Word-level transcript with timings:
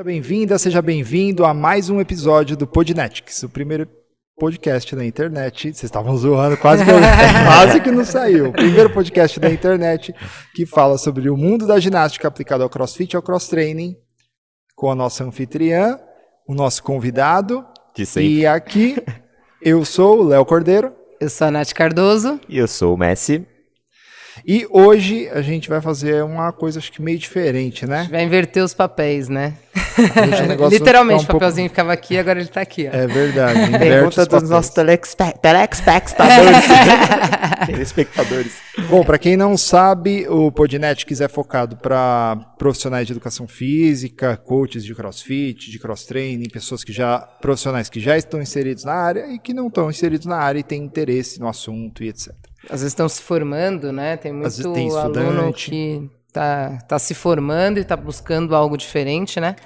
Seja 0.00 0.04
bem-vinda, 0.04 0.58
seja 0.58 0.80
bem-vindo 0.80 1.44
a 1.44 1.52
mais 1.52 1.90
um 1.90 2.00
episódio 2.00 2.56
do 2.56 2.66
Podnetics, 2.66 3.42
o 3.42 3.50
primeiro 3.50 3.86
podcast 4.38 4.96
da 4.96 5.04
internet. 5.04 5.64
Vocês 5.64 5.82
estavam 5.82 6.16
zoando, 6.16 6.56
quase 6.56 6.82
que, 6.86 6.90
eu, 6.90 6.94
quase 7.44 7.80
que 7.82 7.90
não 7.90 8.02
saiu. 8.02 8.48
O 8.48 8.52
primeiro 8.52 8.88
podcast 8.88 9.38
da 9.38 9.50
internet 9.50 10.14
que 10.54 10.64
fala 10.64 10.96
sobre 10.96 11.28
o 11.28 11.36
mundo 11.36 11.66
da 11.66 11.78
ginástica 11.78 12.28
aplicado 12.28 12.62
ao 12.62 12.70
crossfit 12.70 13.12
e 13.12 13.16
ao 13.16 13.22
cross-training, 13.22 13.94
com 14.74 14.90
a 14.90 14.94
nossa 14.94 15.22
anfitriã, 15.22 15.98
o 16.48 16.54
nosso 16.54 16.82
convidado. 16.82 17.62
De 17.94 18.06
sempre. 18.06 18.38
E 18.38 18.46
aqui, 18.46 18.96
eu 19.60 19.84
sou 19.84 20.20
o 20.20 20.24
Léo 20.24 20.46
Cordeiro. 20.46 20.94
Eu 21.20 21.28
sou 21.28 21.48
a 21.48 21.50
Nath 21.50 21.74
Cardoso. 21.74 22.40
E 22.48 22.56
eu 22.56 22.66
sou 22.66 22.94
o 22.94 22.96
Messi. 22.96 23.46
E 24.46 24.66
hoje 24.70 25.28
a 25.28 25.42
gente 25.42 25.68
vai 25.68 25.80
fazer 25.80 26.24
uma 26.24 26.52
coisa 26.52 26.78
acho 26.78 26.92
que 26.92 27.02
meio 27.02 27.18
diferente, 27.18 27.86
né? 27.86 28.08
Vai 28.10 28.24
inverter 28.24 28.62
os 28.64 28.74
papéis, 28.74 29.28
né? 29.28 29.54
o 30.58 30.68
Literalmente, 30.70 31.24
o 31.24 31.26
papelzinho 31.26 31.68
pouco... 31.68 31.74
ficava 31.74 31.92
aqui, 31.92 32.18
agora 32.18 32.40
ele 32.40 32.48
tá 32.48 32.60
aqui. 32.60 32.88
Ó. 32.88 32.96
É 32.96 33.06
verdade. 33.06 33.78
Pergunta 33.78 34.26
dos 34.26 34.48
nossos 34.48 34.72
telespectadores. 34.72 35.80
telespectadores. 37.66 38.52
Bom, 38.88 39.04
para 39.04 39.18
quem 39.18 39.36
não 39.36 39.56
sabe, 39.56 40.26
o 40.28 40.50
Podnetics 40.50 41.20
é 41.20 41.28
focado 41.28 41.76
para 41.76 42.36
profissionais 42.58 43.06
de 43.06 43.12
educação 43.12 43.46
física, 43.46 44.36
coaches 44.36 44.84
de 44.84 44.94
crossfit, 44.94 45.70
de 45.70 45.78
cross-training, 45.78 46.48
pessoas 46.48 46.82
que 46.82 46.92
já 46.92 47.20
profissionais 47.40 47.88
que 47.88 48.00
já 48.00 48.16
estão 48.16 48.40
inseridos 48.40 48.84
na 48.84 48.94
área 48.94 49.32
e 49.32 49.38
que 49.38 49.52
não 49.52 49.68
estão 49.68 49.90
inseridos 49.90 50.26
na 50.26 50.36
área 50.36 50.58
e 50.58 50.62
têm 50.62 50.82
interesse 50.82 51.38
no 51.40 51.48
assunto 51.48 52.02
e 52.02 52.08
etc. 52.08 52.49
Às 52.64 52.80
vezes 52.80 52.92
estão 52.92 53.08
se 53.08 53.22
formando, 53.22 53.92
né? 53.92 54.16
Tem 54.16 54.32
muito 54.32 54.72
tem 54.72 54.90
aluno 54.96 55.52
que 55.52 56.10
está 56.28 56.78
tá 56.88 56.98
se 56.98 57.14
formando 57.14 57.78
e 57.78 57.80
está 57.80 57.96
buscando 57.96 58.54
algo 58.54 58.76
diferente, 58.76 59.40
né? 59.40 59.56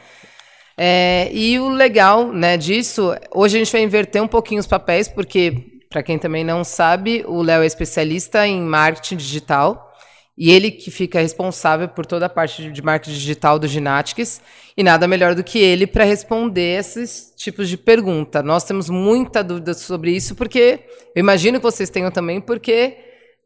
É, 0.77 1.31
e 1.33 1.59
o 1.59 1.69
legal 1.69 2.33
né, 2.33 2.56
disso, 2.56 3.15
hoje 3.33 3.56
a 3.56 3.59
gente 3.61 3.70
vai 3.70 3.83
inverter 3.83 4.22
um 4.22 4.27
pouquinho 4.27 4.61
os 4.61 4.67
papéis, 4.67 5.06
porque, 5.06 5.81
para 5.89 6.03
quem 6.03 6.19
também 6.19 6.42
não 6.42 6.65
sabe, 6.65 7.25
o 7.28 7.42
Léo 7.42 7.62
é 7.62 7.67
especialista 7.67 8.47
em 8.47 8.61
marketing 8.61 9.17
digital. 9.17 9.94
E 10.37 10.51
ele 10.51 10.71
que 10.71 10.91
fica 10.91 11.21
responsável 11.21 11.89
por 11.89 12.05
toda 12.05 12.27
a 12.27 12.29
parte 12.29 12.71
de 12.71 12.83
marketing 12.83 13.15
digital 13.15 13.59
do 13.59 13.69
Ginatics. 13.69 14.41
E 14.77 14.83
nada 14.83 15.07
melhor 15.07 15.35
do 15.35 15.45
que 15.45 15.59
ele 15.59 15.87
para 15.87 16.05
responder 16.05 16.79
esses 16.79 17.33
tipos 17.37 17.69
de 17.69 17.77
pergunta. 17.77 18.43
Nós 18.43 18.65
temos 18.65 18.91
muita 18.91 19.45
dúvida 19.45 19.75
sobre 19.75 20.11
isso, 20.11 20.35
porque 20.35 20.81
eu 21.15 21.21
imagino 21.21 21.59
que 21.59 21.62
vocês 21.62 21.89
tenham 21.89 22.11
também, 22.11 22.41
porque 22.41 22.97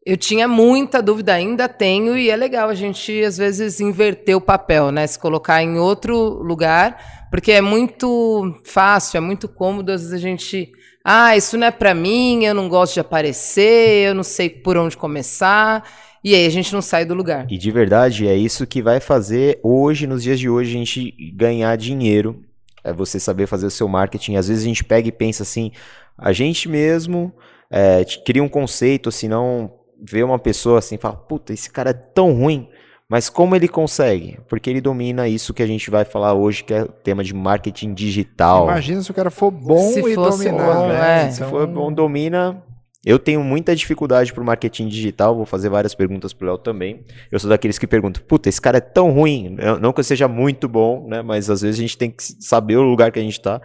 eu 0.06 0.16
tinha 0.16 0.48
muita 0.48 1.02
dúvida, 1.02 1.34
ainda 1.34 1.68
tenho, 1.68 2.16
e 2.16 2.30
é 2.30 2.36
legal 2.36 2.70
a 2.70 2.74
gente, 2.74 3.22
às 3.22 3.36
vezes, 3.36 3.78
inverter 3.78 4.34
o 4.34 4.40
papel, 4.40 4.90
né? 4.90 5.06
Se 5.06 5.18
colocar 5.18 5.62
em 5.62 5.78
outro 5.78 6.16
lugar, 6.42 7.28
porque 7.30 7.52
é 7.52 7.60
muito 7.60 8.58
fácil, 8.64 9.18
é 9.18 9.20
muito 9.20 9.46
cômodo, 9.46 9.92
às 9.92 10.00
vezes 10.00 10.14
a 10.14 10.18
gente. 10.18 10.72
Ah, 11.04 11.36
isso 11.36 11.58
não 11.58 11.66
é 11.66 11.70
para 11.70 11.92
mim, 11.92 12.44
eu 12.44 12.54
não 12.54 12.70
gosto 12.70 12.94
de 12.94 13.00
aparecer, 13.00 14.08
eu 14.08 14.14
não 14.14 14.22
sei 14.22 14.48
por 14.48 14.78
onde 14.78 14.96
começar. 14.96 15.84
E 16.22 16.34
aí 16.34 16.46
a 16.46 16.50
gente 16.50 16.72
não 16.72 16.82
sai 16.82 17.04
do 17.04 17.14
lugar. 17.14 17.46
E 17.50 17.56
de 17.56 17.70
verdade, 17.70 18.26
é 18.26 18.34
isso 18.34 18.66
que 18.66 18.82
vai 18.82 19.00
fazer 19.00 19.60
hoje, 19.62 20.06
nos 20.06 20.22
dias 20.22 20.38
de 20.38 20.48
hoje, 20.48 20.70
a 20.70 20.78
gente 20.78 21.32
ganhar 21.34 21.76
dinheiro. 21.76 22.42
É 22.82 22.92
você 22.92 23.20
saber 23.20 23.46
fazer 23.46 23.66
o 23.66 23.70
seu 23.70 23.88
marketing. 23.88 24.36
Às 24.36 24.48
vezes 24.48 24.64
a 24.64 24.66
gente 24.66 24.84
pega 24.84 25.08
e 25.08 25.12
pensa 25.12 25.42
assim, 25.42 25.72
a 26.16 26.32
gente 26.32 26.68
mesmo 26.68 27.32
é, 27.70 28.04
cria 28.24 28.42
um 28.42 28.48
conceito, 28.48 29.08
assim, 29.08 29.28
não 29.28 29.72
vê 30.00 30.22
uma 30.22 30.38
pessoa 30.38 30.78
assim 30.78 30.94
e 30.94 30.98
fala, 30.98 31.16
puta, 31.16 31.52
esse 31.52 31.70
cara 31.70 31.90
é 31.90 31.94
tão 31.94 32.32
ruim. 32.32 32.68
Mas 33.08 33.30
como 33.30 33.56
ele 33.56 33.66
consegue? 33.66 34.38
Porque 34.48 34.68
ele 34.68 34.82
domina 34.82 35.26
isso 35.26 35.54
que 35.54 35.62
a 35.62 35.66
gente 35.66 35.90
vai 35.90 36.04
falar 36.04 36.34
hoje, 36.34 36.62
que 36.62 36.74
é 36.74 36.82
o 36.82 36.88
tema 36.88 37.24
de 37.24 37.32
marketing 37.32 37.94
digital. 37.94 38.64
Imagina 38.64 39.00
se 39.00 39.10
o 39.10 39.14
cara 39.14 39.30
for 39.30 39.50
bom 39.50 39.92
se 39.92 40.00
e 40.00 40.14
dominar. 40.14 40.74
Bom, 40.74 40.88
né? 40.88 41.24
é. 41.24 41.30
Se 41.30 41.42
for 41.44 41.66
bom, 41.66 41.90
domina, 41.90 42.62
eu 43.08 43.18
tenho 43.18 43.42
muita 43.42 43.74
dificuldade 43.74 44.34
pro 44.34 44.44
marketing 44.44 44.86
digital, 44.86 45.34
vou 45.34 45.46
fazer 45.46 45.70
várias 45.70 45.94
perguntas 45.94 46.34
pro 46.34 46.46
Léo 46.46 46.58
também. 46.58 47.06
Eu 47.32 47.38
sou 47.38 47.48
daqueles 47.48 47.78
que 47.78 47.86
perguntam, 47.86 48.22
puta, 48.22 48.50
esse 48.50 48.60
cara 48.60 48.76
é 48.76 48.82
tão 48.82 49.10
ruim, 49.10 49.56
não 49.80 49.94
que 49.94 50.00
eu 50.00 50.04
seja 50.04 50.28
muito 50.28 50.68
bom, 50.68 51.08
né, 51.08 51.22
mas 51.22 51.48
às 51.48 51.62
vezes 51.62 51.78
a 51.78 51.80
gente 51.80 51.96
tem 51.96 52.10
que 52.10 52.22
saber 52.22 52.76
o 52.76 52.82
lugar 52.82 53.10
que 53.10 53.18
a 53.18 53.22
gente 53.22 53.40
tá. 53.40 53.62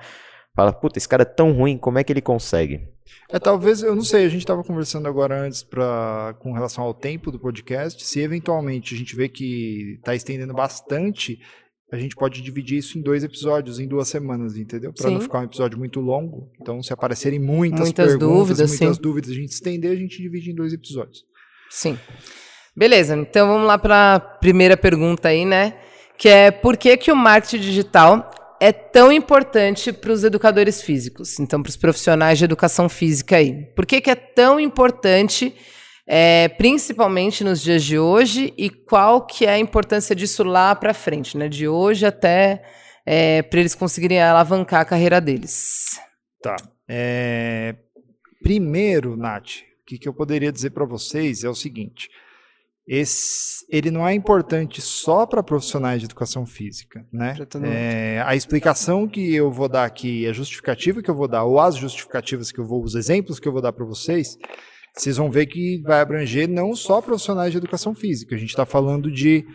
Fala, 0.56 0.72
puta, 0.72 0.98
esse 0.98 1.10
cara 1.10 1.24
é 1.24 1.26
tão 1.26 1.52
ruim, 1.52 1.78
como 1.78 2.00
é 2.00 2.06
que 2.06 2.14
ele 2.14 2.22
consegue? 2.22 2.88
É, 3.30 3.38
talvez, 3.38 3.84
eu 3.84 3.94
não 3.94 4.04
sei, 4.04 4.26
a 4.26 4.30
gente 4.30 4.44
estava 4.44 4.64
conversando 4.64 5.10
agora 5.10 5.42
antes 5.42 5.62
pra, 5.62 6.36
com 6.40 6.54
relação 6.54 6.86
ao 6.86 6.94
tempo 6.94 7.30
do 7.30 7.38
podcast, 7.38 8.02
se 8.02 8.22
eventualmente 8.22 8.96
a 8.96 8.98
gente 8.98 9.14
vê 9.14 9.28
que 9.28 9.96
está 9.98 10.16
estendendo 10.16 10.54
bastante, 10.54 11.38
a 11.94 11.98
gente 12.00 12.16
pode 12.16 12.42
dividir 12.42 12.80
isso 12.80 12.98
em 12.98 13.02
dois 13.04 13.24
episódios, 13.24 13.80
em 13.80 13.88
duas 13.88 14.08
semanas, 14.08 14.58
entendeu? 14.58 14.92
Para 14.92 15.12
não 15.12 15.22
ficar 15.22 15.42
um 15.42 15.44
episódio 15.44 15.78
muito 15.78 16.00
longo. 16.00 16.50
Então, 16.60 16.82
se 16.82 16.92
aparecerem 16.92 17.38
muitas, 17.38 17.82
muitas 17.82 18.08
perguntas, 18.08 18.28
dúvidas, 18.28 18.70
muitas 18.72 18.96
sim. 18.96 19.02
dúvidas, 19.02 19.30
a 19.30 19.34
gente 19.36 19.52
estender, 19.52 19.92
a 19.92 19.96
gente 19.96 20.20
divide 20.20 20.50
em 20.50 20.56
dois 20.56 20.74
episódios. 20.74 21.24
Sim. 21.70 21.96
Beleza, 22.76 23.16
então 23.16 23.48
vamos 23.48 23.68
lá 23.68 23.78
para 23.78 24.16
a 24.16 24.20
primeira 24.20 24.76
pergunta 24.76 25.28
aí, 25.28 25.46
né? 25.46 25.78
Que 26.18 26.30
é 26.30 26.50
por 26.50 26.78
que, 26.78 26.98
que 26.98 27.12
o 27.12 27.16
marketing 27.16 27.60
digital 27.60 28.32
é 28.60 28.72
tão 28.72 29.12
importante 29.12 29.94
para 29.94 30.12
os 30.12 30.24
educadores 30.24 30.82
físicos, 30.82 31.40
então 31.40 31.62
para 31.62 31.70
os 31.70 31.78
profissionais 31.78 32.40
de 32.40 32.46
educação 32.46 32.90
física 32.90 33.36
aí? 33.36 33.68
Por 33.76 33.86
que, 33.86 34.02
que 34.02 34.10
é 34.10 34.16
tão 34.16 34.60
importante 34.60 35.54
é, 36.06 36.50
principalmente 36.50 37.44
nos 37.44 37.62
dias 37.62 37.84
de 37.84 37.98
hoje, 37.98 38.54
e 38.58 38.70
qual 38.70 39.26
que 39.26 39.46
é 39.46 39.52
a 39.52 39.60
importância 39.60 40.16
disso 40.16 40.44
lá 40.44 40.76
para 40.76 40.94
frente, 40.94 41.38
né? 41.38 41.48
De 41.48 41.68
hoje 41.68 42.06
até 42.06 42.64
é, 43.06 43.42
para 43.42 43.60
eles 43.60 43.76
conseguirem 43.76 44.22
alavancar 44.22 44.82
a 44.82 44.86
carreira 44.86 45.20
deles. 45.22 46.00
Tá. 46.42 46.56
É, 46.88 47.76
primeiro, 48.42 49.16
Nath, 49.16 49.62
o 49.82 49.86
que, 49.86 49.98
que 49.98 50.08
eu 50.08 50.14
poderia 50.14 50.52
dizer 50.52 50.72
para 50.72 50.86
vocês 50.86 51.44
é 51.44 51.50
o 51.50 51.56
seguinte. 51.56 52.10
Esse, 52.86 53.66
ele 53.70 53.90
não 53.90 54.06
é 54.06 54.14
importante 54.14 54.82
só 54.82 55.26
para 55.26 55.42
profissionais 55.42 56.02
de 56.02 56.06
educação 56.06 56.46
física, 56.46 57.06
né? 57.14 57.34
É, 57.64 58.22
a 58.26 58.36
explicação 58.36 59.08
que 59.08 59.34
eu 59.34 59.50
vou 59.50 59.70
dar 59.70 59.86
aqui, 59.86 60.28
a 60.28 60.34
justificativa 60.34 61.02
que 61.02 61.10
eu 61.10 61.16
vou 61.16 61.30
dar, 61.30 61.46
ou 61.46 61.62
as 61.62 61.78
justificativas 61.78 62.52
que 62.52 62.60
eu 62.60 62.66
vou, 62.66 62.84
os 62.84 62.96
exemplos 62.96 63.40
que 63.40 63.48
eu 63.48 63.54
vou 63.54 63.62
dar 63.62 63.72
para 63.72 63.86
vocês, 63.86 64.38
vocês 64.96 65.18
vão 65.18 65.32
ver 65.32 65.48
que 65.48 65.82
vai 65.82 66.02
abranger 66.02 66.48
não 66.48 66.76
só 66.76 67.02
profissionais 67.02 67.52
de 67.52 67.58
educação 67.58 67.96
física. 67.96 68.36
A 68.36 68.38
gente 68.38 68.50
está 68.50 68.66
falando 68.66 69.12
de. 69.12 69.46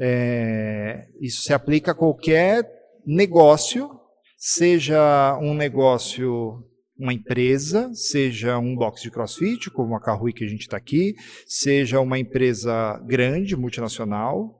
É, 0.00 1.06
isso 1.20 1.42
se 1.42 1.52
aplica 1.52 1.90
a 1.90 1.94
qualquer 1.94 2.64
negócio, 3.06 3.90
seja 4.36 5.38
um 5.40 5.54
negócio, 5.54 6.64
uma 6.96 7.12
empresa, 7.12 7.90
seja 7.94 8.58
um 8.58 8.76
box 8.76 9.02
de 9.02 9.10
crossfit, 9.10 9.70
como 9.70 9.96
a 9.96 10.00
Carrui 10.00 10.32
que 10.32 10.44
a 10.44 10.48
gente 10.48 10.62
está 10.62 10.76
aqui, 10.76 11.14
seja 11.46 12.00
uma 12.00 12.18
empresa 12.18 13.00
grande, 13.06 13.56
multinacional, 13.56 14.57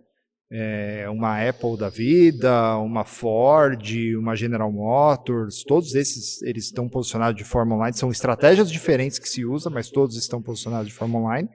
é, 0.50 1.06
uma 1.10 1.47
Apple 1.47 1.76
da 1.76 1.91
vida, 1.91 2.78
uma 2.78 3.04
Ford, 3.04 4.16
uma 4.16 4.34
General 4.34 4.72
Motors, 4.72 5.62
todos 5.62 5.94
esses 5.94 6.41
eles 6.42 6.64
estão 6.64 6.88
posicionados 6.88 7.36
de 7.36 7.44
forma 7.44 7.75
online, 7.75 7.97
são 7.97 8.10
estratégias 8.10 8.70
diferentes 8.70 9.19
que 9.19 9.28
se 9.28 9.44
usa, 9.44 9.69
mas 9.69 9.91
todos 9.91 10.16
estão 10.16 10.41
posicionados 10.41 10.88
de 10.88 10.94
forma 10.94 11.19
online. 11.19 11.48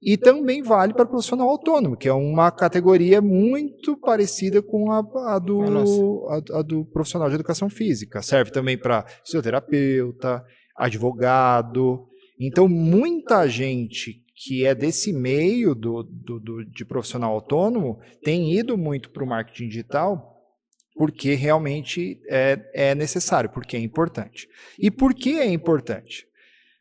E 0.00 0.16
também 0.16 0.62
vale 0.62 0.94
para 0.94 1.04
profissional 1.04 1.48
autônomo, 1.48 1.96
que 1.96 2.08
é 2.08 2.12
uma 2.12 2.52
categoria 2.52 3.20
muito 3.20 3.96
parecida 3.96 4.62
com 4.62 4.92
a, 4.92 4.98
a 5.34 5.38
do, 5.40 6.28
a, 6.28 6.58
a 6.58 6.62
do 6.62 6.84
profissional 6.84 7.28
de 7.28 7.34
educação 7.34 7.68
física. 7.68 8.22
Serve 8.22 8.52
também 8.52 8.78
para 8.78 9.04
fisioterapeuta, 9.24 10.44
advogado. 10.76 12.06
Então, 12.38 12.68
muita 12.68 13.48
gente 13.48 14.22
que 14.44 14.64
é 14.64 14.74
desse 14.74 15.12
meio 15.12 15.74
do, 15.74 16.02
do, 16.02 16.38
do 16.38 16.64
de 16.64 16.84
profissional 16.84 17.32
autônomo 17.32 17.98
tem 18.22 18.56
ido 18.56 18.78
muito 18.78 19.10
para 19.10 19.24
o 19.24 19.26
marketing 19.26 19.68
digital 19.68 20.36
porque 20.94 21.34
realmente 21.34 22.20
é, 22.28 22.58
é 22.74 22.94
necessário, 22.94 23.48
porque 23.50 23.76
é 23.76 23.80
importante. 23.80 24.48
E 24.76 24.90
por 24.90 25.14
que 25.14 25.38
é 25.38 25.46
importante? 25.46 26.26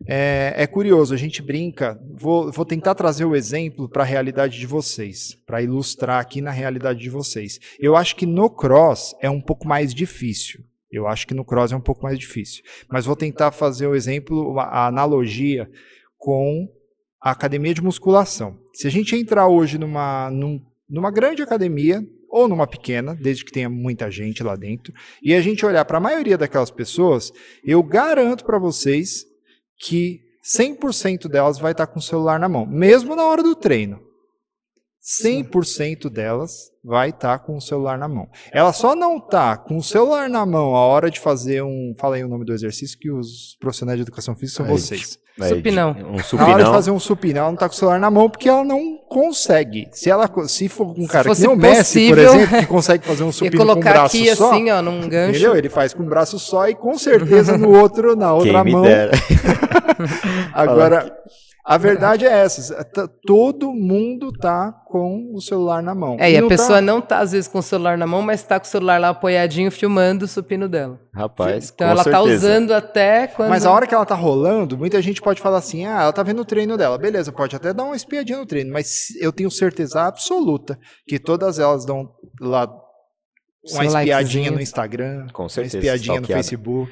É, 0.08 0.54
é, 0.58 0.68
curioso, 0.68 1.14
a 1.14 1.18
gente 1.18 1.42
brinca. 1.42 2.00
Vou, 2.14 2.52
vou 2.52 2.66
tentar 2.66 2.96
trazer 2.96 3.26
o 3.26 3.36
exemplo 3.36 3.88
para 3.88 4.02
a 4.02 4.06
realidade 4.06 4.60
de 4.60 4.66
vocês, 4.66 5.36
para 5.46 5.62
ilustrar 5.62 6.20
aqui 6.20 6.42
na 6.42 6.52
realidade 6.52 7.00
de 7.00 7.10
vocês. 7.10 7.60
Eu 7.80 7.96
acho 7.96 8.16
que 8.16 8.26
no 8.26 8.50
cross 8.50 9.16
é 9.22 9.30
um 9.30 9.42
pouco 9.42 9.68
mais 9.68 9.94
difícil. 9.94 10.64
Eu 10.92 11.08
acho 11.08 11.28
que 11.28 11.34
no 11.34 11.46
cross 11.46 11.72
é 11.72 11.76
um 11.76 11.82
pouco 11.82 12.04
mais 12.04 12.18
difícil. 12.18 12.64
Mas 12.90 13.06
vou 13.06 13.16
tentar 13.16 13.52
fazer 13.52 13.86
o 13.86 13.96
exemplo, 13.96 14.60
a 14.60 14.88
analogia 14.88 15.70
com 16.18 16.68
a 17.28 17.32
academia 17.32 17.74
de 17.74 17.82
musculação. 17.82 18.58
Se 18.74 18.88
a 18.88 18.90
gente 18.90 19.14
entrar 19.14 19.50
hoje 19.50 19.78
numa, 19.78 20.32
num, 20.32 20.62
numa 20.90 21.12
grande 21.12 21.42
academia, 21.42 22.02
ou 22.30 22.48
numa 22.48 22.66
pequena, 22.66 23.14
desde 23.16 23.44
que 23.44 23.52
tenha 23.52 23.70
muita 23.70 24.10
gente 24.10 24.42
lá 24.42 24.56
dentro, 24.56 24.94
e 25.22 25.34
a 25.34 25.42
gente 25.42 25.66
olhar 25.66 25.84
para 25.84 25.98
a 25.98 26.02
maioria 26.02 26.38
daquelas 26.38 26.72
pessoas, 26.72 27.34
eu 27.66 27.84
garanto 27.84 28.46
para 28.46 28.58
vocês 28.58 29.26
que 29.78 30.22
100% 30.42 31.28
delas 31.28 31.60
vai 31.60 31.74
estar 31.74 31.88
com 31.88 32.00
o 32.00 32.02
celular 32.02 32.40
na 32.40 32.48
mão, 32.48 32.66
mesmo 32.66 33.14
na 33.14 33.26
hora 33.26 33.44
do 33.44 33.56
treino. 33.56 34.00
100% 35.08 36.10
delas 36.10 36.70
vai 36.84 37.10
estar 37.10 37.40
tá 37.40 37.40
com 37.40 37.56
o 37.56 37.62
celular 37.62 37.98
na 37.98 38.10
mão. 38.10 38.28
Ela 38.52 38.74
só 38.74 38.94
não 38.94 39.18
está 39.18 39.56
com 39.56 39.78
o 39.78 39.84
celular 39.84 40.30
na 40.30 40.46
mão 40.46 40.76
a 40.76 40.86
hora 40.86 41.10
de 41.10 41.18
fazer 41.20 41.64
um. 41.64 41.96
Fala 41.98 42.18
aí 42.18 42.26
o 42.26 42.28
nome 42.28 42.44
do 42.44 42.54
exercício 42.54 43.00
que 43.00 43.10
os 43.10 43.56
profissionais 43.58 43.98
de 43.98 44.02
educação 44.02 44.36
física 44.36 44.66
são 44.66 44.66
vocês. 44.66 45.18
supinão. 45.48 45.96
Um 46.12 46.20
supinão. 46.20 46.48
Na 46.48 46.54
hora 46.54 46.64
de 46.66 46.72
fazer 46.72 46.92
um 46.92 47.00
supinão, 47.00 47.42
ela 47.44 47.48
não 47.48 47.54
está 47.54 47.70
com 47.70 47.76
o 47.76 47.78
celular 47.78 48.00
na 48.00 48.12
mão 48.12 48.30
porque 48.30 48.50
ela 48.50 48.66
não 48.66 48.98
consegue. 49.08 49.88
Se 49.94 50.10
ela 50.10 50.30
se 50.46 50.68
for 50.68 50.88
um 50.88 51.08
cara 51.08 51.34
que 51.34 51.40
nem 51.40 51.50
o 51.50 51.56
Messi, 51.56 52.10
por 52.10 52.18
exemplo, 52.18 52.60
que 52.60 52.66
consegue 52.68 53.06
fazer 53.06 53.24
um 53.24 53.32
supinão 53.32 53.66
com 53.66 53.74
um 53.74 53.80
braço 53.80 54.18
aqui 54.18 54.36
só, 54.36 54.52
assim, 54.52 54.70
ó, 54.70 54.82
num 54.82 55.08
gancho. 55.08 55.30
Entendeu? 55.32 55.56
Ele 55.56 55.70
faz 55.70 55.94
com 55.94 56.04
um 56.04 56.08
braço 56.08 56.38
só 56.38 56.68
e 56.68 56.76
com 56.76 56.98
certeza 56.98 57.58
no 57.58 57.72
outro, 57.72 58.14
na 58.14 58.34
outra 58.34 58.62
Quem 58.62 58.74
mão. 58.74 58.84
Agora, 60.54 61.16
a 61.68 61.78
verdade 61.78 62.26
é 62.26 62.32
essa: 62.32 62.82
todo 63.26 63.74
mundo 63.74 64.32
tá 64.32 64.72
com 64.86 65.34
o 65.34 65.42
celular 65.42 65.84
na 65.84 65.94
mão. 65.94 66.16
É, 66.18 66.32
e, 66.32 66.36
e 66.36 66.38
a 66.38 66.48
pessoa 66.48 66.78
tá... 66.78 66.82
não 66.82 67.02
tá, 67.02 67.20
às 67.20 67.34
vezes, 67.34 67.50
com 67.50 67.60
o 67.60 67.62
celular 67.62 67.98
na 67.98 68.08
mão, 68.08 68.22
mas 68.22 68.42
tá 68.42 68.58
com 68.58 68.66
o 68.66 68.70
celular 68.70 68.98
lá 69.02 69.10
apoiadinho, 69.10 69.70
filmando 69.70 70.24
o 70.24 70.28
supino 70.30 70.70
dela. 70.70 70.98
Rapaz, 71.14 71.70
Então 71.76 71.90
ela 71.90 72.06
tá 72.06 72.12
certeza. 72.12 72.24
tá 72.24 72.24
usando 72.24 72.72
até 72.72 73.28
quando. 73.28 73.50
Mas 73.50 73.66
a 73.66 73.72
hora 73.72 73.86
que 73.86 73.94
ela 73.94 74.06
tá 74.06 74.16
rolando, 74.16 74.78
muita 74.78 75.02
gente 75.02 75.22
pode 75.22 75.42
falar 75.42 75.58
assim: 75.58 75.86
ah, 75.86 76.04
ela 76.04 76.14
tá 76.14 76.24
vendo 76.24 76.42
o 76.42 76.46
treino 76.46 76.78
dela. 76.78 76.98
Beleza, 76.98 77.34
pode 77.34 77.54
até 77.54 77.74
dar 77.74 77.84
uma 77.84 77.98
espiadinha 77.98 78.38
no 78.38 78.46
treino, 78.46 78.72
mas 78.72 79.10
eu 79.20 79.34
tenho 79.34 79.52
certeza 79.52 80.04
absoluta 80.04 80.80
que 81.06 81.20
todas 81.20 81.60
elas 81.60 81.84
dão 81.84 82.10
lá 82.40 82.66
uma 83.64 83.86
espiadinha 83.86 84.52
no 84.52 84.62
Instagram, 84.62 85.28
Com 85.34 85.50
certeza, 85.50 85.78
uma 85.78 85.82
espiadinha 85.82 86.22
no 86.22 86.28
Facebook. 86.28 86.92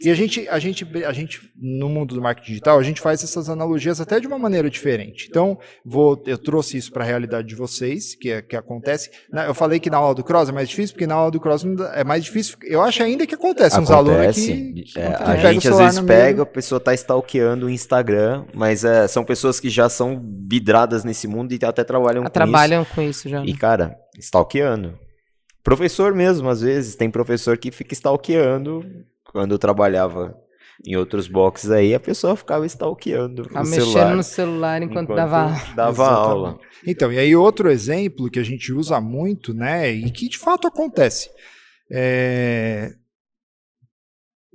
E 0.00 0.10
a 0.10 0.14
gente, 0.14 0.48
a 0.48 0.58
gente, 0.58 0.86
a 1.04 1.12
gente, 1.12 1.40
no 1.60 1.88
mundo 1.88 2.14
do 2.14 2.22
marketing 2.22 2.48
digital, 2.48 2.78
a 2.78 2.82
gente 2.82 3.00
faz 3.00 3.22
essas 3.22 3.48
analogias 3.48 4.00
até 4.00 4.20
de 4.20 4.26
uma 4.26 4.38
maneira 4.38 4.70
diferente. 4.70 5.26
Então, 5.28 5.58
vou, 5.84 6.22
eu 6.26 6.38
trouxe 6.38 6.76
isso 6.76 6.92
para 6.92 7.04
a 7.04 7.06
realidade 7.06 7.48
de 7.48 7.54
vocês, 7.54 8.14
que, 8.14 8.30
é, 8.30 8.42
que 8.42 8.56
acontece. 8.56 9.10
Eu 9.46 9.54
falei 9.54 9.78
que 9.78 9.90
na 9.90 9.98
aula 9.98 10.14
do 10.14 10.24
Cross 10.24 10.48
é 10.48 10.52
mais 10.52 10.68
difícil, 10.68 10.94
porque 10.94 11.06
na 11.06 11.14
aula 11.14 11.30
do 11.30 11.40
Cross 11.40 11.64
é 11.94 12.04
mais 12.04 12.24
difícil. 12.24 12.56
Eu 12.62 12.80
acho 12.80 13.02
ainda 13.02 13.26
que 13.26 13.34
acontece, 13.34 13.76
acontece 13.76 13.92
uns 13.92 13.96
alunos 13.96 14.36
que, 14.36 14.84
é, 14.96 15.06
a 15.06 15.52
gente 15.52 15.68
às 15.68 15.78
vezes 15.78 16.00
pega, 16.00 16.42
a 16.42 16.46
pessoa 16.46 16.78
está 16.78 16.94
stalkeando 16.94 17.66
o 17.66 17.70
Instagram, 17.70 18.44
mas 18.54 18.84
é, 18.84 19.06
são 19.08 19.24
pessoas 19.24 19.60
que 19.60 19.68
já 19.68 19.88
são 19.88 20.22
vidradas 20.48 21.04
nesse 21.04 21.26
mundo 21.26 21.52
e 21.52 21.58
até 21.64 21.84
trabalham 21.84 22.22
a 22.22 22.26
com 22.26 22.32
trabalham 22.32 22.82
isso. 22.82 22.94
com 22.94 23.02
isso 23.02 23.28
já. 23.28 23.42
E 23.42 23.52
né? 23.52 23.58
cara, 23.58 23.96
stalkeando. 24.18 25.03
Professor 25.64 26.14
mesmo, 26.14 26.48
às 26.50 26.60
vezes, 26.60 26.94
tem 26.94 27.10
professor 27.10 27.56
que 27.56 27.72
fica 27.72 27.94
stalkeando. 27.94 28.84
Quando 29.32 29.52
eu 29.52 29.58
trabalhava 29.58 30.38
em 30.86 30.94
outros 30.96 31.26
boxes 31.26 31.70
aí, 31.70 31.94
a 31.94 32.00
pessoa 32.00 32.36
ficava 32.36 32.66
stalkeando 32.66 33.48
a 33.54 33.60
mexendo 33.60 33.84
celular, 33.84 34.16
no 34.16 34.22
celular 34.22 34.82
enquanto, 34.82 35.04
enquanto 35.04 35.16
dava, 35.16 35.74
dava 35.74 36.06
aula. 36.06 36.58
Então, 36.86 37.10
e 37.10 37.18
aí 37.18 37.34
outro 37.34 37.70
exemplo 37.70 38.30
que 38.30 38.38
a 38.38 38.42
gente 38.42 38.72
usa 38.72 39.00
muito, 39.00 39.54
né, 39.54 39.90
e 39.90 40.10
que 40.10 40.28
de 40.28 40.38
fato 40.38 40.68
acontece, 40.68 41.30
é, 41.90 42.92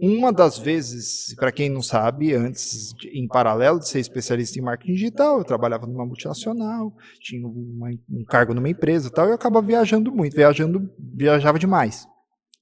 uma 0.02 0.32
das 0.32 0.58
vezes, 0.58 1.36
para 1.36 1.52
quem 1.52 1.70
não 1.70 1.82
sabe, 1.82 2.34
antes, 2.34 2.94
em 3.14 3.28
paralelo 3.28 3.80
de 3.80 3.90
ser 3.90 4.00
especialista 4.00 4.58
em 4.58 4.62
marketing 4.62 4.94
digital, 4.94 5.40
eu 5.40 5.44
trabalhava 5.44 5.86
numa 5.86 6.06
multinacional, 6.06 6.96
tinha 7.20 7.46
uma, 7.46 7.90
um 8.10 8.24
cargo 8.24 8.54
numa 8.54 8.70
empresa 8.70 9.10
e 9.10 9.12
tal, 9.12 9.26
e 9.26 9.32
eu 9.32 9.36
acabava 9.36 9.68
viajando 9.68 10.10
muito, 10.10 10.34
viajando, 10.34 10.90
viajava 10.98 11.60
demais, 11.60 12.08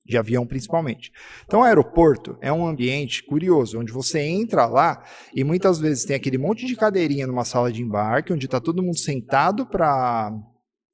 de 0.04 0.18
avião 0.18 0.48
principalmente. 0.48 1.12
Então, 1.46 1.60
o 1.60 1.64
aeroporto 1.64 2.36
é 2.42 2.52
um 2.52 2.66
ambiente 2.66 3.24
curioso, 3.24 3.80
onde 3.80 3.92
você 3.92 4.20
entra 4.20 4.66
lá 4.66 5.04
e 5.36 5.44
muitas 5.44 5.78
vezes 5.78 6.06
tem 6.06 6.16
aquele 6.16 6.40
monte 6.40 6.66
de 6.66 6.76
cadeirinha 6.76 7.28
numa 7.28 7.46
sala 7.46 7.72
de 7.72 7.84
embarque, 7.84 8.34
onde 8.34 8.46
está 8.46 8.60
todo 8.60 8.82
mundo 8.82 8.98
sentado 8.98 9.64
para 9.68 10.32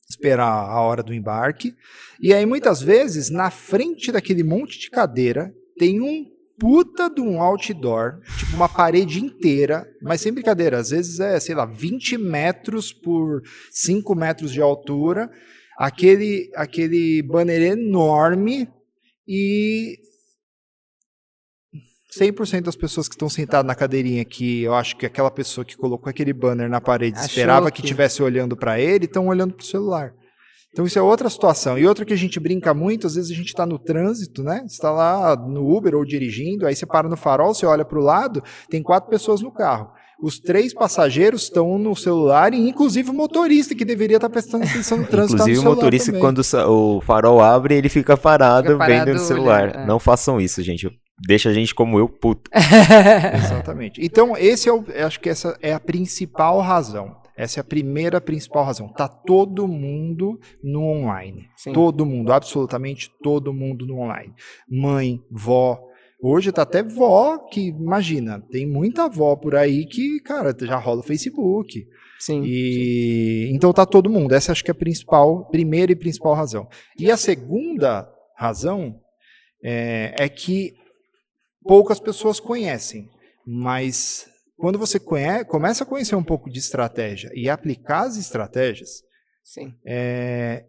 esperar 0.09 0.69
a 0.69 0.81
hora 0.81 1.01
do 1.01 1.13
embarque. 1.13 1.73
E 2.19 2.33
aí, 2.33 2.45
muitas 2.45 2.81
vezes, 2.81 3.29
na 3.29 3.49
frente 3.49 4.11
daquele 4.11 4.43
monte 4.43 4.77
de 4.77 4.89
cadeira, 4.89 5.53
tem 5.77 6.01
um 6.01 6.25
puta 6.59 7.09
de 7.09 7.19
um 7.19 7.41
outdoor, 7.41 8.19
tipo 8.37 8.55
uma 8.55 8.69
parede 8.69 9.23
inteira, 9.23 9.85
mas 10.01 10.21
sem 10.21 10.31
brincadeira, 10.31 10.77
às 10.77 10.91
vezes 10.91 11.19
é, 11.19 11.39
sei 11.39 11.55
lá, 11.55 11.65
20 11.65 12.17
metros 12.17 12.93
por 12.93 13.41
5 13.71 14.15
metros 14.15 14.51
de 14.51 14.61
altura, 14.61 15.29
aquele, 15.77 16.51
aquele 16.55 17.21
banner 17.23 17.61
enorme 17.61 18.69
e 19.27 19.97
100% 22.17 22.61
das 22.61 22.75
pessoas 22.75 23.07
que 23.07 23.15
estão 23.15 23.29
sentadas 23.29 23.65
na 23.65 23.75
cadeirinha 23.75 24.21
aqui, 24.21 24.61
eu 24.61 24.75
acho 24.75 24.95
que 24.95 25.05
aquela 25.05 25.31
pessoa 25.31 25.65
que 25.65 25.75
colocou 25.75 26.09
aquele 26.09 26.31
banner 26.31 26.69
na 26.69 26.79
parede 26.79 27.17
Achou 27.17 27.27
esperava 27.27 27.71
que 27.71 27.81
estivesse 27.81 28.21
olhando 28.21 28.55
para 28.55 28.79
ele, 28.79 29.05
estão 29.05 29.27
olhando 29.27 29.53
para 29.53 29.63
o 29.63 29.65
celular. 29.65 30.13
Então 30.73 30.85
isso 30.85 30.97
é 30.97 31.01
outra 31.01 31.29
situação. 31.29 31.77
E 31.77 31.85
outra 31.85 32.03
que 32.03 32.13
a 32.13 32.17
gente 32.17 32.39
brinca 32.39 32.73
muito, 32.73 33.05
às 33.05 33.13
vezes 33.13 33.31
a 33.31 33.35
gente 33.35 33.49
está 33.49 33.63
no 33.63 33.77
trânsito, 33.77 34.43
né? 34.43 34.63
Você 34.67 34.73
está 34.73 34.91
lá 34.91 35.35
no 35.35 35.71
Uber 35.71 35.95
ou 35.95 36.03
dirigindo, 36.03 36.65
aí 36.65 36.75
você 36.75 36.83
para 36.83 37.07
no 37.07 37.15
farol, 37.15 37.53
você 37.53 37.63
olha 37.65 37.85
para 37.85 37.99
o 37.99 38.01
lado, 38.01 38.43
tem 38.69 38.81
quatro 38.81 39.07
pessoas 39.07 39.39
no 39.39 39.51
carro. 39.51 39.91
Os 40.19 40.39
três 40.39 40.73
passageiros 40.73 41.43
estão 41.43 41.77
no 41.77 41.95
celular 41.95 42.53
e 42.55 42.69
inclusive 42.69 43.11
o 43.11 43.13
motorista 43.13 43.75
que 43.75 43.85
deveria 43.85 44.17
estar 44.17 44.29
tá 44.29 44.33
prestando 44.33 44.65
atenção 44.65 44.97
no 44.97 45.05
trânsito. 45.07 45.35
Inclusive 45.35 45.61
tá 45.61 45.69
o 45.69 45.75
motorista 45.75 46.05
também. 46.07 46.21
quando 46.21 46.41
o 46.67 47.01
farol 47.01 47.39
abre 47.39 47.75
ele 47.75 47.89
fica 47.89 48.17
parado, 48.17 48.69
fica 48.69 48.77
parado 48.79 49.05
vendo 49.05 49.13
no 49.13 49.19
celular. 49.19 49.75
É. 49.75 49.85
Não 49.85 49.99
façam 49.99 50.41
isso, 50.41 50.63
gente. 50.63 50.89
Deixa 51.27 51.49
a 51.49 51.53
gente 51.53 51.75
como 51.75 51.99
eu 51.99 52.09
puto. 52.09 52.49
Exatamente. 53.35 54.03
Então 54.03 54.35
esse 54.35 54.67
é 54.67 54.73
o, 54.73 54.83
acho 55.05 55.19
que 55.19 55.29
essa 55.29 55.55
é 55.61 55.71
a 55.71 55.79
principal 55.79 56.59
razão. 56.61 57.22
Essa 57.35 57.59
é 57.59 57.61
a 57.61 57.65
primeira 57.65 58.21
principal 58.21 58.63
razão. 58.63 58.87
Tá 58.89 59.07
todo 59.07 59.67
mundo 59.67 60.39
no 60.63 60.83
online. 60.83 61.47
Sim. 61.57 61.73
Todo 61.73 62.05
mundo, 62.05 62.31
absolutamente 62.31 63.11
todo 63.21 63.53
mundo 63.53 63.85
no 63.85 63.99
online. 63.99 64.33
Mãe, 64.69 65.19
vó, 65.31 65.79
Hoje 66.25 66.53
tá 66.53 66.61
até 66.61 66.81
vó 66.81 67.37
que, 67.37 67.67
imagina, 67.67 68.39
tem 68.49 68.65
muita 68.65 69.09
vó 69.09 69.35
por 69.35 69.57
aí 69.57 69.85
que, 69.85 70.21
cara, 70.21 70.55
já 70.57 70.77
rola 70.77 71.01
o 71.01 71.03
Facebook. 71.03 71.85
Sim, 72.17 72.41
e 72.45 73.47
sim. 73.49 73.53
então 73.53 73.73
tá 73.73 73.85
todo 73.85 74.09
mundo. 74.09 74.33
Essa 74.33 74.53
acho 74.53 74.63
que 74.63 74.71
é 74.71 74.73
a 74.73 74.75
principal, 74.75 75.49
primeira 75.49 75.91
e 75.91 75.97
principal 75.97 76.33
razão. 76.33 76.69
E 76.97 77.11
a 77.11 77.17
segunda 77.17 78.09
razão 78.37 79.01
é, 79.61 80.15
é 80.17 80.29
que 80.29 80.73
poucas 81.65 81.99
pessoas 81.99 82.39
conhecem, 82.39 83.09
mas 83.45 84.25
quando 84.63 84.79
você 84.79 84.97
conhece, 84.97 85.43
começa 85.43 85.83
a 85.83 85.85
conhecer 85.85 86.15
um 86.15 86.23
pouco 86.23 86.49
de 86.49 86.57
estratégia 86.57 87.29
e 87.35 87.49
aplicar 87.49 88.03
as 88.03 88.15
estratégias. 88.15 89.03
É, 89.85 90.63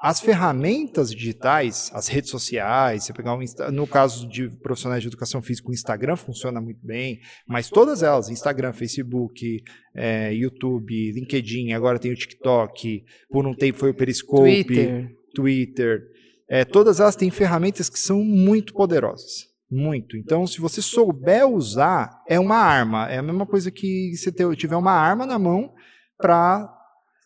as 0.00 0.18
ferramentas 0.18 1.12
digitais, 1.12 1.92
as 1.94 2.08
redes 2.08 2.30
sociais, 2.30 3.04
você 3.04 3.12
pegar 3.12 3.36
um, 3.36 3.44
no 3.70 3.86
caso 3.86 4.28
de 4.28 4.48
profissionais 4.48 5.00
de 5.00 5.06
educação 5.06 5.40
física, 5.40 5.68
o 5.68 5.72
Instagram 5.72 6.16
funciona 6.16 6.60
muito 6.60 6.84
bem, 6.84 7.20
mas 7.46 7.70
todas 7.70 8.02
elas, 8.02 8.28
Instagram, 8.28 8.72
Facebook, 8.72 9.62
é, 9.94 10.34
YouTube, 10.34 11.12
LinkedIn, 11.12 11.72
agora 11.72 12.00
tem 12.00 12.10
o 12.10 12.16
TikTok, 12.16 13.04
por 13.30 13.46
um 13.46 13.54
tempo 13.54 13.78
foi 13.78 13.90
o 13.90 13.94
Periscope, 13.94 14.64
Twitter, 14.64 15.16
Twitter 15.32 16.02
é, 16.48 16.64
todas 16.64 16.98
elas 16.98 17.14
têm 17.14 17.30
ferramentas 17.30 17.88
que 17.88 17.98
são 17.98 18.24
muito 18.24 18.74
poderosas. 18.74 19.53
Muito. 19.74 20.16
Então, 20.16 20.46
se 20.46 20.60
você 20.60 20.80
souber 20.80 21.48
usar, 21.48 22.22
é 22.28 22.38
uma 22.38 22.56
arma. 22.56 23.10
É 23.10 23.18
a 23.18 23.22
mesma 23.22 23.44
coisa 23.44 23.72
que 23.72 24.14
você 24.16 24.30
tiver 24.54 24.76
uma 24.76 24.92
arma 24.92 25.26
na 25.26 25.36
mão 25.36 25.74
para 26.16 26.72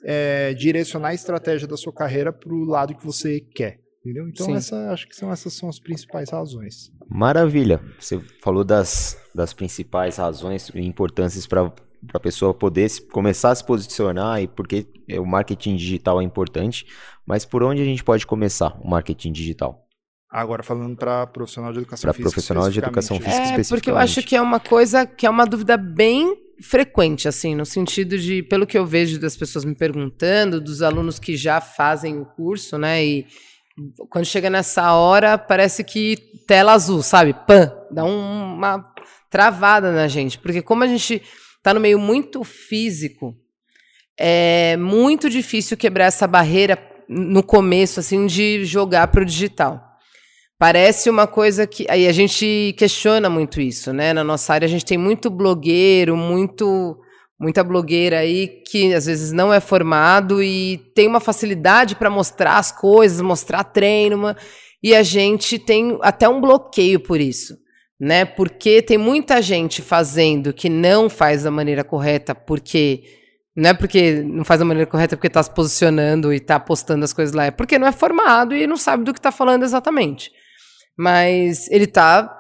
é, 0.03 0.55
direcionar 0.55 1.09
a 1.09 1.15
estratégia 1.15 1.69
da 1.69 1.77
sua 1.77 1.93
carreira 1.93 2.33
para 2.33 2.51
o 2.51 2.65
lado 2.65 2.95
que 2.95 3.05
você 3.05 3.39
quer. 3.39 3.81
Entendeu? 4.01 4.27
Então, 4.27 4.57
essa, 4.57 4.91
acho 4.91 5.07
que 5.07 5.15
são, 5.15 5.31
essas 5.31 5.53
são 5.53 5.69
as 5.69 5.79
principais 5.79 6.31
razões. 6.31 6.91
Maravilha. 7.07 7.83
Você 8.01 8.19
falou 8.43 8.65
das, 8.65 9.19
das 9.35 9.53
principais 9.53 10.17
razões 10.17 10.71
e 10.71 10.81
importâncias 10.81 11.47
para 11.47 11.71
a 12.15 12.21
pessoa 12.21 12.55
poder 12.55 12.89
se, 12.89 13.03
começar 13.09 13.51
a 13.51 13.55
se 13.55 13.65
posicionar 13.65 14.41
e 14.41 14.49
porque 14.49 14.87
o 15.19 15.27
marketing 15.27 15.77
digital 15.77 16.19
é 16.23 16.25
importante. 16.25 16.87
Mas 17.27 17.45
por 17.45 17.63
onde 17.63 17.83
a 17.83 17.85
gente 17.85 18.03
pode 18.03 18.27
começar 18.27 18.81
o 18.81 18.89
marketing 18.89 19.33
digital? 19.33 19.88
Agora 20.31 20.63
falando 20.63 20.95
para 20.95 21.27
profissional 21.27 21.73
de 21.73 21.79
educação 21.79 22.03
pra 22.03 22.13
física. 22.13 22.29
Para 22.29 22.35
profissional 22.35 22.71
de 22.71 22.79
educação 22.79 23.17
física 23.19 23.61
é. 23.61 23.65
Porque 23.65 23.91
eu 23.91 23.97
acho 23.97 24.23
que 24.23 24.37
é 24.37 24.43
uma 24.43 24.61
coisa 24.61 25.07
que 25.07 25.27
é 25.27 25.31
uma 25.31 25.47
dúvida 25.47 25.77
bem 25.77 26.37
frequente, 26.61 27.27
assim, 27.27 27.55
no 27.55 27.65
sentido 27.65 28.19
de, 28.19 28.43
pelo 28.43 28.67
que 28.67 28.77
eu 28.77 28.85
vejo 28.85 29.19
das 29.19 29.37
pessoas 29.37 29.65
me 29.65 29.75
perguntando, 29.75 30.61
dos 30.61 30.83
alunos 30.83 31.19
que 31.19 31.37
já 31.37 31.61
fazem 31.61 32.19
o 32.19 32.27
curso, 32.27 32.77
né? 32.77 33.03
E 33.05 33.27
quando 34.11 34.27
chega 34.27 34.51
nessa 34.51 34.93
hora, 34.93 35.39
parece 35.39 35.83
que 35.83 36.17
tela 36.47 36.73
azul, 36.73 37.03
sabe? 37.03 37.35
Pã! 37.47 37.73
Dá 37.91 38.05
um, 38.05 38.55
uma 38.55 38.85
travada 39.31 39.93
na 39.93 40.09
gente. 40.09 40.39
Porque 40.39 40.61
como 40.61 40.85
a 40.85 40.87
gente 40.87 41.23
está 41.57 41.73
no 41.73 41.81
meio 41.81 41.99
muito 41.99 42.43
físico, 42.45 43.35
é 44.19 44.77
muito 44.77 45.31
difícil 45.31 45.77
quebrar 45.77 46.07
essa 46.07 46.27
barreira 46.27 46.79
no 47.09 47.43
começo, 47.43 48.01
assim, 48.01 48.27
de 48.27 48.65
jogar 48.65 49.07
para 49.09 49.23
o 49.23 49.25
digital. 49.25 49.88
Parece 50.59 51.09
uma 51.09 51.27
coisa 51.27 51.67
que. 51.67 51.87
Aí 51.89 52.09
a 52.09 52.13
gente 52.13 52.75
questiona 52.77 53.31
muito 53.31 53.61
isso, 53.61 53.93
né? 53.93 54.13
Na 54.13 54.25
nossa 54.25 54.53
área, 54.53 54.67
a 54.67 54.69
gente 54.69 54.85
tem 54.85 54.99
muito 54.99 55.31
blogueiro, 55.31 56.17
muito 56.17 56.99
muita 57.41 57.63
blogueira 57.63 58.19
aí 58.19 58.49
que 58.49 58.93
às 58.93 59.07
vezes 59.07 59.31
não 59.31 59.55
é 59.55 59.61
formado 59.61 60.43
e 60.43 60.79
tem 60.95 61.07
uma 61.07 61.21
facilidade 61.21 61.95
para 61.95 62.11
mostrar 62.11 62.59
as 62.59 62.73
coisas, 62.73 63.21
mostrar 63.21 63.63
treino, 63.63 64.35
e 64.83 64.95
a 64.95 65.03
gente 65.03 65.59
tem 65.59 65.97
até 66.03 66.29
um 66.29 66.41
bloqueio 66.41 66.99
por 66.99 67.21
isso, 67.21 67.57
né? 68.01 68.25
Porque 68.25 68.83
tem 68.83 68.99
muita 68.99 69.41
gente 69.41 69.83
fazendo 69.83 70.53
que 70.53 70.69
não 70.69 71.09
faz 71.09 71.45
da 71.45 71.51
maneira 71.51 71.85
correta, 71.85 72.35
porque 72.35 73.05
não 73.57 73.71
é 73.71 73.75
porque 73.75 74.23
não 74.23 74.45
faz 74.45 74.59
da 74.59 74.67
maneira 74.67 74.91
correta 74.91 75.17
porque 75.17 75.29
está 75.29 75.43
se 75.43 75.55
posicionando 75.55 76.33
e 76.33 76.37
está 76.37 76.59
postando 76.59 77.05
as 77.05 77.13
coisas 77.13 77.35
lá, 77.35 77.47
é 77.47 77.51
porque 77.53 77.79
não 77.79 77.87
é 77.87 77.93
formado 77.93 78.55
e 78.55 78.67
não 78.67 78.77
sabe 78.77 79.05
do 79.05 79.13
que 79.13 79.21
está 79.21 79.31
falando 79.31 79.63
exatamente. 79.63 80.33
Mas 80.99 81.71
ele 81.71 81.85
está 81.85 82.35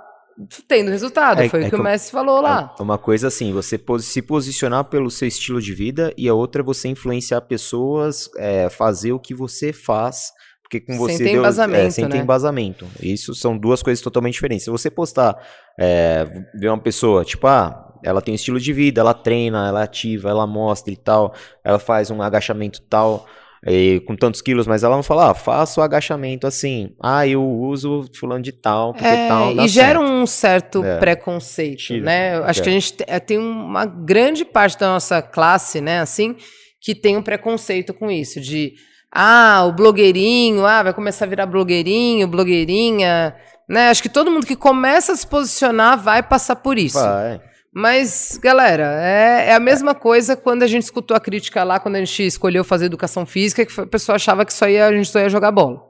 tendo 0.66 0.90
resultado. 0.90 1.40
É, 1.40 1.48
Foi 1.48 1.62
é 1.62 1.66
o 1.66 1.70
que, 1.70 1.76
o 1.76 1.82
Messi 1.82 2.10
falou 2.10 2.40
lá. 2.40 2.74
É 2.78 2.82
uma 2.82 2.98
coisa 2.98 3.28
assim, 3.28 3.52
você 3.52 3.80
se 4.00 4.22
posicionar 4.22 4.84
pelo 4.84 5.10
seu 5.10 5.28
estilo 5.28 5.60
de 5.60 5.72
vida 5.72 6.12
e 6.16 6.28
a 6.28 6.34
outra 6.34 6.62
é 6.62 6.64
você 6.64 6.88
influenciar 6.88 7.40
pessoas, 7.42 8.28
é, 8.36 8.68
fazer 8.68 9.12
o 9.12 9.18
que 9.18 9.34
você 9.34 9.72
faz. 9.72 10.32
Porque 10.62 10.80
com 10.80 10.98
você 10.98 11.16
sem 11.16 11.26
ter 11.26 11.32
embasamento, 11.38 11.86
é, 11.86 11.90
sem 11.90 12.04
né? 12.04 12.10
ter 12.10 12.18
embasamento. 12.18 12.86
Isso 13.00 13.34
são 13.34 13.56
duas 13.56 13.82
coisas 13.82 14.02
totalmente 14.02 14.34
diferentes. 14.34 14.64
Se 14.64 14.70
você 14.70 14.90
postar, 14.90 15.38
é, 15.78 16.26
ver 16.54 16.68
uma 16.68 16.78
pessoa, 16.78 17.24
tipo, 17.24 17.46
ah, 17.46 17.96
ela 18.04 18.20
tem 18.20 18.32
um 18.32 18.34
estilo 18.34 18.60
de 18.60 18.72
vida, 18.72 19.00
ela 19.00 19.14
treina, 19.14 19.66
ela 19.68 19.80
é 19.80 19.84
ativa, 19.84 20.28
ela 20.28 20.46
mostra 20.46 20.92
e 20.92 20.96
tal, 20.96 21.34
ela 21.64 21.78
faz 21.78 22.10
um 22.10 22.20
agachamento 22.20 22.82
tal 22.82 23.26
e, 23.66 24.00
com 24.06 24.14
tantos 24.14 24.40
quilos, 24.40 24.66
mas 24.66 24.82
ela 24.82 24.96
não 24.96 25.02
fala, 25.02 25.30
ah, 25.30 25.34
faço 25.34 25.80
o 25.80 25.82
agachamento 25.82 26.46
assim, 26.46 26.94
ah, 27.02 27.26
eu 27.26 27.42
uso 27.42 28.04
fulano 28.14 28.42
de 28.42 28.52
tal, 28.52 28.92
porque 28.92 29.06
é, 29.06 29.28
tal. 29.28 29.52
e 29.52 29.68
gera 29.68 30.00
um 30.00 30.26
certo 30.26 30.84
é. 30.84 30.98
preconceito, 30.98 31.78
Tira, 31.78 32.04
né? 32.04 32.36
Eu 32.36 32.44
acho 32.44 32.62
que 32.62 32.68
a 32.68 32.72
gente 32.72 32.94
é, 33.06 33.18
tem 33.18 33.38
uma 33.38 33.84
grande 33.84 34.44
parte 34.44 34.78
da 34.78 34.88
nossa 34.88 35.20
classe, 35.20 35.80
né, 35.80 36.00
assim, 36.00 36.36
que 36.80 36.94
tem 36.94 37.16
um 37.16 37.22
preconceito 37.22 37.92
com 37.92 38.10
isso, 38.10 38.40
de 38.40 38.74
ah, 39.12 39.64
o 39.66 39.72
blogueirinho, 39.72 40.64
ah, 40.64 40.82
vai 40.82 40.92
começar 40.92 41.24
a 41.24 41.28
virar 41.28 41.46
blogueirinho, 41.46 42.28
blogueirinha, 42.28 43.34
né? 43.68 43.88
Acho 43.88 44.02
que 44.02 44.08
todo 44.08 44.30
mundo 44.30 44.46
que 44.46 44.56
começa 44.56 45.12
a 45.12 45.16
se 45.16 45.26
posicionar 45.26 45.98
vai 45.98 46.22
passar 46.22 46.56
por 46.56 46.78
isso. 46.78 46.98
Vai. 46.98 47.40
Mas, 47.72 48.38
galera, 48.42 49.00
é, 49.02 49.50
é, 49.50 49.54
a 49.54 49.60
mesma 49.60 49.94
coisa 49.94 50.36
quando 50.36 50.62
a 50.62 50.66
gente 50.66 50.84
escutou 50.84 51.16
a 51.16 51.20
crítica 51.20 51.62
lá, 51.64 51.78
quando 51.78 51.96
a 51.96 52.04
gente 52.04 52.26
escolheu 52.26 52.64
fazer 52.64 52.86
educação 52.86 53.26
física, 53.26 53.64
que 53.64 53.80
a 53.80 53.86
pessoa 53.86 54.16
achava 54.16 54.44
que 54.44 54.52
só 54.52 54.68
ia, 54.68 54.86
a 54.86 54.92
gente 54.92 55.08
só 55.08 55.20
ia 55.20 55.28
jogar 55.28 55.52
bola. 55.52 55.80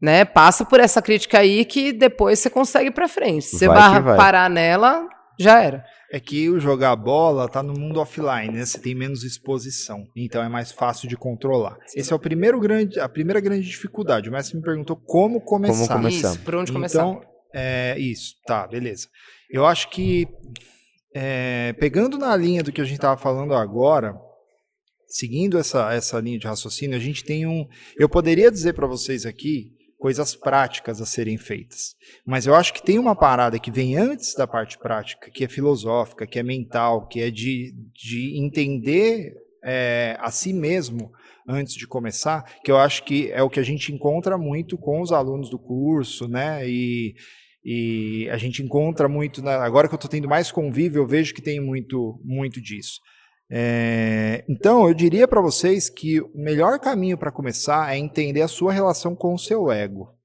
Né? 0.00 0.24
Passa 0.24 0.64
por 0.64 0.78
essa 0.78 1.02
crítica 1.02 1.40
aí 1.40 1.64
que 1.64 1.92
depois 1.92 2.38
você 2.38 2.48
consegue 2.48 2.88
ir 2.88 2.92
pra 2.92 3.08
frente. 3.08 3.46
Se 3.46 3.58
você 3.58 3.66
vai, 3.66 4.00
vai 4.00 4.16
parar 4.16 4.48
nela, 4.48 5.08
já 5.40 5.60
era. 5.62 5.84
É 6.10 6.18
que 6.18 6.48
o 6.48 6.58
jogar 6.58 6.96
bola 6.96 7.48
tá 7.48 7.62
no 7.62 7.74
mundo 7.74 8.00
offline, 8.00 8.52
né? 8.52 8.64
Você 8.64 8.78
tem 8.78 8.94
menos 8.94 9.24
exposição, 9.24 10.06
então 10.16 10.42
é 10.42 10.48
mais 10.48 10.72
fácil 10.72 11.06
de 11.06 11.16
controlar. 11.16 11.76
Sim. 11.86 12.00
Esse 12.00 12.12
é 12.12 12.16
o 12.16 12.18
primeiro 12.18 12.58
grande, 12.58 12.98
a 12.98 13.08
primeira 13.08 13.40
grande 13.40 13.66
dificuldade. 13.66 14.28
O 14.28 14.32
Messi 14.32 14.56
me 14.56 14.62
perguntou 14.62 14.96
como 14.96 15.40
começar. 15.40 15.86
Como 15.86 16.02
começar? 16.02 16.30
Isso, 16.30 16.40
por 16.40 16.54
onde 16.54 16.72
começar? 16.72 17.00
Então, 17.00 17.20
é, 17.54 17.98
isso, 17.98 18.34
tá, 18.46 18.66
beleza. 18.66 19.08
Eu 19.50 19.66
acho 19.66 19.90
que 19.90 20.26
é, 21.14 21.72
pegando 21.74 22.18
na 22.18 22.34
linha 22.36 22.62
do 22.62 22.72
que 22.72 22.80
a 22.80 22.84
gente 22.84 22.96
estava 22.96 23.20
falando 23.20 23.54
agora, 23.54 24.14
seguindo 25.06 25.58
essa, 25.58 25.92
essa 25.92 26.20
linha 26.20 26.38
de 26.38 26.46
raciocínio, 26.46 26.96
a 26.96 27.00
gente 27.00 27.24
tem 27.24 27.46
um. 27.46 27.66
Eu 27.98 28.08
poderia 28.08 28.50
dizer 28.50 28.74
para 28.74 28.86
vocês 28.86 29.24
aqui 29.24 29.72
coisas 29.98 30.36
práticas 30.36 31.00
a 31.00 31.06
serem 31.06 31.36
feitas, 31.36 31.96
mas 32.24 32.46
eu 32.46 32.54
acho 32.54 32.72
que 32.72 32.82
tem 32.82 32.98
uma 32.98 33.16
parada 33.16 33.58
que 33.58 33.70
vem 33.70 33.96
antes 33.96 34.34
da 34.34 34.46
parte 34.46 34.78
prática, 34.78 35.30
que 35.30 35.44
é 35.44 35.48
filosófica, 35.48 36.26
que 36.26 36.38
é 36.38 36.42
mental, 36.42 37.08
que 37.08 37.20
é 37.20 37.30
de, 37.30 37.74
de 37.92 38.38
entender 38.38 39.34
é, 39.64 40.16
a 40.20 40.30
si 40.30 40.52
mesmo 40.52 41.10
antes 41.48 41.74
de 41.74 41.86
começar, 41.86 42.44
que 42.62 42.70
eu 42.70 42.76
acho 42.76 43.02
que 43.04 43.32
é 43.32 43.42
o 43.42 43.50
que 43.50 43.58
a 43.58 43.64
gente 43.64 43.92
encontra 43.92 44.36
muito 44.38 44.76
com 44.76 45.00
os 45.00 45.10
alunos 45.10 45.50
do 45.50 45.58
curso, 45.58 46.28
né? 46.28 46.68
E, 46.68 47.14
e 47.70 48.30
a 48.30 48.38
gente 48.38 48.62
encontra 48.62 49.10
muito, 49.10 49.42
na, 49.42 49.62
agora 49.62 49.88
que 49.88 49.94
eu 49.94 49.98
estou 49.98 50.10
tendo 50.10 50.26
mais 50.26 50.50
convívio, 50.50 51.02
eu 51.02 51.06
vejo 51.06 51.34
que 51.34 51.42
tem 51.42 51.60
muito, 51.60 52.18
muito 52.24 52.62
disso. 52.62 52.98
É, 53.50 54.42
então, 54.48 54.88
eu 54.88 54.94
diria 54.94 55.28
para 55.28 55.42
vocês 55.42 55.90
que 55.90 56.18
o 56.18 56.30
melhor 56.34 56.80
caminho 56.80 57.18
para 57.18 57.30
começar 57.30 57.94
é 57.94 57.98
entender 57.98 58.40
a 58.40 58.48
sua 58.48 58.72
relação 58.72 59.14
com 59.14 59.34
o 59.34 59.38
seu 59.38 59.70
ego. 59.70 60.16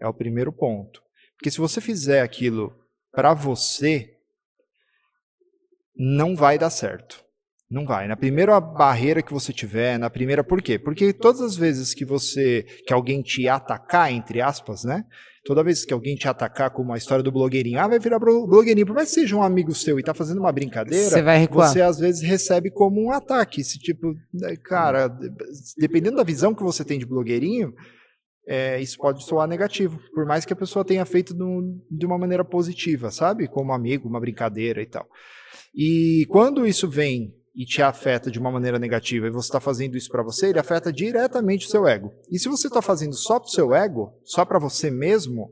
É 0.00 0.06
o 0.06 0.14
primeiro 0.14 0.52
ponto. 0.52 1.02
Porque 1.36 1.50
se 1.50 1.58
você 1.58 1.80
fizer 1.80 2.22
aquilo 2.22 2.72
para 3.10 3.34
você, 3.34 4.14
não 5.96 6.36
vai 6.36 6.60
dar 6.60 6.70
certo. 6.70 7.24
Não 7.68 7.84
vai. 7.84 8.06
Na 8.06 8.16
primeira 8.16 8.60
barreira 8.60 9.20
que 9.20 9.32
você 9.32 9.52
tiver, 9.52 9.98
na 9.98 10.08
primeira. 10.08 10.44
Por 10.44 10.62
quê? 10.62 10.78
Porque 10.78 11.12
todas 11.12 11.40
as 11.40 11.56
vezes 11.56 11.92
que 11.92 12.04
você. 12.04 12.62
que 12.86 12.92
alguém 12.92 13.20
te 13.20 13.48
atacar, 13.48 14.12
entre 14.12 14.40
aspas, 14.40 14.84
né? 14.84 15.04
Toda 15.44 15.62
vez 15.62 15.84
que 15.84 15.92
alguém 15.92 16.16
te 16.16 16.26
atacar, 16.26 16.70
como 16.70 16.92
a 16.92 16.96
história 16.96 17.22
do 17.22 17.30
blogueirinho, 17.30 17.78
ah, 17.78 17.86
vai 17.86 17.98
virar 17.98 18.18
blogueirinho, 18.18 18.86
por 18.86 18.94
mais 18.94 19.10
que 19.10 19.16
seja 19.16 19.36
um 19.36 19.42
amigo 19.42 19.74
seu 19.74 19.98
e 19.98 20.02
tá 20.02 20.14
fazendo 20.14 20.38
uma 20.38 20.50
brincadeira, 20.50 21.10
você, 21.10 21.22
vai 21.22 21.38
recuar. 21.38 21.68
você 21.68 21.82
às 21.82 21.98
vezes 21.98 22.22
recebe 22.22 22.70
como 22.70 23.02
um 23.02 23.10
ataque. 23.10 23.60
Esse 23.60 23.78
tipo, 23.78 24.14
né, 24.32 24.56
cara, 24.56 25.06
dependendo 25.76 26.16
da 26.16 26.24
visão 26.24 26.54
que 26.54 26.62
você 26.62 26.82
tem 26.82 26.98
de 26.98 27.04
blogueirinho, 27.04 27.74
é, 28.48 28.80
isso 28.80 28.96
pode 28.96 29.22
soar 29.22 29.46
negativo, 29.46 29.98
por 30.14 30.24
mais 30.24 30.46
que 30.46 30.52
a 30.52 30.56
pessoa 30.56 30.84
tenha 30.84 31.04
feito 31.04 31.34
do, 31.34 31.78
de 31.90 32.06
uma 32.06 32.16
maneira 32.16 32.44
positiva, 32.44 33.10
sabe? 33.10 33.46
Como 33.46 33.72
amigo, 33.72 34.08
uma 34.08 34.20
brincadeira 34.20 34.80
e 34.80 34.86
tal. 34.86 35.06
E 35.74 36.24
quando 36.30 36.66
isso 36.66 36.88
vem 36.88 37.34
e 37.54 37.64
te 37.64 37.80
afeta 37.80 38.30
de 38.30 38.38
uma 38.38 38.50
maneira 38.50 38.78
negativa 38.78 39.26
e 39.26 39.30
você 39.30 39.46
está 39.46 39.60
fazendo 39.60 39.96
isso 39.96 40.10
para 40.10 40.24
você, 40.24 40.48
ele 40.48 40.58
afeta 40.58 40.92
diretamente 40.92 41.66
o 41.66 41.70
seu 41.70 41.86
ego. 41.86 42.12
E 42.30 42.38
se 42.38 42.48
você 42.48 42.66
está 42.66 42.82
fazendo 42.82 43.14
só 43.14 43.38
para 43.38 43.46
o 43.46 43.50
seu 43.50 43.74
ego, 43.74 44.12
só 44.24 44.44
para 44.44 44.58
você 44.58 44.90
mesmo, 44.90 45.50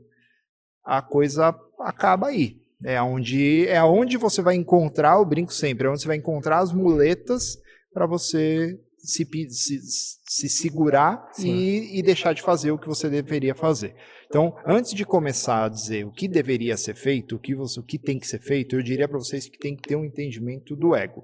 a 0.83 1.01
coisa 1.01 1.55
acaba 1.79 2.27
aí. 2.27 2.61
É 2.83 3.01
onde, 3.01 3.65
é 3.69 3.81
onde 3.81 4.17
você 4.17 4.41
vai 4.41 4.55
encontrar 4.55 5.17
o 5.17 5.25
brinco 5.25 5.53
sempre, 5.53 5.87
é 5.87 5.89
onde 5.89 6.01
você 6.01 6.07
vai 6.07 6.17
encontrar 6.17 6.59
as 6.59 6.73
muletas 6.73 7.57
para 7.93 8.05
você 8.05 8.77
se, 8.97 9.25
se, 9.49 9.79
se 10.25 10.49
segurar 10.49 11.29
e, 11.39 11.99
e, 11.99 12.03
deixar 12.03 12.33
de 12.33 12.41
fazer 12.41 12.71
o 12.71 12.77
que 12.77 12.87
você 12.87 13.09
deveria 13.09 13.55
fazer. 13.55 13.95
Então, 14.27 14.55
antes 14.65 14.93
de 14.93 15.05
começar 15.05 15.65
a 15.65 15.69
dizer 15.69 16.05
o 16.05 16.11
que 16.11 16.27
deveria 16.27 16.75
ser 16.75 16.95
feito, 16.95 17.35
o 17.35 17.39
que, 17.39 17.55
você, 17.55 17.79
o 17.79 17.83
que 17.83 17.99
tem 17.99 18.19
que 18.19 18.27
ser 18.27 18.39
feito, 18.39 18.75
eu 18.75 18.83
diria 18.83 19.07
para 19.07 19.19
vocês 19.19 19.47
que 19.47 19.57
tem 19.57 19.75
que 19.75 19.87
ter 19.87 19.95
um 19.95 20.05
entendimento 20.05 20.75
do 20.75 20.95
ego. 20.95 21.23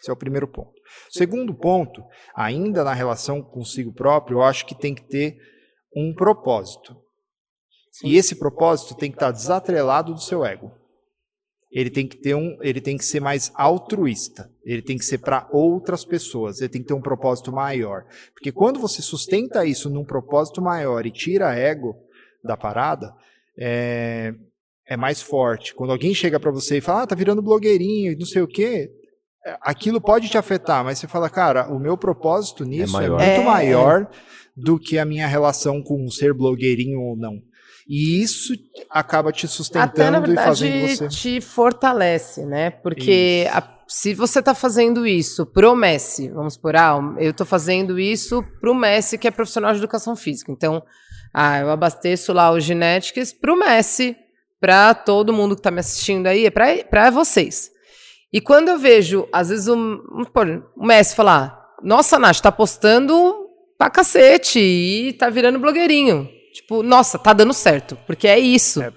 Esse 0.00 0.10
é 0.10 0.12
o 0.12 0.16
primeiro 0.16 0.48
ponto. 0.48 0.72
Segundo 1.10 1.54
ponto, 1.54 2.02
ainda 2.34 2.82
na 2.82 2.94
relação 2.94 3.42
consigo 3.42 3.92
próprio, 3.92 4.38
eu 4.38 4.42
acho 4.42 4.64
que 4.66 4.74
tem 4.74 4.94
que 4.94 5.06
ter 5.06 5.36
um 5.94 6.14
propósito. 6.14 6.96
E 8.04 8.16
esse 8.16 8.36
propósito 8.36 8.94
tem 8.94 9.10
que 9.10 9.16
estar 9.16 9.30
desatrelado 9.30 10.14
do 10.14 10.20
seu 10.20 10.44
ego. 10.44 10.72
Ele 11.70 11.90
tem 11.90 12.06
que 12.08 12.16
ter 12.16 12.34
um, 12.34 12.58
ele 12.62 12.80
tem 12.80 12.96
que 12.96 13.04
ser 13.04 13.20
mais 13.20 13.52
altruísta. 13.54 14.50
Ele 14.64 14.82
tem 14.82 14.96
que 14.96 15.04
ser 15.04 15.18
para 15.18 15.48
outras 15.52 16.04
pessoas. 16.04 16.60
Ele 16.60 16.68
tem 16.68 16.82
que 16.82 16.88
ter 16.88 16.94
um 16.94 17.02
propósito 17.02 17.52
maior. 17.52 18.04
Porque 18.32 18.50
quando 18.50 18.80
você 18.80 19.02
sustenta 19.02 19.64
isso 19.64 19.90
num 19.90 20.04
propósito 20.04 20.62
maior 20.62 21.06
e 21.06 21.12
tira 21.12 21.54
ego 21.54 21.94
da 22.42 22.56
parada, 22.56 23.14
é, 23.56 24.34
é 24.86 24.96
mais 24.96 25.20
forte. 25.22 25.74
Quando 25.74 25.92
alguém 25.92 26.14
chega 26.14 26.40
para 26.40 26.50
você 26.50 26.78
e 26.78 26.80
fala, 26.80 27.02
ah, 27.02 27.06
tá 27.06 27.14
virando 27.14 27.42
blogueirinho, 27.42 28.18
não 28.18 28.26
sei 28.26 28.42
o 28.42 28.48
quê, 28.48 28.90
aquilo 29.60 30.00
pode 30.00 30.28
te 30.28 30.38
afetar, 30.38 30.84
mas 30.84 30.98
você 30.98 31.06
fala, 31.06 31.30
cara, 31.30 31.68
o 31.72 31.78
meu 31.78 31.96
propósito 31.96 32.64
nisso 32.64 32.98
é, 33.00 33.06
é 33.06 33.08
muito 33.08 33.22
é, 33.22 33.44
maior 33.44 34.08
do 34.56 34.78
que 34.78 34.98
a 34.98 35.04
minha 35.04 35.26
relação 35.26 35.82
com 35.82 36.08
ser 36.10 36.34
blogueirinho 36.34 37.00
ou 37.00 37.16
não. 37.16 37.38
E 37.88 38.22
isso 38.22 38.52
acaba 38.88 39.32
te 39.32 39.48
sustentando 39.48 39.90
Até, 39.90 40.10
na 40.10 40.20
verdade, 40.20 40.66
e 40.66 40.86
fazendo 40.86 40.96
você. 40.96 41.08
te 41.08 41.40
fortalece, 41.40 42.46
né? 42.46 42.70
Porque 42.70 43.48
a, 43.50 43.62
se 43.88 44.14
você 44.14 44.38
está 44.38 44.54
fazendo 44.54 45.04
isso 45.04 45.44
pro 45.44 45.74
Messi, 45.74 46.28
vamos 46.28 46.56
por, 46.56 46.76
ah, 46.76 47.00
eu 47.18 47.32
estou 47.32 47.44
fazendo 47.44 47.98
isso 47.98 48.44
pro 48.60 48.74
Messi, 48.74 49.18
que 49.18 49.26
é 49.26 49.30
profissional 49.30 49.72
de 49.72 49.78
educação 49.78 50.14
física. 50.14 50.52
Então, 50.52 50.80
ah, 51.34 51.58
eu 51.58 51.70
abasteço 51.70 52.32
lá 52.32 52.52
o 52.52 52.60
Genetics 52.60 53.32
pro 53.32 53.56
Messi, 53.56 54.16
para 54.60 54.94
todo 54.94 55.32
mundo 55.32 55.56
que 55.56 55.60
está 55.60 55.72
me 55.72 55.80
assistindo 55.80 56.28
aí, 56.28 56.46
é 56.46 56.50
para 56.50 57.10
vocês. 57.10 57.72
E 58.32 58.40
quando 58.40 58.68
eu 58.68 58.78
vejo, 58.78 59.28
às 59.32 59.48
vezes, 59.48 59.68
o, 59.68 59.76
o 60.76 60.86
Messi 60.86 61.14
falar: 61.14 61.74
Nossa, 61.82 62.18
Nath, 62.18 62.40
tá 62.40 62.52
postando 62.52 63.48
pra 63.76 63.90
cacete 63.90 64.58
e 64.60 65.12
tá 65.14 65.28
virando 65.30 65.58
blogueirinho. 65.58 66.28
Tipo, 66.52 66.82
nossa, 66.82 67.16
tá 67.16 67.32
dando 67.32 67.52
certo, 67.54 67.96
porque 68.06 68.26
é 68.26 68.38
isso. 68.38 68.82
É, 68.82 68.92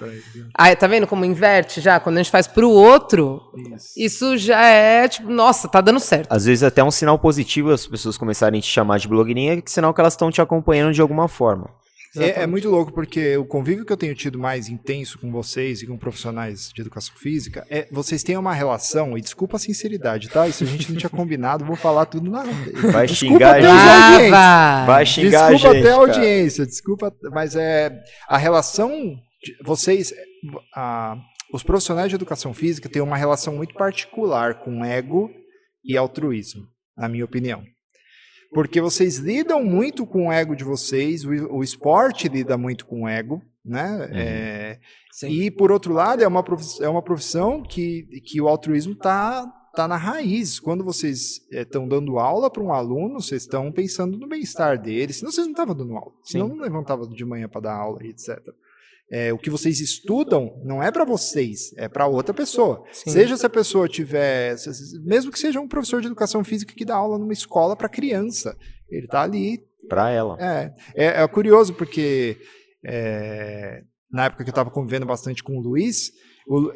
Aí, 0.58 0.76
tá 0.76 0.88
vendo 0.88 1.06
como 1.06 1.24
inverte 1.24 1.80
já? 1.80 2.00
Quando 2.00 2.18
a 2.18 2.24
gente 2.24 2.32
faz 2.32 2.48
pro 2.48 2.70
outro, 2.70 3.42
isso. 3.76 3.94
isso. 3.96 4.38
já 4.38 4.66
é, 4.66 5.08
tipo, 5.08 5.30
nossa, 5.30 5.68
tá 5.68 5.80
dando 5.80 6.00
certo. 6.00 6.32
Às 6.32 6.46
vezes 6.46 6.64
até 6.64 6.84
um 6.84 6.90
sinal 6.90 7.20
positivo 7.20 7.72
as 7.72 7.86
pessoas 7.86 8.18
começarem 8.18 8.58
a 8.58 8.62
te 8.62 8.68
chamar 8.68 8.98
de 8.98 9.08
blogueirinha, 9.08 9.62
que 9.62 9.72
sinal 9.72 9.94
que 9.94 10.02
elas 10.02 10.14
estão 10.14 10.32
te 10.32 10.42
acompanhando 10.42 10.94
de 10.94 11.02
alguma 11.02 11.28
forma. 11.28 11.70
É, 12.16 12.44
é, 12.44 12.48
muito 12.48 12.70
louco, 12.70 12.92
porque 12.92 13.36
o 13.38 13.46
convívio 13.46 13.86
que 13.86 13.92
eu 13.92 13.98
tenho 13.98 14.14
tido 14.14 14.38
mais 14.38 14.70
intenso 14.70 15.18
com 15.18 15.32
vocês 15.32 15.82
e 15.82 15.88
com 15.88 15.98
profissionais 15.98 16.70
de 16.72 16.82
educação 16.82 17.16
física 17.16 17.66
é 17.70 17.88
vocês 17.92 18.22
têm 18.22 18.38
uma 18.38 18.54
relação, 18.54 19.18
e 19.18 19.22
desculpa 19.22 19.58
a 19.58 19.60
sinceridade, 19.60 20.30
tá? 20.30 20.48
Isso 20.48 20.64
a 20.64 20.68
gente 20.68 20.92
não 20.92 21.00
tinha 21.00 21.10
combinado, 21.12 21.66
vou 21.66 21.76
falar 21.76 22.06
tudo 22.06 22.30
na. 22.30 22.44
Vai 22.92 23.08
xingar 23.08 23.56
a 23.56 24.18
gente. 24.20 24.32
Vai 24.86 25.06
xingar 25.06 25.52
desculpa 25.52 25.54
a 25.54 25.58
gente. 25.58 25.62
Desculpa 25.62 25.80
até 25.80 25.92
a 25.92 25.96
audiência, 25.96 26.66
desculpa, 26.66 27.16
mas 27.32 27.56
é. 27.56 28.00
A 28.28 28.38
relação. 28.38 28.92
De, 29.44 29.58
vocês. 29.64 30.14
A, 30.76 31.18
os 31.52 31.64
profissionais 31.64 32.10
de 32.10 32.16
educação 32.16 32.54
física 32.54 32.90
têm 32.90 33.02
uma 33.02 33.18
relação 33.18 33.56
muito 33.56 33.74
particular 33.76 34.56
com 34.64 34.84
ego 34.84 35.30
e 35.84 35.98
altruísmo, 35.98 36.64
na 36.98 37.08
minha 37.08 37.26
opinião 37.26 37.64
porque 38.54 38.80
vocês 38.80 39.18
lidam 39.18 39.64
muito 39.64 40.06
com 40.06 40.28
o 40.28 40.32
ego 40.32 40.56
de 40.56 40.64
vocês, 40.64 41.26
o, 41.26 41.30
o 41.30 41.64
esporte 41.64 42.28
lida 42.28 42.58
muito 42.58 42.86
com 42.86 43.04
o 43.04 43.08
ego, 43.08 43.42
né? 43.64 43.92
Uhum. 43.96 44.18
É, 44.18 44.80
e 45.28 45.50
por 45.50 45.72
outro 45.72 45.94
lado, 45.94 46.24
é 46.24 46.28
uma 46.28 46.44
profissão, 46.44 46.86
é 46.86 46.90
uma 46.90 47.02
profissão 47.02 47.64
que, 47.64 48.04
que 48.26 48.42
o 48.42 48.48
altruísmo 48.48 48.94
está 48.94 49.46
tá 49.76 49.88
na 49.88 49.98
raiz. 49.98 50.60
Quando 50.60 50.84
vocês 50.84 51.42
estão 51.52 51.86
é, 51.86 51.88
dando 51.88 52.20
aula 52.20 52.50
para 52.50 52.64
um 52.64 52.74
aluno, 52.74 53.22
vocês 53.22 53.44
estão 53.44 53.72
pensando 53.72 54.18
no 54.18 54.28
bem-estar 54.28 54.80
dele, 54.82 55.14
senão 55.14 55.32
vocês 55.32 55.48
não 55.48 55.54
estavam 55.54 55.76
dando 55.76 55.96
aula, 55.96 56.12
senão 56.24 56.48
não 56.48 56.58
levantavam 56.58 57.08
de 57.08 57.26
manhã 57.26 57.48
para 57.48 57.62
dar 57.62 57.76
aula, 57.76 58.06
etc 58.06 58.40
é, 59.12 59.32
o 59.32 59.38
que 59.38 59.50
vocês 59.50 59.80
estudam 59.80 60.60
não 60.64 60.82
é 60.82 60.92
para 60.92 61.06
vocês, 61.06 61.74
é 61.78 61.88
para 61.88 62.08
outra 62.08 62.34
pessoa. 62.34 62.84
Sim. 62.92 63.12
Seja 63.12 63.38
se 63.38 63.46
a 63.46 63.50
pessoa 63.50 63.88
tiver, 63.88 64.56
mesmo 65.04 65.32
que 65.32 65.40
seja 65.40 65.60
um 65.60 65.68
professor 65.68 66.02
de 66.02 66.08
educação 66.08 66.44
física 66.44 66.74
que 66.74 66.86
dá 66.86 66.96
aula 66.96 67.20
numa 67.20 67.34
escola 67.34 67.76
para 67.76 67.90
criança, 67.90 68.58
ele 68.90 69.06
está 69.06 69.22
ali 69.22 69.60
para 69.88 70.10
ela. 70.10 70.38
É, 70.40 70.74
é, 70.96 71.22
é, 71.22 71.28
curioso 71.28 71.74
porque 71.74 72.38
é, 72.86 73.84
na 74.12 74.26
época 74.26 74.44
que 74.44 74.50
eu 74.50 74.54
estava 74.54 74.72
convivendo 74.72 75.06
bastante 75.06 75.44
com 75.44 75.58
o 75.58 75.62
Luiz, 75.62 76.12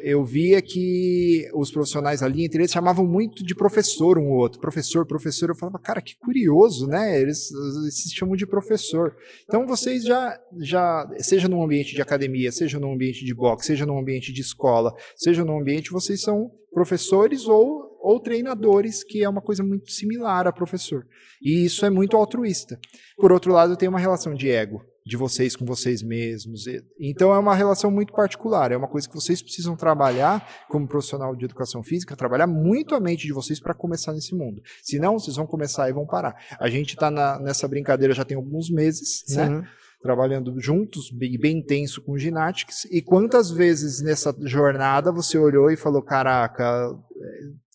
eu 0.00 0.24
via 0.24 0.62
que 0.62 1.48
os 1.54 1.70
profissionais 1.70 2.22
ali 2.22 2.44
entre 2.44 2.62
eles 2.62 2.72
chamavam 2.72 3.06
muito 3.06 3.44
de 3.44 3.54
professor 3.54 4.18
um 4.18 4.28
ou 4.30 4.38
outro. 4.38 4.60
Professor, 4.60 5.06
professor. 5.06 5.50
Eu 5.50 5.54
falava, 5.54 5.78
cara, 5.78 6.00
que 6.00 6.16
curioso, 6.16 6.86
né? 6.86 7.20
Eles, 7.20 7.50
eles 7.50 8.02
se 8.02 8.14
chamam 8.14 8.34
de 8.36 8.46
professor. 8.46 9.14
Então 9.44 9.66
vocês 9.66 10.04
já, 10.04 10.38
já, 10.58 11.08
seja 11.18 11.48
num 11.48 11.62
ambiente 11.62 11.94
de 11.94 12.02
academia, 12.02 12.50
seja 12.50 12.78
num 12.78 12.92
ambiente 12.92 13.24
de 13.24 13.34
boxe, 13.34 13.66
seja 13.66 13.84
num 13.84 13.98
ambiente 13.98 14.32
de 14.32 14.40
escola, 14.40 14.94
seja 15.16 15.44
num 15.44 15.60
ambiente, 15.60 15.90
vocês 15.90 16.22
são 16.22 16.50
professores 16.72 17.46
ou, 17.46 17.98
ou 18.00 18.20
treinadores, 18.20 19.02
que 19.02 19.22
é 19.22 19.28
uma 19.28 19.42
coisa 19.42 19.62
muito 19.62 19.90
similar 19.90 20.46
a 20.46 20.52
professor. 20.52 21.06
E 21.42 21.64
isso 21.64 21.84
é 21.84 21.90
muito 21.90 22.16
altruísta. 22.16 22.78
Por 23.16 23.32
outro 23.32 23.52
lado, 23.52 23.76
tem 23.76 23.88
uma 23.88 23.98
relação 23.98 24.34
de 24.34 24.50
ego 24.50 24.82
de 25.08 25.16
vocês 25.16 25.56
com 25.56 25.64
vocês 25.64 26.02
mesmos. 26.02 26.66
Então 27.00 27.34
é 27.34 27.38
uma 27.38 27.54
relação 27.54 27.90
muito 27.90 28.12
particular, 28.12 28.70
é 28.70 28.76
uma 28.76 28.86
coisa 28.86 29.08
que 29.08 29.14
vocês 29.14 29.40
precisam 29.40 29.74
trabalhar 29.74 30.46
como 30.68 30.86
profissional 30.86 31.34
de 31.34 31.46
educação 31.46 31.82
física, 31.82 32.14
trabalhar 32.14 32.46
muito 32.46 32.94
a 32.94 33.00
mente 33.00 33.26
de 33.26 33.32
vocês 33.32 33.58
para 33.58 33.72
começar 33.72 34.12
nesse 34.12 34.34
mundo. 34.34 34.60
Senão, 34.82 35.18
vocês 35.18 35.36
vão 35.36 35.46
começar 35.46 35.88
e 35.88 35.92
vão 35.94 36.06
parar. 36.06 36.36
A 36.60 36.68
gente 36.68 36.90
está 36.90 37.10
nessa 37.40 37.66
brincadeira 37.66 38.12
já 38.12 38.24
tem 38.24 38.36
alguns 38.36 38.70
meses, 38.70 39.24
né? 39.30 39.46
Sim. 39.46 39.52
né? 39.54 39.68
Trabalhando 40.00 40.60
juntos, 40.60 41.10
bem, 41.10 41.36
bem 41.40 41.58
intenso 41.58 42.00
com 42.02 42.16
Gymnastics. 42.16 42.84
E 42.84 43.02
quantas 43.02 43.50
vezes 43.50 44.00
nessa 44.00 44.32
jornada 44.42 45.10
você 45.10 45.36
olhou 45.36 45.72
e 45.72 45.76
falou: 45.76 46.02
Caraca, 46.02 46.94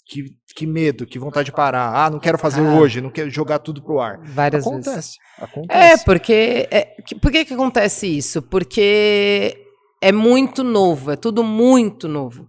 que, 0.05 0.25
que 0.55 0.65
medo, 0.65 1.05
que 1.05 1.19
vontade 1.19 1.45
de 1.45 1.51
parar. 1.51 1.93
Ah, 1.93 2.09
não 2.09 2.19
quero 2.19 2.37
fazer 2.37 2.61
ah. 2.61 2.75
hoje, 2.75 3.01
não 3.01 3.09
quero 3.09 3.29
jogar 3.29 3.59
tudo 3.59 3.81
pro 3.81 3.99
ar. 3.99 4.19
Várias 4.23 4.65
acontece, 4.65 4.95
vezes. 4.95 5.15
Acontece. 5.39 5.79
É, 5.79 5.97
porque. 5.97 6.67
É, 6.71 6.95
por 7.21 7.31
que, 7.31 7.45
que 7.45 7.53
acontece 7.53 8.07
isso? 8.07 8.41
Porque 8.41 9.57
é 10.01 10.11
muito 10.11 10.63
novo, 10.63 11.11
é 11.11 11.15
tudo 11.15 11.43
muito 11.43 12.07
novo. 12.07 12.47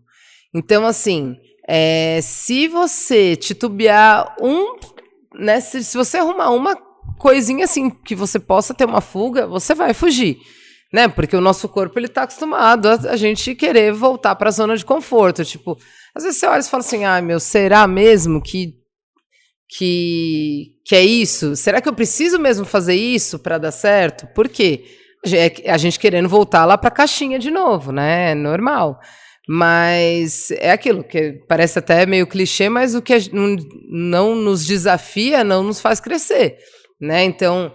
Então, 0.54 0.86
assim, 0.86 1.36
é, 1.68 2.20
se 2.22 2.68
você 2.68 3.36
titubear 3.36 4.36
um. 4.40 4.76
Né, 5.34 5.60
se, 5.60 5.82
se 5.82 5.96
você 5.96 6.18
arrumar 6.18 6.50
uma 6.50 6.76
coisinha 7.18 7.64
assim 7.64 7.90
que 7.90 8.14
você 8.14 8.38
possa 8.38 8.72
ter 8.72 8.84
uma 8.84 9.00
fuga, 9.00 9.46
você 9.46 9.74
vai 9.74 9.92
fugir 9.92 10.38
né? 10.94 11.08
Porque 11.08 11.34
o 11.34 11.40
nosso 11.40 11.68
corpo 11.68 11.98
ele 11.98 12.06
tá 12.06 12.22
acostumado 12.22 12.86
a, 12.86 12.92
a 13.10 13.16
gente 13.16 13.52
querer 13.56 13.92
voltar 13.92 14.36
para 14.36 14.48
a 14.48 14.52
zona 14.52 14.76
de 14.76 14.84
conforto, 14.84 15.44
tipo, 15.44 15.76
às 16.14 16.22
vezes 16.24 16.38
você 16.38 16.46
olha 16.46 16.60
e 16.60 16.64
fala 16.64 16.82
assim: 16.82 17.04
"Ah, 17.04 17.20
meu, 17.20 17.40
será 17.40 17.86
mesmo 17.86 18.42
que 18.42 18.74
que 19.68 20.72
que 20.84 20.94
é 20.94 21.02
isso? 21.04 21.56
Será 21.56 21.80
que 21.80 21.88
eu 21.88 21.94
preciso 21.94 22.38
mesmo 22.38 22.64
fazer 22.64 22.94
isso 22.94 23.38
para 23.38 23.58
dar 23.58 23.72
certo?" 23.72 24.26
Por 24.34 24.48
quê? 24.48 24.84
É 25.32 25.70
a 25.70 25.78
gente 25.78 25.98
querendo 25.98 26.28
voltar 26.28 26.66
lá 26.66 26.76
para 26.76 26.88
a 26.88 26.92
caixinha 26.92 27.38
de 27.38 27.50
novo, 27.50 27.90
né? 27.92 28.32
É 28.32 28.34
normal. 28.34 29.00
Mas 29.48 30.50
é 30.52 30.70
aquilo 30.70 31.04
que 31.04 31.42
parece 31.48 31.78
até 31.78 32.06
meio 32.06 32.26
clichê, 32.26 32.68
mas 32.68 32.94
o 32.94 33.02
que 33.02 33.14
não, 33.32 33.56
não 33.90 34.34
nos 34.34 34.64
desafia 34.66 35.44
não 35.44 35.62
nos 35.62 35.80
faz 35.80 36.00
crescer, 36.00 36.56
né? 37.00 37.24
Então, 37.24 37.72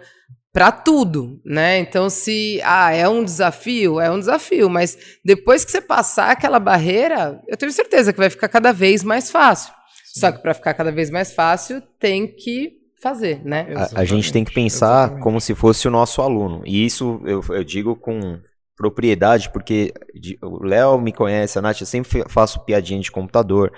para 0.52 0.72
tudo, 0.72 1.40
né? 1.46 1.80
Então, 1.80 2.10
se 2.10 2.60
ah, 2.64 2.92
é 2.92 3.08
um 3.08 3.24
desafio, 3.24 4.00
é 4.00 4.10
um 4.10 4.20
desafio, 4.20 4.70
mas 4.70 4.98
depois 5.24 5.64
que 5.64 5.72
você 5.72 5.82
passar 5.82 6.32
aquela 6.32 6.60
barreira, 6.60 7.42
eu 7.48 7.56
tenho 7.56 7.72
certeza 7.72 8.12
que 8.12 8.20
vai 8.20 8.30
ficar 8.30 8.50
cada 8.50 8.72
vez 8.72 9.04
mais 9.04 9.30
fácil. 9.30 9.74
Sim. 10.14 10.22
Só 10.22 10.32
que 10.32 10.42
para 10.42 10.54
ficar 10.54 10.74
cada 10.74 10.92
vez 10.92 11.10
mais 11.10 11.32
fácil, 11.32 11.82
tem 12.00 12.28
que 12.28 12.80
fazer, 13.02 13.44
né? 13.46 13.68
A, 13.76 14.02
a 14.02 14.06
gente 14.06 14.34
tem 14.34 14.44
que 14.44 14.54
pensar 14.54 15.04
Exatamente. 15.04 15.24
como 15.24 15.40
se 15.40 15.54
fosse 15.56 15.88
o 15.88 15.92
nosso 15.92 16.22
aluno. 16.22 16.64
E 16.66 16.86
isso 16.86 17.22
eu, 17.26 17.44
eu 17.50 17.64
digo 17.64 17.96
com 17.96 18.40
propriedade, 18.76 19.52
porque 19.52 19.94
o 20.42 20.64
Léo 20.64 21.00
me 21.00 21.12
conhece, 21.12 21.60
a 21.60 21.62
Nath, 21.62 21.82
eu 21.82 21.86
sempre 21.86 22.24
faço 22.30 22.64
piadinha 22.64 23.00
de 23.00 23.12
computador 23.12 23.72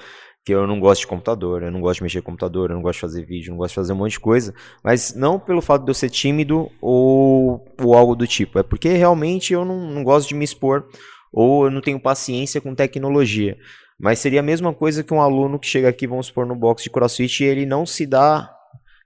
que 0.44 0.54
eu 0.54 0.66
não 0.66 0.80
gosto 0.80 1.02
de 1.02 1.08
computador, 1.08 1.62
eu 1.62 1.72
não 1.72 1.82
gosto 1.82 2.00
de 2.00 2.04
mexer 2.04 2.22
com 2.22 2.32
computador, 2.32 2.70
eu 2.70 2.76
não 2.76 2.82
gosto 2.82 2.98
de 2.98 3.02
fazer 3.02 3.26
vídeo, 3.26 3.50
eu 3.50 3.52
não 3.52 3.58
gosto 3.58 3.72
de 3.72 3.76
fazer 3.76 3.94
um 3.94 3.98
monte 3.98 4.14
de 4.14 4.20
coisa, 4.20 4.54
mas 4.84 5.14
não 5.14 5.40
pelo 5.40 5.62
fato 5.62 5.84
de 5.84 5.92
eu 5.92 5.94
ser 5.94 6.10
tímido 6.10 6.70
ou, 6.82 7.64
ou 7.80 7.94
algo 7.94 8.16
do 8.16 8.26
tipo, 8.26 8.58
é 8.58 8.64
porque 8.64 8.90
realmente 8.90 9.54
eu 9.54 9.64
não, 9.64 9.92
não 9.92 10.04
gosto 10.04 10.30
de 10.30 10.36
me 10.36 10.44
expor 10.44 10.88
ou 11.32 11.66
eu 11.66 11.72
não 11.72 11.82
tenho 11.82 12.00
paciência 12.00 12.60
com 12.60 12.76
tecnologia. 12.76 13.58
Mas 14.00 14.18
seria 14.18 14.40
a 14.40 14.44
mesma 14.44 14.74
coisa 14.74 15.04
que 15.04 15.14
um 15.14 15.22
aluno 15.22 15.60
que 15.60 15.68
chega 15.68 15.88
aqui, 15.88 16.08
vamos 16.08 16.26
supor, 16.26 16.46
no 16.48 16.56
box 16.56 16.84
de 16.84 16.90
crossfit 16.90 17.44
e 17.44 17.48
ele 17.48 17.66
não 17.68 17.86
se 17.86 18.08
dá, 18.08 18.52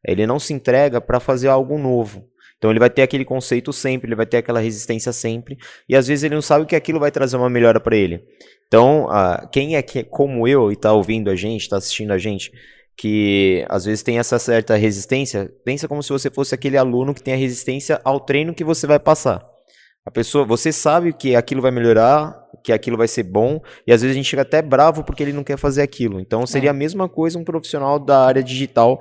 ele 0.07 0.25
não 0.25 0.39
se 0.39 0.53
entrega 0.53 1.01
para 1.01 1.19
fazer 1.19 1.49
algo 1.49 1.77
novo. 1.77 2.25
Então 2.57 2.71
ele 2.71 2.79
vai 2.79 2.89
ter 2.89 3.01
aquele 3.01 3.25
conceito 3.25 3.73
sempre, 3.73 4.07
ele 4.07 4.15
vai 4.15 4.25
ter 4.25 4.37
aquela 4.37 4.61
resistência 4.61 5.11
sempre, 5.11 5.57
e 5.87 5.95
às 5.95 6.07
vezes 6.07 6.23
ele 6.23 6.35
não 6.35 6.41
sabe 6.41 6.65
que 6.65 6.75
aquilo 6.75 6.99
vai 6.99 7.11
trazer 7.11 7.35
uma 7.35 7.49
melhora 7.49 7.79
para 7.79 7.97
ele. 7.97 8.23
Então, 8.67 9.05
uh, 9.05 9.47
quem 9.51 9.75
é 9.75 9.81
que, 9.81 10.03
como 10.03 10.47
eu, 10.47 10.71
e 10.71 10.73
está 10.73 10.91
ouvindo 10.91 11.29
a 11.29 11.35
gente, 11.35 11.61
está 11.61 11.77
assistindo 11.77 12.11
a 12.11 12.17
gente, 12.17 12.51
que 12.97 13.65
às 13.69 13.85
vezes 13.85 14.03
tem 14.03 14.17
essa 14.19 14.39
certa 14.39 14.75
resistência, 14.75 15.51
pensa 15.63 15.87
como 15.87 16.01
se 16.01 16.09
você 16.09 16.29
fosse 16.29 16.55
aquele 16.55 16.77
aluno 16.77 17.13
que 17.13 17.21
tem 17.21 17.33
a 17.33 17.37
resistência 17.37 17.99
ao 18.03 18.19
treino 18.19 18.53
que 18.53 18.63
você 18.63 18.87
vai 18.87 18.99
passar. 18.99 19.45
A 20.05 20.11
pessoa, 20.11 20.45
você 20.45 20.71
sabe 20.71 21.13
que 21.13 21.35
aquilo 21.35 21.61
vai 21.61 21.71
melhorar, 21.71 22.39
que 22.63 22.71
aquilo 22.71 22.97
vai 22.97 23.07
ser 23.07 23.23
bom, 23.23 23.59
e 23.87 23.91
às 23.91 24.01
vezes 24.01 24.15
a 24.15 24.17
gente 24.17 24.29
fica 24.29 24.43
até 24.43 24.61
bravo 24.61 25.03
porque 25.03 25.23
ele 25.23 25.33
não 25.33 25.43
quer 25.43 25.57
fazer 25.57 25.81
aquilo. 25.81 26.19
Então 26.19 26.45
seria 26.45 26.69
é. 26.69 26.71
a 26.71 26.73
mesma 26.73 27.09
coisa 27.09 27.39
um 27.39 27.43
profissional 27.43 27.99
da 27.99 28.25
área 28.25 28.43
digital 28.43 28.99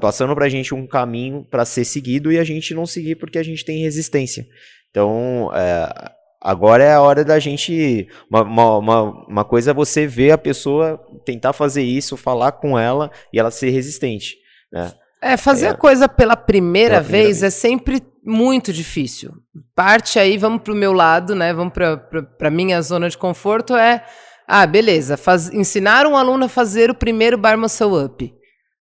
passando 0.00 0.34
para 0.34 0.44
a 0.44 0.48
gente 0.48 0.74
um 0.74 0.86
caminho 0.86 1.44
para 1.50 1.64
ser 1.64 1.84
seguido 1.84 2.30
e 2.30 2.38
a 2.38 2.44
gente 2.44 2.74
não 2.74 2.86
seguir 2.86 3.16
porque 3.16 3.38
a 3.38 3.42
gente 3.42 3.64
tem 3.64 3.82
resistência. 3.82 4.46
Então, 4.90 5.50
é, 5.54 6.12
agora 6.42 6.82
é 6.82 6.92
a 6.92 7.00
hora 7.00 7.24
da 7.24 7.38
gente. 7.38 8.08
Uma, 8.28 8.42
uma, 8.42 9.00
uma, 9.28 9.44
coisa 9.44 9.70
é 9.70 9.74
você 9.74 10.06
ver 10.06 10.32
a 10.32 10.38
pessoa 10.38 11.00
tentar 11.24 11.52
fazer 11.52 11.82
isso, 11.82 12.16
falar 12.16 12.52
com 12.52 12.78
ela 12.78 13.10
e 13.32 13.38
ela 13.38 13.50
ser 13.50 13.70
resistente. 13.70 14.36
Né? 14.72 14.92
É, 15.22 15.36
fazer 15.36 15.66
é, 15.66 15.68
a 15.70 15.74
coisa 15.74 16.08
pela 16.08 16.36
primeira, 16.36 16.96
pela 16.96 17.00
primeira 17.00 17.00
vez, 17.00 17.40
vez, 17.40 17.42
é 17.44 17.50
sempre 17.50 18.02
muito 18.24 18.72
difícil. 18.72 19.32
Parte 19.74 20.18
aí, 20.18 20.36
vamos 20.36 20.62
para 20.62 20.72
o 20.72 20.76
meu 20.76 20.92
lado, 20.92 21.34
né? 21.34 21.54
Vamos 21.54 21.72
para 21.72 22.48
a 22.48 22.50
minha 22.50 22.82
zona 22.82 23.08
de 23.08 23.16
conforto. 23.16 23.76
É, 23.76 24.04
ah, 24.46 24.66
beleza, 24.66 25.16
faz, 25.16 25.48
ensinar 25.52 26.06
um 26.06 26.16
aluno 26.16 26.46
a 26.46 26.48
fazer 26.48 26.90
o 26.90 26.94
primeiro 26.94 27.38
bar 27.38 27.56
muscle 27.56 28.04
up. 28.04 28.34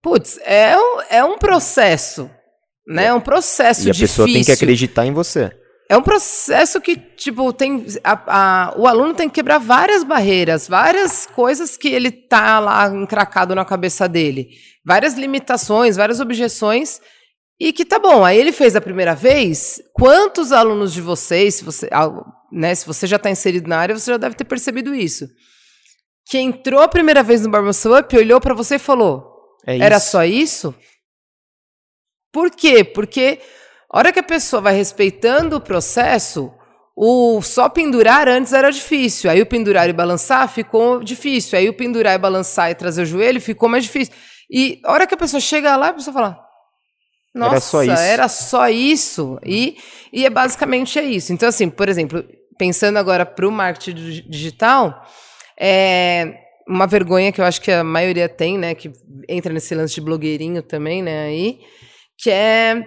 Putz, 0.00 0.38
é 0.44 0.76
um, 0.76 1.00
é 1.10 1.24
um 1.24 1.38
processo, 1.38 2.30
né? 2.86 3.06
É 3.06 3.14
um 3.14 3.20
processo 3.20 3.82
difícil. 3.82 4.02
E 4.02 4.04
a 4.04 4.08
pessoa 4.08 4.28
tem 4.28 4.44
que 4.44 4.52
acreditar 4.52 5.06
em 5.06 5.12
você. 5.12 5.52
É 5.92 5.96
um 5.98 6.02
processo 6.02 6.80
que, 6.80 6.96
tipo, 6.96 7.52
tem. 7.52 7.84
A, 8.02 8.22
a, 8.70 8.74
o 8.78 8.86
aluno 8.86 9.12
tem 9.12 9.28
que 9.28 9.34
quebrar 9.34 9.58
várias 9.58 10.02
barreiras, 10.02 10.66
várias 10.66 11.26
coisas 11.26 11.76
que 11.76 11.88
ele 11.88 12.10
tá 12.10 12.58
lá 12.60 12.88
encracado 12.88 13.54
na 13.54 13.62
cabeça 13.62 14.08
dele. 14.08 14.48
Várias 14.82 15.16
limitações, 15.16 15.96
várias 15.96 16.18
objeções. 16.18 16.98
E 17.60 17.74
que 17.74 17.84
tá 17.84 17.98
bom, 17.98 18.24
aí 18.24 18.38
ele 18.38 18.52
fez 18.52 18.74
a 18.74 18.80
primeira 18.80 19.14
vez. 19.14 19.82
Quantos 19.92 20.50
alunos 20.50 20.94
de 20.94 21.02
vocês, 21.02 21.56
se 21.56 21.64
você, 21.64 21.90
né, 22.50 22.74
se 22.74 22.86
você 22.86 23.06
já 23.06 23.16
está 23.16 23.30
inserido 23.30 23.68
na 23.68 23.76
área, 23.76 23.94
você 23.94 24.12
já 24.12 24.16
deve 24.16 24.34
ter 24.34 24.44
percebido 24.44 24.94
isso. 24.94 25.28
Que 26.24 26.38
entrou 26.38 26.80
a 26.80 26.88
primeira 26.88 27.22
vez 27.22 27.42
no 27.42 27.50
Bar 27.50 27.62
Up, 27.68 28.16
olhou 28.16 28.40
para 28.40 28.54
você 28.54 28.76
e 28.76 28.78
falou: 28.78 29.30
é 29.66 29.76
Era 29.76 30.00
só 30.00 30.24
isso? 30.24 30.74
Por 32.32 32.50
quê? 32.50 32.82
Porque, 32.82 33.40
A 33.92 33.98
hora 33.98 34.12
que 34.12 34.20
a 34.20 34.22
pessoa 34.22 34.62
vai 34.62 34.74
respeitando 34.74 35.56
o 35.56 35.60
processo, 35.60 36.50
o 36.96 37.42
só 37.42 37.68
pendurar 37.68 38.26
antes 38.26 38.54
era 38.54 38.70
difícil. 38.70 39.30
Aí 39.30 39.42
o 39.42 39.46
pendurar 39.46 39.88
e 39.88 39.92
balançar 39.92 40.48
ficou 40.48 41.04
difícil. 41.04 41.58
Aí 41.58 41.68
o 41.68 41.74
pendurar 41.74 42.14
e 42.14 42.18
balançar 42.18 42.70
e 42.70 42.74
trazer 42.74 43.02
o 43.02 43.06
joelho 43.06 43.40
ficou 43.40 43.68
mais 43.68 43.84
difícil. 43.84 44.14
E 44.50 44.80
a 44.84 44.92
hora 44.92 45.06
que 45.06 45.14
a 45.14 45.18
pessoa 45.18 45.40
chega 45.40 45.76
lá, 45.76 45.88
a 45.88 45.92
pessoa 45.94 46.14
fala: 46.14 46.40
Nossa, 47.34 47.52
era 47.52 47.60
só 47.60 47.82
isso. 47.82 48.02
Era 48.02 48.28
só 48.28 48.68
isso. 48.68 49.38
E, 49.44 49.76
e 50.10 50.24
é 50.24 50.30
basicamente 50.30 50.98
é 50.98 51.02
isso. 51.02 51.32
Então, 51.32 51.48
assim, 51.48 51.68
por 51.68 51.88
exemplo, 51.88 52.24
pensando 52.58 52.96
agora 52.98 53.26
para 53.26 53.46
o 53.46 53.52
marketing 53.52 54.24
digital, 54.26 55.06
é 55.60 56.34
uma 56.66 56.86
vergonha 56.86 57.30
que 57.30 57.42
eu 57.42 57.44
acho 57.44 57.60
que 57.60 57.70
a 57.70 57.84
maioria 57.84 58.28
tem, 58.28 58.56
né? 58.56 58.74
Que 58.74 58.90
entra 59.28 59.52
nesse 59.52 59.74
lance 59.74 59.94
de 59.94 60.00
blogueirinho 60.00 60.62
também, 60.62 61.02
né? 61.02 61.24
Aí, 61.24 61.60
que 62.18 62.30
é 62.30 62.86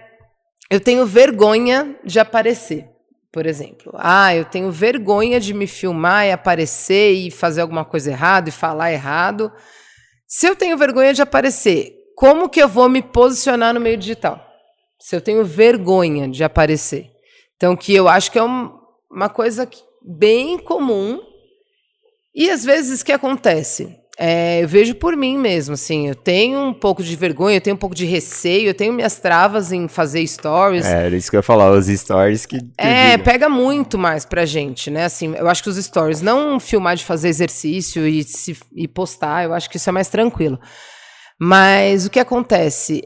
eu 0.69 0.80
tenho 0.80 1.06
vergonha 1.06 1.95
de 2.04 2.19
aparecer, 2.19 2.89
por 3.32 3.45
exemplo. 3.45 3.93
Ah, 3.95 4.36
eu 4.36 4.45
tenho 4.45 4.71
vergonha 4.71 5.39
de 5.39 5.54
me 5.54 5.67
filmar 5.67 6.25
e 6.25 6.32
aparecer 6.32 7.13
e 7.13 7.30
fazer 7.30 7.62
alguma 7.62 7.86
coisa 7.86 8.12
errada 8.12 8.49
e 8.49 8.51
falar 8.51 8.91
errado. 8.91 9.51
Se 10.28 10.47
eu 10.47 10.56
tenho 10.56 10.78
vergonha 10.78 11.13
de 11.13 11.21
aparecer, 11.21 11.93
como 12.15 12.49
que 12.49 12.62
eu 12.62 12.67
vou 12.67 12.89
me 12.89 13.01
posicionar 13.01 13.73
no 13.73 13.80
meio 13.80 13.97
digital? 13.97 14.43
Se 14.99 15.15
eu 15.15 15.21
tenho 15.21 15.45
vergonha 15.45 16.28
de 16.28 16.43
aparecer. 16.43 17.12
Então, 17.56 17.75
que 17.75 17.93
eu 17.93 18.08
acho 18.08 18.32
que 18.32 18.39
é 18.39 18.43
um, 18.43 18.71
uma 19.10 19.30
coisa 19.30 19.69
bem 20.01 20.58
comum. 20.58 21.19
E 22.34 22.49
às 22.49 22.65
vezes 22.65 23.04
que 23.04 23.12
acontece? 23.12 23.95
É, 24.17 24.63
eu 24.63 24.67
vejo 24.67 24.95
por 24.95 25.15
mim 25.15 25.38
mesmo, 25.38 25.73
assim, 25.73 26.08
eu 26.08 26.15
tenho 26.15 26.60
um 26.60 26.73
pouco 26.73 27.04
de 27.04 27.15
vergonha, 27.15 27.58
eu 27.58 27.62
tenho 27.62 27.75
um 27.75 27.80
pouco 27.80 27.93
de 27.93 28.06
receio, 28.06 28.69
eu 28.69 28.73
tenho 28.73 28.93
minhas 28.93 29.19
travas 29.19 29.73
em 29.73 29.88
fazer 29.89 30.25
stories. 30.25 30.86
É, 30.86 31.08
era 31.08 31.17
isso 31.17 31.30
que 31.30 31.36
eu 31.36 31.39
ia 31.39 31.43
falar, 31.43 31.71
os 31.71 31.88
stories 31.88 32.45
que... 32.45 32.58
É, 32.78 33.17
pega 33.17 33.49
muito 33.49 33.97
mais 33.97 34.25
pra 34.25 34.45
gente, 34.45 34.89
né, 34.89 35.06
assim, 35.06 35.36
eu 35.36 35.49
acho 35.49 35.62
que 35.62 35.69
os 35.69 35.75
stories, 35.75 36.21
não 36.21 36.60
filmar 36.60 36.95
de 36.95 37.04
fazer 37.04 37.28
exercício 37.28 38.08
e, 38.08 38.23
se, 38.23 38.58
e 38.73 38.88
postar, 38.88 39.43
eu 39.43 39.54
acho 39.54 39.69
que 39.69 39.75
isso 39.75 39.89
é 39.89 39.91
mais 39.91 40.08
tranquilo. 40.08 40.58
Mas 41.38 42.06
o 42.06 42.10
que 42.10 42.19
acontece? 42.19 43.04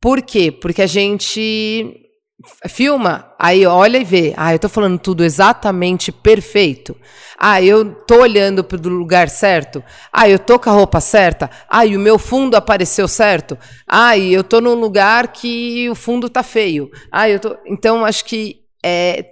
Por 0.00 0.20
quê? 0.20 0.50
Porque 0.50 0.82
a 0.82 0.86
gente 0.86 1.94
filma, 2.68 3.32
aí 3.38 3.66
olha 3.66 3.98
e 3.98 4.04
vê. 4.04 4.34
Ah, 4.36 4.52
eu 4.54 4.58
tô 4.58 4.68
falando 4.68 4.98
tudo 4.98 5.24
exatamente 5.24 6.10
perfeito. 6.10 6.96
Ah, 7.38 7.62
eu 7.62 7.94
tô 7.94 8.20
olhando 8.20 8.62
para 8.62 8.76
o 8.76 8.90
lugar 8.90 9.28
certo. 9.28 9.82
Ah, 10.12 10.28
eu 10.28 10.38
tô 10.38 10.58
com 10.58 10.70
a 10.70 10.72
roupa 10.72 11.00
certa. 11.00 11.50
Ah, 11.68 11.84
e 11.86 11.96
o 11.96 12.00
meu 12.00 12.18
fundo 12.18 12.54
apareceu 12.54 13.08
certo. 13.08 13.58
Ah, 13.86 14.16
e 14.16 14.32
eu 14.32 14.44
tô 14.44 14.60
num 14.60 14.74
lugar 14.74 15.28
que 15.28 15.88
o 15.90 15.94
fundo 15.94 16.28
tá 16.28 16.42
feio. 16.42 16.90
Ah, 17.10 17.28
eu 17.28 17.40
tô. 17.40 17.56
Então 17.66 18.04
acho 18.04 18.24
que 18.24 18.60
é 18.84 19.24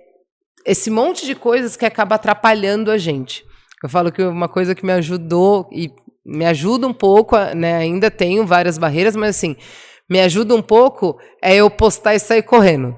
esse 0.65 0.91
monte 0.91 1.25
de 1.25 1.35
coisas 1.35 1.77
que 1.77 1.87
acaba 1.87 2.17
atrapalhando 2.17 2.91
a 2.91 2.99
gente. 2.99 3.45
Eu 3.83 3.89
falo 3.89 4.11
que 4.11 4.23
uma 4.23 4.49
coisa 4.49 4.75
que 4.75 4.85
me 4.85 4.93
ajudou 4.93 5.69
e 5.73 5.91
me 6.25 6.45
ajuda 6.45 6.87
um 6.87 6.93
pouco, 6.93 7.37
né? 7.55 7.77
Ainda 7.77 8.11
tenho 8.11 8.45
várias 8.47 8.77
barreiras, 8.77 9.17
mas 9.17 9.37
assim, 9.37 9.57
me 10.09 10.21
ajuda 10.21 10.55
um 10.55 10.63
pouco 10.63 11.19
é 11.43 11.57
eu 11.57 11.71
postar 11.71 12.15
e 12.15 12.19
sair 12.19 12.43
correndo. 12.43 12.97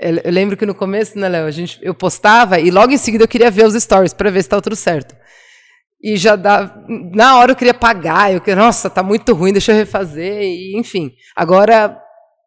Eu 0.00 0.32
lembro 0.32 0.56
que 0.56 0.64
no 0.64 0.74
começo, 0.74 1.18
né, 1.18 1.28
Léo, 1.28 1.46
a 1.46 1.50
gente, 1.50 1.78
eu 1.82 1.94
postava 1.94 2.58
e 2.58 2.70
logo 2.70 2.92
em 2.92 2.96
seguida 2.96 3.24
eu 3.24 3.28
queria 3.28 3.50
ver 3.50 3.66
os 3.66 3.74
stories 3.74 4.14
para 4.14 4.30
ver 4.30 4.40
se 4.40 4.46
estava 4.46 4.62
tudo 4.62 4.74
certo. 4.74 5.14
E 6.02 6.16
já 6.16 6.34
dá, 6.34 6.74
na 7.14 7.38
hora 7.38 7.52
eu 7.52 7.56
queria 7.56 7.74
pagar, 7.74 8.32
eu 8.32 8.40
queria, 8.40 8.56
nossa, 8.56 8.88
tá 8.88 9.02
muito 9.02 9.34
ruim, 9.34 9.52
deixa 9.52 9.72
eu 9.72 9.76
refazer, 9.76 10.42
e, 10.42 10.78
enfim. 10.78 11.12
Agora, 11.36 12.00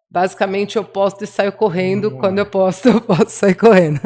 basicamente, 0.09 0.75
eu 0.75 0.83
posto 0.83 1.23
e 1.23 1.27
saio 1.27 1.51
correndo. 1.51 2.05
Uhum. 2.09 2.17
Quando 2.17 2.39
eu 2.39 2.45
posto, 2.47 2.89
eu 2.89 2.99
posso 2.99 3.29
sair 3.29 3.53
correndo. 3.53 4.01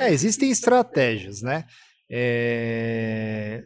É, 0.00 0.10
existem 0.10 0.50
estratégias, 0.50 1.42
né? 1.42 1.64
É... 2.10 3.64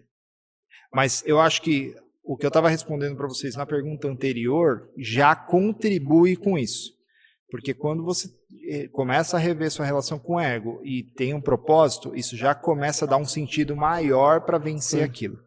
Mas 0.92 1.22
eu 1.24 1.40
acho 1.40 1.62
que 1.62 1.94
o 2.28 2.36
que 2.36 2.44
eu 2.44 2.48
estava 2.48 2.68
respondendo 2.68 3.16
para 3.16 3.26
vocês 3.26 3.56
na 3.56 3.64
pergunta 3.64 4.06
anterior 4.06 4.86
já 4.98 5.34
contribui 5.34 6.36
com 6.36 6.58
isso. 6.58 6.92
Porque 7.50 7.72
quando 7.72 8.04
você 8.04 8.28
eh, 8.68 8.86
começa 8.88 9.38
a 9.38 9.40
rever 9.40 9.70
sua 9.70 9.86
relação 9.86 10.18
com 10.18 10.34
o 10.34 10.40
ego 10.40 10.78
e 10.84 11.04
tem 11.16 11.32
um 11.32 11.40
propósito, 11.40 12.14
isso 12.14 12.36
já 12.36 12.54
começa 12.54 13.06
a 13.06 13.08
dar 13.08 13.16
um 13.16 13.24
sentido 13.24 13.74
maior 13.74 14.42
para 14.42 14.58
vencer 14.58 14.98
Sim. 14.98 15.04
aquilo. 15.06 15.38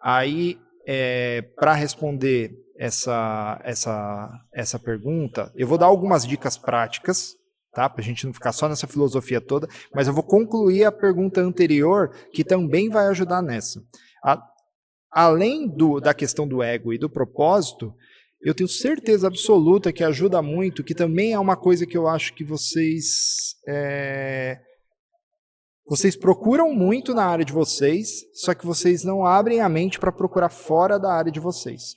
Aí, 0.00 0.60
é, 0.86 1.42
para 1.58 1.72
responder 1.72 2.52
essa, 2.78 3.60
essa, 3.64 4.30
essa 4.54 4.78
pergunta, 4.78 5.50
eu 5.56 5.66
vou 5.66 5.76
dar 5.76 5.86
algumas 5.86 6.24
dicas 6.24 6.56
práticas, 6.56 7.34
tá? 7.74 7.88
Para 7.88 8.00
a 8.00 8.04
gente 8.04 8.24
não 8.26 8.32
ficar 8.32 8.52
só 8.52 8.68
nessa 8.68 8.86
filosofia 8.86 9.40
toda, 9.40 9.68
mas 9.92 10.06
eu 10.06 10.14
vou 10.14 10.22
concluir 10.22 10.84
a 10.84 10.92
pergunta 10.92 11.40
anterior, 11.40 12.14
que 12.32 12.44
também 12.44 12.88
vai 12.88 13.08
ajudar 13.08 13.42
nessa. 13.42 13.82
A, 14.24 14.40
além 15.12 15.68
do, 15.68 16.00
da 16.00 16.14
questão 16.14 16.48
do 16.48 16.62
ego 16.62 16.92
e 16.92 16.98
do 16.98 17.10
propósito, 17.10 17.94
eu 18.42 18.54
tenho 18.54 18.68
certeza 18.68 19.28
absoluta 19.28 19.92
que 19.92 20.02
ajuda 20.02 20.42
muito, 20.42 20.82
que 20.82 20.94
também 20.94 21.32
é 21.32 21.38
uma 21.38 21.56
coisa 21.56 21.86
que 21.86 21.96
eu 21.96 22.08
acho 22.08 22.34
que 22.34 22.42
vocês. 22.42 23.54
É, 23.68 24.58
vocês 25.86 26.16
procuram 26.16 26.72
muito 26.72 27.12
na 27.12 27.24
área 27.24 27.44
de 27.44 27.52
vocês, 27.52 28.24
só 28.32 28.54
que 28.54 28.64
vocês 28.64 29.04
não 29.04 29.26
abrem 29.26 29.60
a 29.60 29.68
mente 29.68 29.98
para 29.98 30.10
procurar 30.10 30.48
fora 30.48 30.98
da 30.98 31.12
área 31.12 31.30
de 31.30 31.38
vocês. 31.38 31.94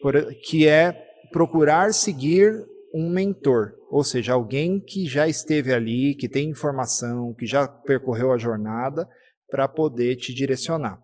Por, 0.00 0.34
que 0.42 0.66
é 0.66 0.92
procurar 1.30 1.92
seguir 1.92 2.64
um 2.94 3.10
mentor, 3.10 3.72
ou 3.90 4.04
seja, 4.04 4.32
alguém 4.32 4.80
que 4.80 5.06
já 5.06 5.28
esteve 5.28 5.74
ali, 5.74 6.14
que 6.14 6.28
tem 6.28 6.48
informação, 6.48 7.34
que 7.34 7.44
já 7.44 7.66
percorreu 7.66 8.32
a 8.32 8.38
jornada, 8.38 9.08
para 9.50 9.68
poder 9.68 10.16
te 10.16 10.32
direcionar. 10.32 11.03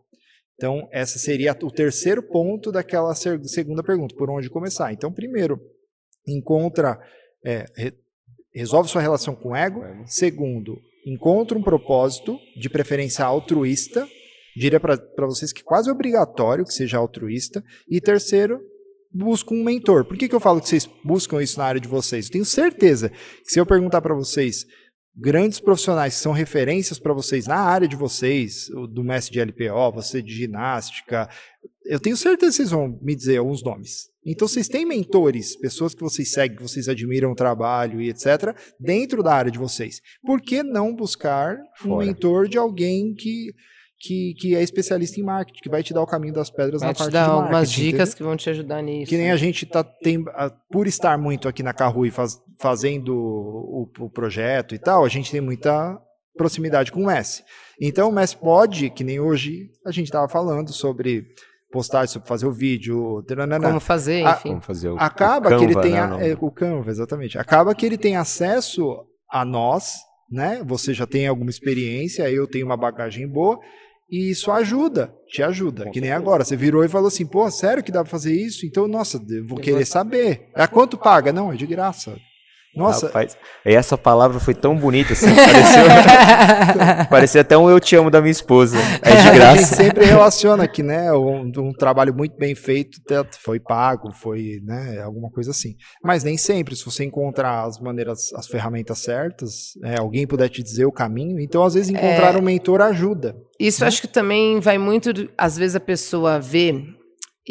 Então, 0.60 0.86
essa 0.92 1.18
seria 1.18 1.56
o 1.62 1.70
terceiro 1.70 2.22
ponto 2.22 2.70
daquela 2.70 3.14
segunda 3.14 3.82
pergunta, 3.82 4.14
por 4.14 4.28
onde 4.28 4.50
começar. 4.50 4.92
Então, 4.92 5.10
primeiro, 5.10 5.58
encontra, 6.28 7.00
é, 7.42 7.64
resolve 8.54 8.90
sua 8.90 9.00
relação 9.00 9.34
com 9.34 9.52
o 9.52 9.56
ego. 9.56 9.80
Segundo, 10.04 10.78
encontra 11.06 11.56
um 11.56 11.62
propósito, 11.62 12.38
de 12.60 12.68
preferência 12.68 13.24
altruísta. 13.24 14.06
Diria 14.54 14.78
para 14.78 14.98
vocês 15.20 15.50
que 15.50 15.64
quase 15.64 15.88
é 15.88 15.92
obrigatório 15.92 16.66
que 16.66 16.74
seja 16.74 16.98
altruísta. 16.98 17.64
E 17.88 17.98
terceiro, 17.98 18.60
busca 19.10 19.54
um 19.54 19.64
mentor. 19.64 20.04
Por 20.04 20.18
que, 20.18 20.28
que 20.28 20.34
eu 20.34 20.40
falo 20.40 20.60
que 20.60 20.68
vocês 20.68 20.86
buscam 21.02 21.42
isso 21.42 21.58
na 21.58 21.64
área 21.64 21.80
de 21.80 21.88
vocês? 21.88 22.26
Eu 22.26 22.32
tenho 22.32 22.44
certeza 22.44 23.08
que 23.08 23.50
se 23.50 23.58
eu 23.58 23.64
perguntar 23.64 24.02
para 24.02 24.14
vocês 24.14 24.66
grandes 25.16 25.60
profissionais 25.60 26.14
que 26.14 26.20
são 26.20 26.32
referências 26.32 26.98
para 26.98 27.12
vocês 27.12 27.46
na 27.46 27.56
área 27.56 27.88
de 27.88 27.96
vocês, 27.96 28.68
do 28.90 29.04
mestre 29.04 29.32
de 29.32 29.40
LPO, 29.40 29.92
você 29.92 30.22
de 30.22 30.34
ginástica, 30.34 31.28
eu 31.84 31.98
tenho 31.98 32.16
certeza 32.16 32.50
que 32.50 32.56
vocês 32.56 32.70
vão 32.70 32.98
me 33.02 33.14
dizer 33.14 33.38
alguns 33.38 33.62
nomes. 33.62 34.10
Então 34.24 34.46
vocês 34.46 34.68
têm 34.68 34.84
mentores, 34.84 35.56
pessoas 35.56 35.94
que 35.94 36.02
vocês 36.02 36.30
seguem, 36.30 36.56
que 36.56 36.62
vocês 36.62 36.88
admiram 36.88 37.32
o 37.32 37.34
trabalho 37.34 38.00
e 38.00 38.10
etc, 38.10 38.54
dentro 38.78 39.22
da 39.22 39.34
área 39.34 39.50
de 39.50 39.58
vocês. 39.58 40.00
Por 40.22 40.40
que 40.40 40.62
não 40.62 40.94
buscar 40.94 41.58
Fora. 41.76 41.94
um 41.94 41.98
mentor 41.98 42.48
de 42.48 42.58
alguém 42.58 43.14
que 43.14 43.54
que, 44.00 44.34
que 44.38 44.56
é 44.56 44.62
especialista 44.62 45.20
em 45.20 45.22
marketing, 45.22 45.60
que 45.60 45.68
vai 45.68 45.82
te 45.82 45.92
dar 45.92 46.00
o 46.00 46.06
caminho 46.06 46.32
das 46.32 46.50
pedras 46.50 46.80
vai 46.80 46.88
na 46.88 46.94
parte 46.94 47.10
de 47.10 47.16
marketing. 47.18 47.28
Vai 47.28 47.36
te 47.36 47.36
dar 47.36 47.42
algumas 47.42 47.70
dicas 47.70 47.92
entendeu? 47.92 48.16
que 48.16 48.22
vão 48.22 48.36
te 48.36 48.50
ajudar 48.50 48.82
nisso. 48.82 49.10
Que 49.10 49.18
nem 49.18 49.30
a 49.30 49.36
gente 49.36 49.66
tá 49.66 49.84
tem, 49.84 50.24
por 50.70 50.86
estar 50.86 51.18
muito 51.18 51.46
aqui 51.46 51.62
na 51.62 51.74
Carrui 51.74 52.10
faz, 52.10 52.40
fazendo 52.58 53.14
o, 53.14 53.86
o, 53.98 54.10
projeto 54.10 54.74
e 54.74 54.78
tal, 54.78 55.04
a 55.04 55.08
gente 55.08 55.30
tem 55.30 55.40
muita 55.42 56.00
proximidade 56.34 56.90
com 56.90 57.02
o 57.02 57.06
Messi. 57.06 57.44
Então 57.78 58.08
o 58.08 58.12
Messi 58.12 58.36
pode, 58.38 58.88
que 58.88 59.04
nem 59.04 59.20
hoje 59.20 59.68
a 59.84 59.90
gente 59.90 60.06
estava 60.06 60.26
falando 60.28 60.72
sobre 60.72 61.26
postagem 61.70 62.08
sobre 62.08 62.26
fazer 62.26 62.46
o 62.46 62.52
vídeo, 62.52 63.22
como 63.60 63.80
fazer, 63.80 64.22
enfim. 64.22 64.48
Como 64.48 64.60
fazer 64.62 64.88
o, 64.88 64.96
acaba 64.98 65.48
o 65.48 65.50
Canva, 65.50 65.58
que 65.58 65.64
ele 65.64 65.80
tem 65.80 65.92
né, 65.92 66.30
é, 66.30 66.36
o 66.40 66.50
Canva, 66.50 66.90
exatamente. 66.90 67.38
Acaba 67.38 67.74
que 67.74 67.84
ele 67.84 67.98
tem 67.98 68.16
acesso 68.16 69.04
a 69.30 69.44
nós, 69.44 69.96
né? 70.28 70.62
Você 70.64 70.94
já 70.94 71.06
tem 71.06 71.28
alguma 71.28 71.50
experiência, 71.50 72.28
eu 72.30 72.48
tenho 72.48 72.64
uma 72.64 72.78
bagagem 72.78 73.28
boa 73.28 73.60
e 74.10 74.30
isso 74.30 74.50
ajuda, 74.50 75.14
te 75.28 75.42
ajuda. 75.42 75.88
Que 75.90 76.00
nem 76.00 76.10
agora. 76.12 76.44
Você 76.44 76.56
virou 76.56 76.84
e 76.84 76.88
falou 76.88 77.08
assim, 77.08 77.26
pô, 77.26 77.50
sério 77.50 77.82
que 77.82 77.92
dá 77.92 78.02
pra 78.02 78.10
fazer 78.10 78.34
isso? 78.34 78.66
Então, 78.66 78.88
nossa, 78.88 79.20
vou 79.46 79.58
querer 79.58 79.84
saber. 79.84 80.48
A 80.54 80.66
quanto 80.66 80.98
paga? 80.98 81.32
Não, 81.32 81.52
é 81.52 81.56
de 81.56 81.66
graça. 81.66 82.16
Nossa. 82.74 83.06
Rapaz, 83.06 83.36
essa 83.64 83.98
palavra 83.98 84.38
foi 84.38 84.54
tão 84.54 84.76
bonita 84.76 85.12
assim, 85.12 85.26
pareceu, 85.26 85.84
parecia 87.10 87.40
até 87.40 87.58
um 87.58 87.68
eu 87.68 87.80
te 87.80 87.96
amo 87.96 88.10
da 88.10 88.20
minha 88.20 88.30
esposa. 88.30 88.78
É 89.02 89.10
de 89.10 89.30
graça. 89.30 89.52
A 89.52 89.56
gente 89.56 89.74
sempre 89.74 90.04
relaciona 90.04 90.68
que, 90.68 90.82
né, 90.82 91.12
um, 91.12 91.50
um, 91.58 91.72
trabalho 91.72 92.14
muito 92.14 92.36
bem 92.36 92.54
feito 92.54 93.00
foi 93.42 93.58
pago, 93.58 94.12
foi, 94.12 94.60
né, 94.62 95.00
alguma 95.02 95.30
coisa 95.30 95.50
assim. 95.50 95.74
Mas 96.02 96.22
nem 96.22 96.36
sempre, 96.36 96.76
se 96.76 96.84
você 96.84 97.04
encontrar 97.04 97.64
as 97.64 97.80
maneiras, 97.80 98.32
as 98.34 98.46
ferramentas 98.46 99.00
certas, 99.00 99.72
é, 99.82 99.98
alguém 99.98 100.26
puder 100.26 100.48
te 100.48 100.62
dizer 100.62 100.84
o 100.84 100.92
caminho, 100.92 101.40
então 101.40 101.64
às 101.64 101.74
vezes 101.74 101.90
encontrar 101.90 102.34
é, 102.34 102.38
um 102.38 102.42
mentor 102.42 102.80
ajuda. 102.82 103.34
Isso 103.58 103.80
né? 103.80 103.88
acho 103.88 104.00
que 104.00 104.08
também 104.08 104.60
vai 104.60 104.78
muito, 104.78 105.10
às 105.36 105.56
vezes 105.56 105.74
a 105.74 105.80
pessoa 105.80 106.38
vê 106.38 106.99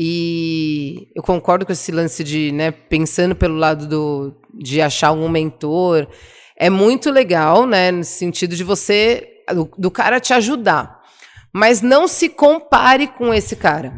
E 0.01 1.09
eu 1.13 1.21
concordo 1.21 1.65
com 1.65 1.73
esse 1.73 1.91
lance 1.91 2.23
de, 2.23 2.53
né, 2.53 2.71
pensando 2.71 3.35
pelo 3.35 3.55
lado 3.55 3.85
do, 3.85 4.33
de 4.53 4.81
achar 4.81 5.12
um 5.12 5.27
mentor. 5.27 6.07
É 6.57 6.69
muito 6.69 7.12
legal, 7.12 7.67
né, 7.67 7.91
no 7.91 8.05
sentido 8.05 8.55
de 8.55 8.63
você, 8.63 9.27
do, 9.53 9.69
do 9.77 9.91
cara 9.91 10.21
te 10.21 10.33
ajudar. 10.33 11.01
Mas 11.53 11.81
não 11.81 12.07
se 12.07 12.29
compare 12.29 13.07
com 13.07 13.33
esse 13.33 13.57
cara 13.57 13.93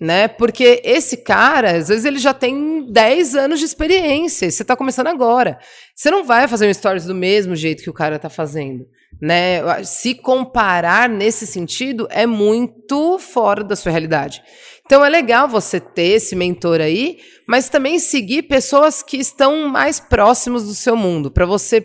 né? 0.00 0.28
Porque 0.28 0.80
esse 0.84 1.18
cara, 1.18 1.76
às 1.76 1.88
vezes 1.88 2.04
ele 2.04 2.18
já 2.18 2.34
tem 2.34 2.86
10 2.90 3.34
anos 3.34 3.58
de 3.58 3.64
experiência, 3.64 4.46
e 4.46 4.52
você 4.52 4.62
está 4.62 4.76
começando 4.76 5.06
agora. 5.06 5.58
Você 5.94 6.10
não 6.10 6.24
vai 6.24 6.46
fazer 6.46 6.68
um 6.68 6.74
stories 6.74 7.04
do 7.04 7.14
mesmo 7.14 7.56
jeito 7.56 7.82
que 7.82 7.90
o 7.90 7.94
cara 7.94 8.16
está 8.16 8.28
fazendo, 8.28 8.86
né? 9.20 9.82
Se 9.84 10.14
comparar 10.14 11.08
nesse 11.08 11.46
sentido 11.46 12.06
é 12.10 12.26
muito 12.26 13.18
fora 13.18 13.64
da 13.64 13.76
sua 13.76 13.92
realidade. 13.92 14.42
Então 14.86 15.04
é 15.04 15.08
legal 15.08 15.48
você 15.48 15.80
ter 15.80 16.14
esse 16.14 16.36
mentor 16.36 16.80
aí, 16.80 17.18
mas 17.46 17.68
também 17.68 17.98
seguir 17.98 18.44
pessoas 18.44 19.02
que 19.02 19.16
estão 19.16 19.68
mais 19.68 19.98
próximos 19.98 20.64
do 20.64 20.74
seu 20.74 20.96
mundo, 20.96 21.28
para 21.28 21.44
você 21.44 21.84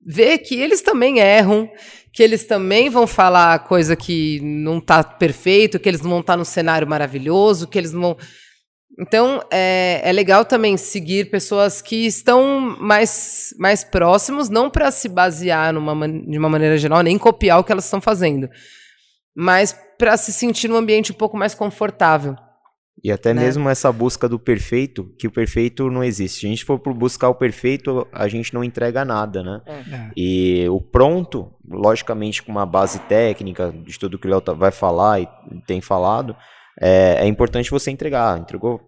ver 0.00 0.38
que 0.38 0.54
eles 0.54 0.80
também 0.80 1.18
erram, 1.18 1.68
que 2.12 2.22
eles 2.22 2.44
também 2.44 2.88
vão 2.88 3.04
falar 3.04 3.58
coisa 3.64 3.96
que 3.96 4.40
não 4.40 4.78
está 4.78 5.02
perfeito, 5.02 5.80
que 5.80 5.88
eles 5.88 6.00
não 6.00 6.10
vão 6.10 6.20
estar 6.20 6.34
tá 6.34 6.36
no 6.36 6.44
cenário 6.44 6.86
maravilhoso, 6.86 7.66
que 7.66 7.76
eles 7.76 7.92
não 7.92 8.00
vão. 8.00 8.16
Então, 8.98 9.42
é, 9.50 10.00
é 10.04 10.12
legal 10.12 10.44
também 10.44 10.76
seguir 10.76 11.28
pessoas 11.28 11.82
que 11.82 12.06
estão 12.06 12.60
mais, 12.80 13.52
mais 13.58 13.84
próximos, 13.84 14.48
não 14.48 14.70
para 14.70 14.90
se 14.90 15.08
basear 15.08 15.74
numa, 15.74 16.08
de 16.08 16.38
uma 16.38 16.48
maneira 16.48 16.78
geral, 16.78 17.02
nem 17.02 17.18
copiar 17.18 17.58
o 17.58 17.64
que 17.64 17.72
elas 17.72 17.84
estão 17.84 18.00
fazendo, 18.00 18.48
mas 19.36 19.78
para 19.98 20.16
se 20.16 20.32
sentir 20.32 20.68
num 20.68 20.76
ambiente 20.76 21.12
um 21.12 21.14
pouco 21.14 21.36
mais 21.36 21.54
confortável. 21.54 22.34
E 23.04 23.12
até 23.12 23.34
né? 23.34 23.42
mesmo 23.42 23.68
essa 23.68 23.92
busca 23.92 24.26
do 24.26 24.38
perfeito, 24.38 25.04
que 25.18 25.26
o 25.26 25.30
perfeito 25.30 25.90
não 25.90 26.02
existe. 26.02 26.40
Se 26.40 26.46
a 26.46 26.48
gente 26.48 26.64
for 26.64 26.78
buscar 26.94 27.28
o 27.28 27.34
perfeito, 27.34 28.08
a 28.10 28.26
gente 28.26 28.54
não 28.54 28.64
entrega 28.64 29.04
nada, 29.04 29.42
né? 29.42 29.60
É. 29.66 29.72
é. 29.72 30.10
E 30.16 30.68
o 30.70 30.80
pronto, 30.80 31.52
logicamente 31.68 32.42
com 32.42 32.50
uma 32.50 32.64
base 32.64 32.98
técnica 33.00 33.70
de 33.70 33.98
tudo 33.98 34.18
que 34.18 34.26
o 34.26 34.30
Léo 34.30 34.40
tá, 34.40 34.54
vai 34.54 34.70
falar 34.70 35.20
e 35.20 35.28
tem 35.66 35.82
falado, 35.82 36.34
é, 36.80 37.18
é 37.20 37.26
importante 37.26 37.70
você 37.70 37.90
entregar. 37.90 38.38
Entregou? 38.38 38.80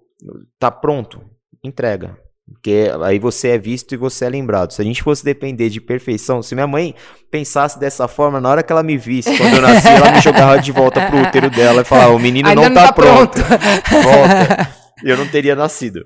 Tá 0.59 0.71
pronto, 0.71 1.21
entrega. 1.63 2.19
Porque 2.53 2.91
aí 3.03 3.19
você 3.19 3.49
é 3.49 3.59
visto 3.59 3.95
e 3.95 3.97
você 3.97 4.25
é 4.25 4.29
lembrado. 4.29 4.73
Se 4.73 4.81
a 4.83 4.85
gente 4.85 5.03
fosse 5.03 5.25
depender 5.25 5.69
de 5.69 5.81
perfeição, 5.81 6.43
se 6.43 6.55
minha 6.55 6.67
mãe 6.67 6.95
pensasse 7.31 7.79
dessa 7.79 8.09
forma, 8.09 8.41
na 8.41 8.49
hora 8.49 8.63
que 8.63 8.73
ela 8.73 8.83
me 8.83 8.97
visse, 8.97 9.37
quando 9.37 9.55
eu 9.55 9.63
nasci, 9.63 9.89
ela 9.89 10.13
me 10.13 10.21
jogava 10.21 10.59
de 10.59 10.73
volta 10.73 11.07
pro 11.07 11.21
útero 11.21 11.51
dela 11.51 11.83
e 11.83 11.85
falava: 11.85 12.15
o 12.15 12.19
menino 12.19 12.49
não, 12.55 12.65
não 12.65 12.75
tá, 12.75 12.87
tá 12.89 12.93
pronto. 12.93 13.33
pronto. 13.33 13.63
Volta. 14.03 14.77
Eu 15.05 15.17
não 15.17 15.29
teria 15.29 15.55
nascido. 15.55 16.01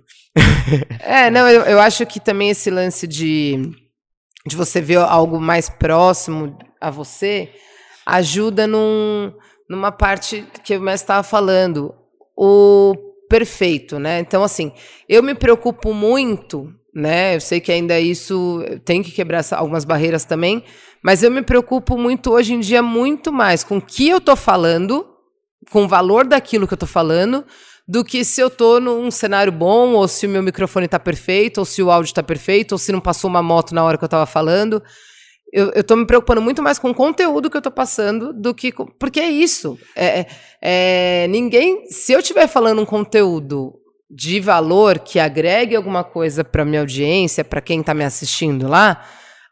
É, 1.01 1.31
não, 1.31 1.49
eu, 1.49 1.63
eu 1.63 1.81
acho 1.81 2.05
que 2.07 2.21
também 2.21 2.51
esse 2.51 2.71
lance 2.71 3.07
de, 3.07 3.71
de 4.47 4.57
você 4.57 4.81
ver 4.81 4.99
algo 4.99 5.41
mais 5.41 5.69
próximo 5.69 6.59
a 6.81 6.91
você 6.91 7.51
ajuda 8.05 8.67
num, 8.67 9.33
numa 9.69 9.93
parte 9.93 10.47
que 10.63 10.77
o 10.77 10.81
mestre 10.81 11.05
estava 11.05 11.23
falando. 11.23 11.95
O 12.37 13.12
perfeito, 13.33 13.99
né? 13.99 14.21
Então, 14.21 14.45
assim, 14.45 14.73
eu 15.09 15.23
me 15.23 15.35
preocupo 15.35 15.95
muito, 15.95 16.71
né? 16.95 17.35
Eu 17.35 17.41
sei 17.41 17.61
que 17.61 17.73
ainda 17.73 17.99
isso 17.99 18.63
tem 18.85 19.03
que 19.03 19.11
quebrar 19.11 19.43
algumas 19.53 19.87
barreiras 19.87 20.27
também, 20.27 20.63
mas 21.03 21.23
eu 21.23 21.31
me 21.31 21.41
preocupo 21.41 21.97
muito 21.97 22.31
hoje 22.31 22.53
em 22.53 22.61
dia 22.61 22.83
muito 22.83 23.33
mais 23.33 23.65
com 23.65 23.79
o 23.79 23.81
que 23.81 24.07
eu 24.07 24.21
tô 24.21 24.37
falando, 24.37 25.07
com 25.71 25.85
o 25.85 25.89
valor 25.89 26.27
daquilo 26.27 26.69
que 26.69 26.75
eu 26.75 26.79
tô 26.79 26.87
falando, 26.87 27.43
do 27.89 28.05
que 28.05 28.23
se 28.23 28.43
eu 28.43 28.51
tô 28.51 28.79
num 28.79 29.11
cenário 29.11 29.51
bom, 29.51 29.95
ou 29.95 30.07
se 30.07 30.27
o 30.27 30.29
meu 30.29 30.43
microfone 30.43 30.87
tá 30.87 31.01
perfeito, 31.01 31.57
ou 31.57 31.65
se 31.65 31.83
o 31.83 31.91
áudio 31.91 32.13
tá 32.13 32.23
perfeito, 32.23 32.73
ou 32.73 32.79
se 32.79 32.93
não 32.93 33.01
passou 33.01 33.31
uma 33.31 33.43
moto 33.43 33.75
na 33.75 33.83
hora 33.83 33.97
que 33.97 34.05
eu 34.05 34.09
tava 34.11 34.27
falando 34.27 34.83
eu, 35.53 35.71
eu 35.75 35.85
tô 35.85 35.95
me 35.95 36.07
preocupando 36.07 36.41
muito 36.41 36.63
mais 36.63 36.79
com 36.79 36.91
o 36.91 36.95
conteúdo 36.95 37.51
que 37.51 37.57
eu 37.57 37.63
tô 37.63 37.71
passando 37.71 38.33
do 38.33 38.55
que. 38.55 38.73
Com, 38.73 38.87
porque 38.87 39.21
é 39.21 39.29
isso. 39.29 39.79
É, 39.95 40.21
é, 40.21 40.27
é 40.63 41.29
ninguém. 41.29 41.87
Se 41.91 42.13
eu 42.13 42.21
estiver 42.21 42.49
falando 42.49 42.81
um 42.81 42.87
conteúdo 42.87 43.75
de 44.11 44.41
valor 44.41 44.99
que 44.99 45.19
agregue 45.19 45.77
alguma 45.77 46.03
coisa 46.03 46.43
para 46.43 46.65
minha 46.65 46.81
audiência, 46.81 47.45
para 47.45 47.61
quem 47.61 47.81
está 47.81 47.93
me 47.93 48.05
assistindo 48.05 48.67
lá, 48.67 49.05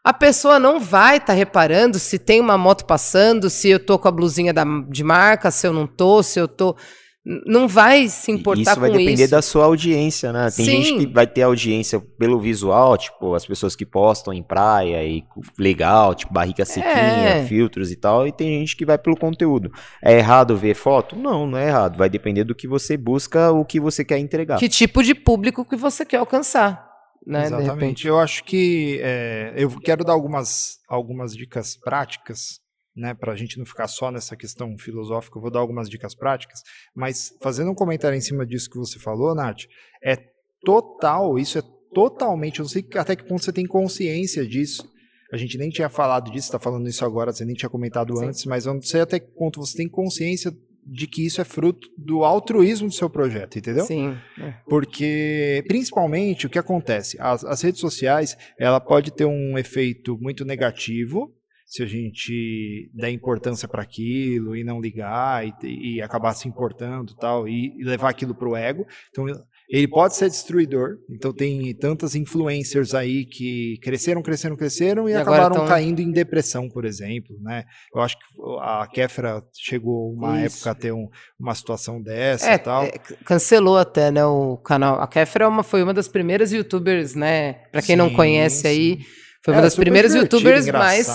a 0.03 0.13
pessoa 0.13 0.59
não 0.59 0.79
vai 0.79 1.17
estar 1.17 1.27
tá 1.27 1.33
reparando 1.33 1.99
se 1.99 2.17
tem 2.17 2.39
uma 2.39 2.57
moto 2.57 2.85
passando, 2.85 3.49
se 3.49 3.69
eu 3.69 3.79
tô 3.79 3.99
com 3.99 4.07
a 4.07 4.11
blusinha 4.11 4.51
da, 4.51 4.63
de 4.89 5.03
marca, 5.03 5.51
se 5.51 5.67
eu 5.67 5.73
não 5.73 5.85
tô, 5.85 6.23
se 6.23 6.39
eu 6.39 6.47
tô 6.47 6.75
não 7.23 7.67
vai 7.67 8.07
se 8.07 8.31
importar 8.31 8.61
isso 8.61 8.79
com 8.79 8.85
isso. 8.85 8.93
vai 8.93 9.05
depender 9.05 9.27
da 9.27 9.43
sua 9.43 9.65
audiência, 9.65 10.33
né? 10.33 10.49
Tem 10.49 10.65
Sim. 10.65 10.81
gente 10.81 11.05
que 11.05 11.13
vai 11.13 11.27
ter 11.27 11.43
audiência 11.43 11.99
pelo 11.99 12.39
visual, 12.39 12.97
tipo, 12.97 13.35
as 13.35 13.45
pessoas 13.45 13.75
que 13.75 13.85
postam 13.85 14.33
em 14.33 14.41
praia 14.41 15.03
e 15.03 15.23
legal, 15.57 16.15
tipo, 16.15 16.33
barriga 16.33 16.65
sequinha, 16.65 16.89
é. 16.89 17.45
filtros 17.45 17.91
e 17.91 17.95
tal, 17.95 18.27
e 18.27 18.31
tem 18.31 18.59
gente 18.59 18.75
que 18.75 18.85
vai 18.85 18.97
pelo 18.97 19.15
conteúdo. 19.15 19.71
É 20.03 20.17
errado 20.17 20.57
ver 20.57 20.73
foto? 20.73 21.15
Não, 21.15 21.45
não 21.45 21.59
é 21.59 21.67
errado. 21.67 21.95
Vai 21.95 22.09
depender 22.09 22.43
do 22.43 22.55
que 22.55 22.67
você 22.67 22.97
busca, 22.97 23.51
o 23.51 23.63
que 23.63 23.79
você 23.79 24.03
quer 24.03 24.17
entregar. 24.17 24.57
Que 24.57 24.67
tipo 24.67 25.03
de 25.03 25.13
público 25.13 25.63
que 25.63 25.75
você 25.75 26.03
quer 26.03 26.17
alcançar. 26.17 26.89
Né, 27.25 27.45
Exatamente. 27.45 28.07
Eu 28.07 28.17
acho 28.17 28.43
que 28.43 28.99
é, 29.03 29.53
eu 29.55 29.69
quero 29.79 30.03
dar 30.03 30.13
algumas, 30.13 30.79
algumas 30.89 31.35
dicas 31.35 31.75
práticas 31.75 32.60
né, 32.95 33.13
para 33.13 33.33
a 33.33 33.35
gente 33.35 33.57
não 33.57 33.65
ficar 33.65 33.87
só 33.87 34.11
nessa 34.11 34.35
questão 34.35 34.77
filosófica, 34.77 35.37
eu 35.37 35.41
vou 35.41 35.51
dar 35.51 35.59
algumas 35.59 35.89
dicas 35.89 36.13
práticas, 36.13 36.61
mas 36.95 37.33
fazendo 37.41 37.71
um 37.71 37.75
comentário 37.75 38.17
em 38.17 38.21
cima 38.21 38.45
disso 38.45 38.69
que 38.69 38.77
você 38.77 38.99
falou, 38.99 39.33
Nath, 39.33 39.63
é 40.03 40.17
total, 40.63 41.39
isso 41.39 41.57
é 41.57 41.63
totalmente, 41.93 42.59
eu 42.59 42.63
não 42.63 42.69
sei 42.69 42.85
até 42.95 43.15
que 43.15 43.23
ponto 43.23 43.43
você 43.43 43.53
tem 43.53 43.65
consciência 43.65 44.45
disso, 44.45 44.89
a 45.31 45.37
gente 45.37 45.57
nem 45.57 45.69
tinha 45.69 45.89
falado 45.89 46.29
disso, 46.29 46.47
está 46.47 46.59
falando 46.59 46.87
isso 46.89 47.05
agora, 47.05 47.31
você 47.31 47.45
nem 47.45 47.55
tinha 47.55 47.69
comentado 47.69 48.15
Sim. 48.17 48.25
antes, 48.25 48.45
mas 48.45 48.65
eu 48.65 48.73
não 48.73 48.81
sei 48.81 49.01
até 49.01 49.19
que 49.19 49.31
ponto 49.31 49.59
você 49.59 49.77
tem 49.77 49.87
consciência 49.87 50.53
de 50.85 51.07
que 51.07 51.25
isso 51.25 51.39
é 51.39 51.43
fruto 51.43 51.87
do 51.97 52.23
altruísmo 52.23 52.87
do 52.87 52.93
seu 52.93 53.09
projeto, 53.09 53.57
entendeu? 53.57 53.85
Sim. 53.85 54.17
É. 54.37 54.55
Porque, 54.67 55.63
principalmente, 55.67 56.47
o 56.47 56.49
que 56.49 56.59
acontece? 56.59 57.17
As, 57.19 57.45
as 57.45 57.61
redes 57.61 57.79
sociais, 57.79 58.35
ela 58.59 58.79
pode 58.79 59.11
ter 59.11 59.25
um 59.25 59.57
efeito 59.57 60.17
muito 60.19 60.43
negativo, 60.43 61.33
se 61.71 61.81
a 61.81 61.85
gente 61.85 62.91
der 62.93 63.11
importância 63.11 63.65
para 63.65 63.81
aquilo 63.81 64.57
e 64.57 64.61
não 64.61 64.81
ligar 64.81 65.47
e, 65.47 65.53
e, 65.95 66.01
acabar 66.01 66.33
se 66.33 66.45
importando 66.45 67.15
tal 67.15 67.47
e, 67.47 67.79
e 67.79 67.83
levar 67.85 68.09
aquilo 68.09 68.35
para 68.35 68.49
o 68.49 68.57
ego. 68.57 68.85
Então 69.09 69.25
ele 69.69 69.87
pode 69.87 70.17
ser 70.17 70.29
destruidor. 70.29 70.97
Então 71.09 71.31
tem 71.31 71.73
tantas 71.75 72.13
influencers 72.13 72.93
aí 72.93 73.23
que 73.23 73.79
cresceram, 73.81 74.21
cresceram, 74.21 74.57
cresceram 74.57 75.07
e, 75.07 75.13
e 75.13 75.15
acabaram 75.15 75.55
tão... 75.55 75.65
caindo 75.65 76.01
em 76.01 76.11
depressão, 76.11 76.67
por 76.67 76.83
exemplo, 76.83 77.37
né? 77.39 77.63
Eu 77.95 78.01
acho 78.01 78.17
que 78.17 78.25
a 78.59 78.85
Kefra 78.91 79.41
chegou 79.53 80.11
uma 80.11 80.45
Isso. 80.45 80.57
época 80.57 80.71
a 80.71 80.75
ter 80.75 80.91
um, 80.91 81.07
uma 81.39 81.55
situação 81.55 82.01
dessa 82.01 82.51
é, 82.51 82.55
e 82.55 82.59
tal. 82.59 82.83
É, 82.83 82.91
cancelou 83.23 83.77
até, 83.77 84.11
né, 84.11 84.25
o 84.25 84.57
canal. 84.57 84.99
A 84.99 85.07
Kefra 85.07 85.45
é 85.45 85.47
uma, 85.47 85.63
foi 85.63 85.81
uma 85.81 85.93
das 85.93 86.09
primeiras 86.09 86.51
youtubers, 86.51 87.15
né? 87.15 87.53
Para 87.71 87.81
quem 87.81 87.95
sim, 87.95 87.95
não 87.95 88.09
conhece 88.09 88.63
sim. 88.63 88.67
aí, 88.67 88.99
foi 89.43 89.55
uma 89.55 89.61
das 89.61 89.75
primeiras 89.75 90.13
youtubers 90.13 90.67
mais, 90.67 91.07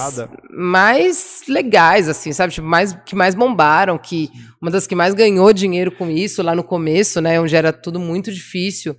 mais 0.50 1.42
legais, 1.48 2.08
assim, 2.08 2.32
sabe? 2.32 2.52
Tipo, 2.52 2.66
mais, 2.66 2.92
que 3.06 3.14
mais 3.14 3.36
bombaram, 3.36 3.96
que 3.96 4.30
uma 4.60 4.70
das 4.70 4.86
que 4.86 4.96
mais 4.96 5.14
ganhou 5.14 5.52
dinheiro 5.52 5.92
com 5.92 6.10
isso 6.10 6.42
lá 6.42 6.54
no 6.54 6.64
começo, 6.64 7.20
né? 7.20 7.40
Onde 7.40 7.54
era 7.54 7.72
tudo 7.72 8.00
muito 8.00 8.32
difícil. 8.32 8.96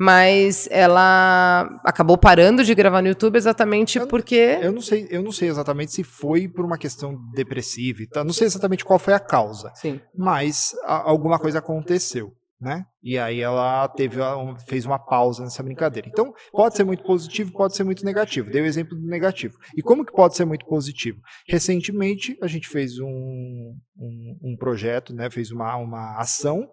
Mas 0.00 0.68
ela 0.70 1.68
acabou 1.84 2.16
parando 2.16 2.64
de 2.64 2.72
gravar 2.72 3.02
no 3.02 3.08
YouTube 3.08 3.36
exatamente 3.36 3.98
eu, 3.98 4.06
porque. 4.06 4.58
Eu 4.60 4.72
não 4.72 4.80
sei, 4.80 5.08
eu 5.10 5.22
não 5.22 5.32
sei 5.32 5.48
exatamente 5.48 5.92
se 5.92 6.04
foi 6.04 6.46
por 6.46 6.64
uma 6.64 6.78
questão 6.78 7.16
depressiva 7.34 8.02
e 8.02 8.06
tal. 8.06 8.24
Não 8.24 8.32
sei 8.32 8.46
exatamente 8.46 8.84
qual 8.84 8.98
foi 8.98 9.14
a 9.14 9.18
causa. 9.18 9.72
Sim. 9.74 10.00
Mas 10.16 10.72
a, 10.84 11.10
alguma 11.10 11.38
coisa 11.38 11.58
aconteceu 11.58 12.32
né? 12.60 12.84
E 13.02 13.16
aí 13.16 13.40
ela 13.40 13.88
teve 13.88 14.18
fez 14.66 14.84
uma 14.84 14.98
pausa 14.98 15.44
nessa 15.44 15.62
brincadeira. 15.62 16.08
Então, 16.08 16.32
pode 16.50 16.76
ser 16.76 16.84
muito 16.84 17.04
positivo, 17.04 17.52
pode 17.52 17.76
ser 17.76 17.84
muito 17.84 18.04
negativo. 18.04 18.50
Dei 18.50 18.60
o 18.60 18.66
exemplo 18.66 18.96
do 18.96 19.06
negativo. 19.06 19.56
E 19.76 19.82
como 19.82 20.04
que 20.04 20.12
pode 20.12 20.36
ser 20.36 20.44
muito 20.44 20.66
positivo? 20.66 21.20
Recentemente, 21.46 22.36
a 22.42 22.46
gente 22.46 22.68
fez 22.68 22.98
um, 22.98 23.74
um, 23.96 24.38
um 24.42 24.56
projeto, 24.58 25.14
né? 25.14 25.30
Fez 25.30 25.50
uma, 25.50 25.76
uma 25.76 26.18
ação 26.18 26.68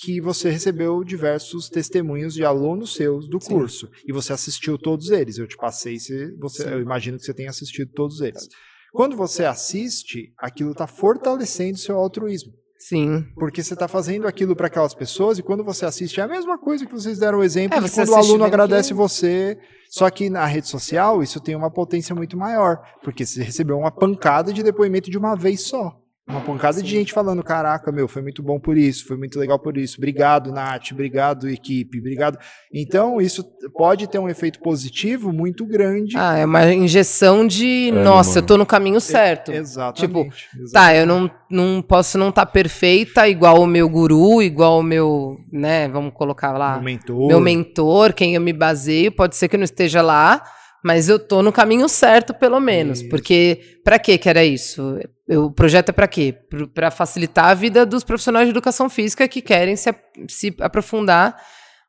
que 0.00 0.20
você 0.20 0.50
recebeu 0.50 1.02
diversos 1.02 1.68
testemunhos 1.68 2.34
de 2.34 2.44
alunos 2.44 2.94
seus 2.94 3.28
do 3.28 3.40
Sim. 3.42 3.54
curso 3.54 3.90
e 4.06 4.12
você 4.12 4.32
assistiu 4.32 4.78
todos 4.78 5.10
eles. 5.10 5.38
Eu 5.38 5.48
te 5.48 5.56
passei, 5.56 5.98
se 5.98 6.36
você, 6.36 6.72
eu 6.72 6.80
imagino 6.80 7.18
que 7.18 7.24
você 7.24 7.34
tenha 7.34 7.50
assistido 7.50 7.90
todos 7.92 8.20
eles. 8.20 8.46
Quando 8.92 9.16
você 9.16 9.44
assiste, 9.44 10.32
aquilo 10.38 10.70
está 10.70 10.86
fortalecendo 10.86 11.76
seu 11.76 11.96
altruísmo. 11.96 12.52
Sim. 12.78 13.26
Porque 13.34 13.62
você 13.62 13.74
está 13.74 13.88
fazendo 13.88 14.28
aquilo 14.28 14.54
para 14.54 14.68
aquelas 14.68 14.94
pessoas 14.94 15.38
e 15.38 15.42
quando 15.42 15.64
você 15.64 15.84
assiste 15.84 16.20
é 16.20 16.22
a 16.22 16.28
mesma 16.28 16.56
coisa 16.56 16.86
que 16.86 16.92
vocês 16.92 17.18
deram 17.18 17.38
o 17.38 17.42
exemplo 17.42 17.76
é, 17.76 17.80
de 17.80 17.90
quando 17.90 18.08
o 18.10 18.14
aluno 18.14 18.44
agradece 18.44 18.90
que... 18.90 18.94
você. 18.94 19.58
Só 19.90 20.08
que 20.10 20.30
na 20.30 20.44
rede 20.44 20.68
social 20.68 21.22
isso 21.22 21.40
tem 21.40 21.56
uma 21.56 21.70
potência 21.70 22.14
muito 22.14 22.36
maior, 22.36 22.78
porque 23.02 23.26
você 23.26 23.42
recebeu 23.42 23.78
uma 23.78 23.90
pancada 23.90 24.52
de 24.52 24.62
depoimento 24.62 25.10
de 25.10 25.18
uma 25.18 25.34
vez 25.34 25.62
só. 25.62 25.98
Uma 26.28 26.42
pancada 26.42 26.76
Sim. 26.76 26.84
de 26.84 26.90
gente 26.90 27.12
falando, 27.12 27.42
caraca, 27.42 27.90
meu, 27.90 28.06
foi 28.06 28.20
muito 28.20 28.42
bom 28.42 28.60
por 28.60 28.76
isso, 28.76 29.06
foi 29.06 29.16
muito 29.16 29.38
legal 29.38 29.58
por 29.58 29.78
isso. 29.78 29.96
Obrigado, 29.96 30.52
Nath, 30.52 30.92
obrigado, 30.92 31.48
equipe, 31.48 31.98
obrigado. 31.98 32.38
Então, 32.70 33.18
isso 33.18 33.42
pode 33.74 34.06
ter 34.06 34.18
um 34.18 34.28
efeito 34.28 34.60
positivo 34.60 35.32
muito 35.32 35.64
grande. 35.64 36.16
Ah, 36.18 36.36
é 36.36 36.44
uma 36.44 36.70
injeção 36.74 37.46
de, 37.46 37.88
é, 37.88 37.92
nossa, 37.92 38.30
mano. 38.30 38.40
eu 38.40 38.46
tô 38.46 38.56
no 38.58 38.66
caminho 38.66 39.00
certo. 39.00 39.50
É, 39.50 39.56
exatamente. 39.56 40.00
Tipo, 40.00 40.20
exatamente. 40.26 40.72
tá, 40.72 40.94
eu 40.94 41.06
não, 41.06 41.30
não 41.50 41.80
posso 41.80 42.18
não 42.18 42.28
estar 42.28 42.44
tá 42.44 42.52
perfeita 42.52 43.26
igual 43.26 43.62
o 43.62 43.66
meu 43.66 43.88
guru, 43.88 44.42
igual 44.42 44.80
o 44.80 44.82
meu, 44.82 45.38
né, 45.50 45.88
vamos 45.88 46.12
colocar 46.12 46.52
lá. 46.52 46.74
Meu 46.74 46.82
mentor. 46.82 47.26
Meu 47.26 47.40
mentor, 47.40 48.12
quem 48.12 48.34
eu 48.34 48.40
me 48.42 48.52
baseio, 48.52 49.10
pode 49.10 49.34
ser 49.34 49.48
que 49.48 49.56
eu 49.56 49.60
não 49.60 49.64
esteja 49.64 50.02
lá, 50.02 50.42
mas 50.84 51.08
eu 51.08 51.18
tô 51.18 51.42
no 51.42 51.52
caminho 51.52 51.88
certo, 51.88 52.32
pelo 52.32 52.60
menos. 52.60 53.00
Isso. 53.00 53.08
Porque, 53.08 53.60
para 53.84 53.98
que 53.98 54.16
que 54.18 54.28
era 54.28 54.44
isso? 54.44 54.98
O 55.28 55.50
projeto 55.50 55.90
é 55.90 55.92
para 55.92 56.08
quê? 56.08 56.34
Para 56.74 56.90
facilitar 56.90 57.46
a 57.46 57.54
vida 57.54 57.84
dos 57.84 58.04
profissionais 58.04 58.46
de 58.46 58.50
educação 58.50 58.88
física 58.88 59.28
que 59.28 59.42
querem 59.42 59.76
se, 59.76 59.94
se 60.28 60.54
aprofundar 60.60 61.36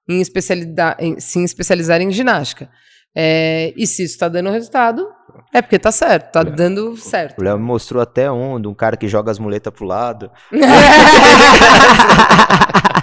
em, 0.07 0.21
em 0.99 1.19
se 1.19 1.43
especializar 1.43 2.01
em 2.01 2.11
ginástica. 2.11 2.69
É, 3.15 3.73
e 3.75 3.87
se 3.87 4.03
isso 4.03 4.13
está 4.13 4.27
dando 4.27 4.49
resultado, 4.49 5.07
é 5.53 5.61
porque 5.61 5.79
tá 5.79 5.91
certo, 5.91 6.31
tá 6.31 6.43
dando 6.43 6.95
certo. 6.97 7.39
O 7.39 7.43
Léo 7.43 7.59
mostrou 7.59 8.01
até 8.01 8.29
onde, 8.29 8.67
um 8.67 8.73
cara 8.73 8.97
que 8.97 9.07
joga 9.07 9.31
as 9.31 9.39
muletas 9.39 9.73
pro 9.73 9.85
lado. 9.85 10.29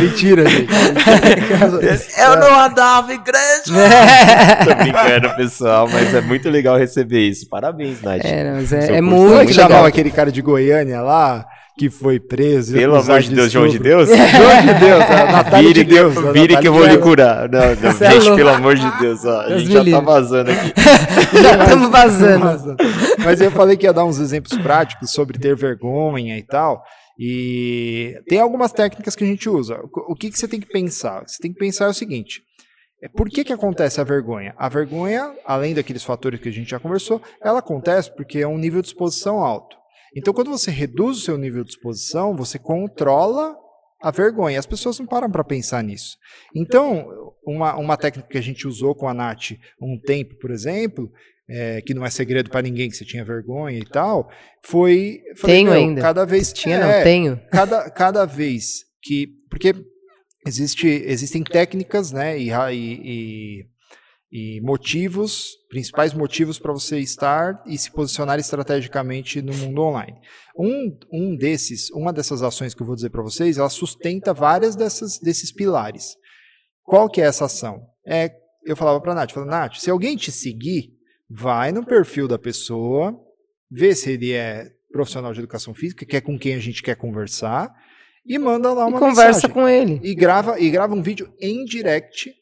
Mentira, 0.00 0.48
gente. 0.48 0.68
Eu 2.18 2.36
não 2.36 2.60
andava 2.60 3.14
em 3.14 3.22
grande. 3.22 3.78
É. 3.78 4.64
Tô 4.64 4.74
brincando, 4.74 5.36
pessoal, 5.36 5.88
mas 5.88 6.14
é 6.14 6.20
muito 6.20 6.48
legal 6.48 6.76
receber 6.76 7.28
isso. 7.28 7.48
Parabéns, 7.48 8.02
Nath. 8.02 8.24
É, 8.24 8.52
mas 8.52 8.72
é, 8.72 8.96
é 8.96 9.00
muito 9.00 9.34
legal. 9.34 9.54
chamava 9.54 9.88
aquele 9.88 10.10
cara 10.10 10.30
de 10.30 10.42
Goiânia 10.42 11.00
lá? 11.00 11.46
que 11.78 11.90
foi 11.90 12.18
preso. 12.18 12.72
Pelo 12.72 12.96
amor 12.96 13.20
de 13.20 13.34
Deus, 13.34 13.52
João 13.52 13.68
de 13.68 13.78
Deus? 13.78 14.08
João 14.08 14.62
de 14.62 14.74
Deus, 14.80 15.02
a 15.02 15.26
Natália 15.32 15.68
vire 15.68 15.84
de 15.84 15.94
Deus. 15.94 16.14
Que, 16.14 16.32
vire 16.32 16.56
que 16.56 16.68
eu 16.68 16.72
vou 16.72 16.86
lhe 16.86 16.98
curar. 16.98 17.48
Não, 17.50 17.60
não, 17.60 17.92
gente, 17.92 18.34
pelo 18.34 18.48
amor 18.48 18.76
de 18.76 18.98
Deus, 18.98 19.24
ó, 19.24 19.42
a 19.42 19.58
gente 19.58 19.72
já 19.72 19.84
tá 19.84 20.00
vazando 20.00 20.50
aqui. 20.50 20.72
já 21.42 21.62
estamos 21.62 21.90
vazando. 21.90 22.76
Mas 23.22 23.40
eu 23.40 23.50
falei 23.50 23.76
que 23.76 23.84
ia 23.84 23.92
dar 23.92 24.04
uns 24.04 24.18
exemplos 24.18 24.58
práticos 24.58 25.12
sobre 25.12 25.38
ter 25.38 25.54
vergonha 25.54 26.38
e 26.38 26.42
tal. 26.42 26.82
E 27.18 28.20
tem 28.28 28.40
algumas 28.40 28.72
técnicas 28.72 29.16
que 29.16 29.24
a 29.24 29.26
gente 29.26 29.48
usa. 29.48 29.80
O 30.08 30.14
que, 30.14 30.30
que 30.30 30.38
você 30.38 30.46
tem 30.46 30.60
que 30.60 30.68
pensar? 30.68 31.26
Você 31.26 31.40
tem 31.40 31.52
que 31.52 31.58
pensar 31.58 31.88
o 31.88 31.94
seguinte: 31.94 32.42
é, 33.02 33.08
por 33.08 33.28
que, 33.28 33.44
que 33.44 33.52
acontece 33.52 34.00
a 34.00 34.04
vergonha? 34.04 34.54
A 34.56 34.68
vergonha, 34.68 35.34
além 35.44 35.74
daqueles 35.74 36.04
fatores 36.04 36.40
que 36.40 36.48
a 36.48 36.52
gente 36.52 36.70
já 36.70 36.78
conversou, 36.78 37.20
ela 37.42 37.60
acontece 37.60 38.14
porque 38.14 38.38
é 38.38 38.48
um 38.48 38.58
nível 38.58 38.82
de 38.82 38.88
exposição 38.88 39.42
alto. 39.42 39.76
Então, 40.16 40.32
quando 40.32 40.50
você 40.50 40.70
reduz 40.70 41.18
o 41.18 41.20
seu 41.20 41.36
nível 41.36 41.62
de 41.62 41.70
exposição, 41.70 42.34
você 42.34 42.58
controla 42.58 43.56
a 44.00 44.10
vergonha. 44.10 44.58
As 44.58 44.66
pessoas 44.66 44.98
não 44.98 45.06
param 45.06 45.30
para 45.30 45.44
pensar 45.44 45.82
nisso. 45.82 46.16
Então, 46.54 47.34
uma, 47.46 47.76
uma 47.76 47.96
técnica 47.96 48.28
que 48.28 48.38
a 48.38 48.42
gente 48.42 48.66
usou 48.66 48.94
com 48.94 49.08
a 49.08 49.14
Nath 49.14 49.52
um 49.80 50.00
tempo, 50.00 50.34
por 50.36 50.50
exemplo, 50.50 51.10
é, 51.48 51.80
que 51.82 51.94
não 51.94 52.04
é 52.04 52.10
segredo 52.10 52.50
para 52.50 52.62
ninguém 52.62 52.88
que 52.88 52.96
você 52.96 53.04
tinha 53.04 53.24
vergonha 53.24 53.78
e 53.78 53.84
tal, 53.84 54.28
foi. 54.64 55.20
Falei, 55.36 55.56
tenho 55.56 55.72
ainda. 55.72 56.00
Cada 56.00 56.24
vez. 56.24 56.52
Tinha, 56.52 56.76
é, 56.76 56.80
não, 56.80 57.04
tenho. 57.04 57.40
Cada, 57.50 57.90
cada 57.90 58.24
vez 58.24 58.84
que. 59.02 59.28
Porque 59.48 59.74
existe, 60.46 60.86
existem 60.86 61.42
técnicas, 61.42 62.12
né, 62.12 62.38
e, 62.38 62.50
e, 62.72 63.66
e 64.30 64.60
motivos, 64.60 65.56
principais 65.68 66.12
motivos 66.12 66.58
para 66.58 66.72
você 66.72 66.98
estar 66.98 67.62
e 67.66 67.76
se 67.78 67.90
posicionar 67.90 68.38
estrategicamente 68.38 69.40
no 69.40 69.54
mundo 69.54 69.82
online. 69.82 70.14
Um, 70.58 70.98
um 71.12 71.36
desses, 71.36 71.90
uma 71.90 72.12
dessas 72.12 72.42
ações 72.42 72.74
que 72.74 72.82
eu 72.82 72.86
vou 72.86 72.96
dizer 72.96 73.10
para 73.10 73.22
vocês, 73.22 73.58
ela 73.58 73.68
sustenta 73.68 74.34
várias 74.34 74.76
dessas, 74.76 75.18
desses 75.18 75.52
pilares. 75.52 76.16
Qual 76.82 77.08
que 77.08 77.20
é 77.20 77.24
essa 77.24 77.46
ação? 77.46 77.82
É, 78.06 78.32
eu 78.64 78.76
falava 78.76 79.00
para 79.00 79.12
a 79.12 79.14
Nath, 79.14 79.32
falava, 79.32 79.50
Nath, 79.50 79.76
se 79.76 79.90
alguém 79.90 80.16
te 80.16 80.30
seguir, 80.30 80.95
vai 81.28 81.72
no 81.72 81.84
perfil 81.84 82.28
da 82.28 82.38
pessoa, 82.38 83.18
vê 83.70 83.94
se 83.94 84.12
ele 84.12 84.32
é 84.32 84.70
profissional 84.92 85.32
de 85.32 85.40
educação 85.40 85.74
física, 85.74 86.06
que 86.06 86.16
é 86.16 86.20
com 86.20 86.38
quem 86.38 86.54
a 86.54 86.58
gente 86.58 86.82
quer 86.82 86.96
conversar, 86.96 87.72
e 88.24 88.38
manda 88.38 88.72
lá 88.72 88.86
uma 88.86 88.96
e 88.96 89.00
conversa 89.00 89.48
mensagem. 89.48 89.50
com 89.50 89.68
ele. 89.68 90.00
E 90.02 90.14
grava, 90.14 90.58
e 90.60 90.70
grava 90.70 90.94
um 90.94 91.02
vídeo 91.02 91.32
em 91.40 91.64
direct. 91.64 92.32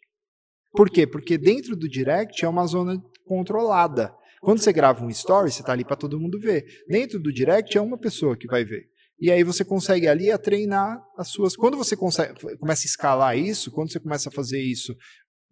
Por 0.72 0.90
quê? 0.90 1.06
Porque 1.06 1.36
dentro 1.36 1.76
do 1.76 1.88
direct 1.88 2.44
é 2.44 2.48
uma 2.48 2.66
zona 2.66 3.00
controlada. 3.26 4.14
Quando 4.40 4.58
você 4.58 4.72
grava 4.72 5.04
um 5.04 5.08
story, 5.10 5.50
você 5.50 5.60
está 5.60 5.72
ali 5.72 5.84
para 5.84 5.96
todo 5.96 6.20
mundo 6.20 6.38
ver. 6.38 6.64
Dentro 6.88 7.18
do 7.18 7.32
direct 7.32 7.76
é 7.76 7.80
uma 7.80 7.98
pessoa 7.98 8.36
que 8.36 8.46
vai 8.46 8.64
ver. 8.64 8.84
E 9.18 9.30
aí 9.30 9.44
você 9.44 9.64
consegue 9.64 10.08
ali 10.08 10.30
a 10.30 10.36
treinar 10.36 11.00
as 11.16 11.28
suas. 11.28 11.56
Quando 11.56 11.76
você 11.76 11.96
consegue, 11.96 12.34
começa 12.58 12.84
a 12.84 12.86
escalar 12.86 13.38
isso, 13.38 13.70
quando 13.70 13.90
você 13.90 14.00
começa 14.00 14.28
a 14.28 14.32
fazer 14.32 14.60
isso 14.60 14.94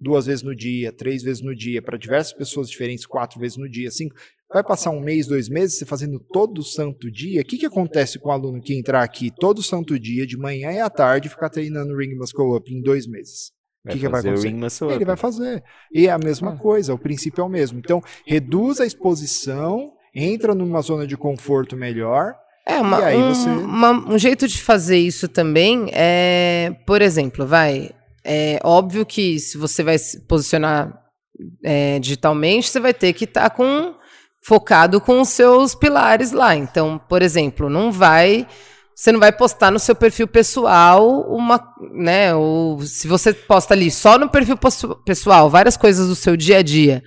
duas 0.00 0.26
vezes 0.26 0.42
no 0.42 0.54
dia, 0.54 0.92
três 0.92 1.22
vezes 1.22 1.42
no 1.42 1.54
dia, 1.54 1.80
para 1.80 1.96
diversas 1.96 2.32
pessoas 2.32 2.68
diferentes, 2.68 3.06
quatro 3.06 3.38
vezes 3.38 3.56
no 3.56 3.68
dia, 3.68 3.90
cinco. 3.90 4.14
Vai 4.52 4.62
passar 4.62 4.90
um 4.90 5.00
mês, 5.00 5.26
dois 5.26 5.48
meses, 5.48 5.78
você 5.78 5.86
fazendo 5.86 6.20
todo 6.32 6.62
santo 6.62 7.10
dia. 7.10 7.40
O 7.40 7.44
que, 7.44 7.56
que 7.56 7.66
acontece 7.66 8.18
com 8.18 8.28
o 8.28 8.32
aluno 8.32 8.60
que 8.60 8.78
entrar 8.78 9.02
aqui 9.02 9.30
todo 9.30 9.62
santo 9.62 9.98
dia, 9.98 10.26
de 10.26 10.36
manhã 10.36 10.72
e 10.72 10.80
à 10.80 10.90
tarde, 10.90 11.28
ficar 11.28 11.48
treinando 11.48 11.96
Ring 11.96 12.14
Muscle 12.16 12.54
Up 12.56 12.72
em 12.72 12.82
dois 12.82 13.06
meses? 13.06 13.52
O 13.84 13.88
que, 13.88 13.98
que 13.98 14.08
vai 14.08 14.20
acontecer? 14.20 14.48
Ele 14.94 15.04
vai 15.04 15.16
fazer. 15.16 15.62
E 15.92 16.06
é 16.06 16.10
a 16.10 16.18
mesma 16.18 16.52
ah. 16.52 16.56
coisa, 16.56 16.94
o 16.94 16.98
princípio 16.98 17.42
é 17.42 17.44
o 17.44 17.48
mesmo. 17.48 17.78
Então, 17.78 18.00
reduz 18.26 18.80
a 18.80 18.86
exposição, 18.86 19.92
entra 20.14 20.54
numa 20.54 20.80
zona 20.82 21.06
de 21.06 21.16
conforto 21.16 21.76
melhor. 21.76 22.34
É, 22.64 22.78
uma, 22.78 22.98
um, 23.08 23.34
você... 23.34 23.48
uma, 23.48 24.12
um 24.14 24.18
jeito 24.18 24.46
de 24.46 24.60
fazer 24.60 24.98
isso 24.98 25.26
também 25.26 25.90
é, 25.92 26.76
por 26.86 27.02
exemplo, 27.02 27.44
vai, 27.44 27.90
é 28.24 28.58
óbvio 28.62 29.04
que 29.04 29.38
se 29.38 29.58
você 29.58 29.82
vai 29.82 29.98
se 29.98 30.20
posicionar 30.26 30.92
é, 31.64 31.98
digitalmente, 31.98 32.68
você 32.68 32.80
vai 32.80 32.94
ter 32.94 33.12
que 33.12 33.24
estar 33.24 33.50
tá 33.50 33.50
com 33.50 33.94
focado 34.44 35.00
com 35.00 35.20
os 35.20 35.28
seus 35.28 35.74
pilares 35.74 36.32
lá. 36.32 36.54
Então, 36.54 37.00
por 37.08 37.22
exemplo, 37.22 37.68
não 37.68 37.90
vai 37.92 38.46
você 38.94 39.10
não 39.10 39.18
vai 39.18 39.32
postar 39.32 39.70
no 39.70 39.78
seu 39.78 39.94
perfil 39.94 40.28
pessoal 40.28 41.22
uma, 41.22 41.60
né, 41.92 42.34
ou 42.34 42.82
se 42.82 43.08
você 43.08 43.32
posta 43.32 43.74
ali 43.74 43.90
só 43.90 44.18
no 44.18 44.28
perfil 44.28 44.56
pessoal 45.04 45.48
várias 45.48 45.76
coisas 45.76 46.08
do 46.08 46.14
seu 46.14 46.36
dia 46.36 46.58
a 46.58 46.62
dia 46.62 47.02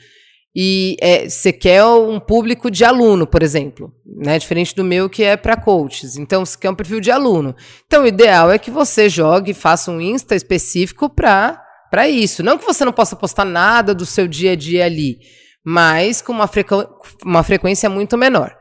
e 0.56 0.96
é, 1.02 1.28
você 1.28 1.52
quer 1.52 1.84
um 1.84 2.18
público 2.18 2.72
de 2.72 2.86
aluno, 2.86 3.28
por 3.28 3.44
exemplo, 3.44 3.92
né? 4.06 4.40
Diferente 4.40 4.74
do 4.74 4.86
meu 4.86 5.10
que 5.10 5.22
é 5.22 5.36
para 5.36 5.58
coaches. 5.58 6.16
Então, 6.16 6.46
você 6.46 6.58
quer 6.58 6.70
um 6.70 6.76
perfil 6.76 7.02
de 7.02 7.12
aluno. 7.12 7.54
Então, 7.86 8.04
o 8.04 8.08
ideal 8.08 8.50
é 8.50 8.58
que 8.58 8.72
você 8.72 9.10
jogue, 9.10 9.54
faça 9.54 9.92
um 9.92 10.00
Insta 10.00 10.34
específico 10.34 11.10
para 11.10 11.62
para 11.92 12.08
isso. 12.10 12.42
Não 12.42 12.58
que 12.58 12.66
você 12.66 12.86
não 12.86 12.94
possa 12.94 13.16
postar 13.16 13.46
nada 13.46 13.94
do 13.94 14.06
seu 14.06 14.28
dia 14.28 14.54
a 14.54 14.56
dia 14.56 14.86
ali, 14.86 15.20
mas 15.64 16.22
com 16.22 16.32
uma, 16.32 16.48
frequ 16.48 16.88
uma 17.24 17.44
frequência 17.44 17.90
muito 17.90 18.18
menor. 18.18 18.58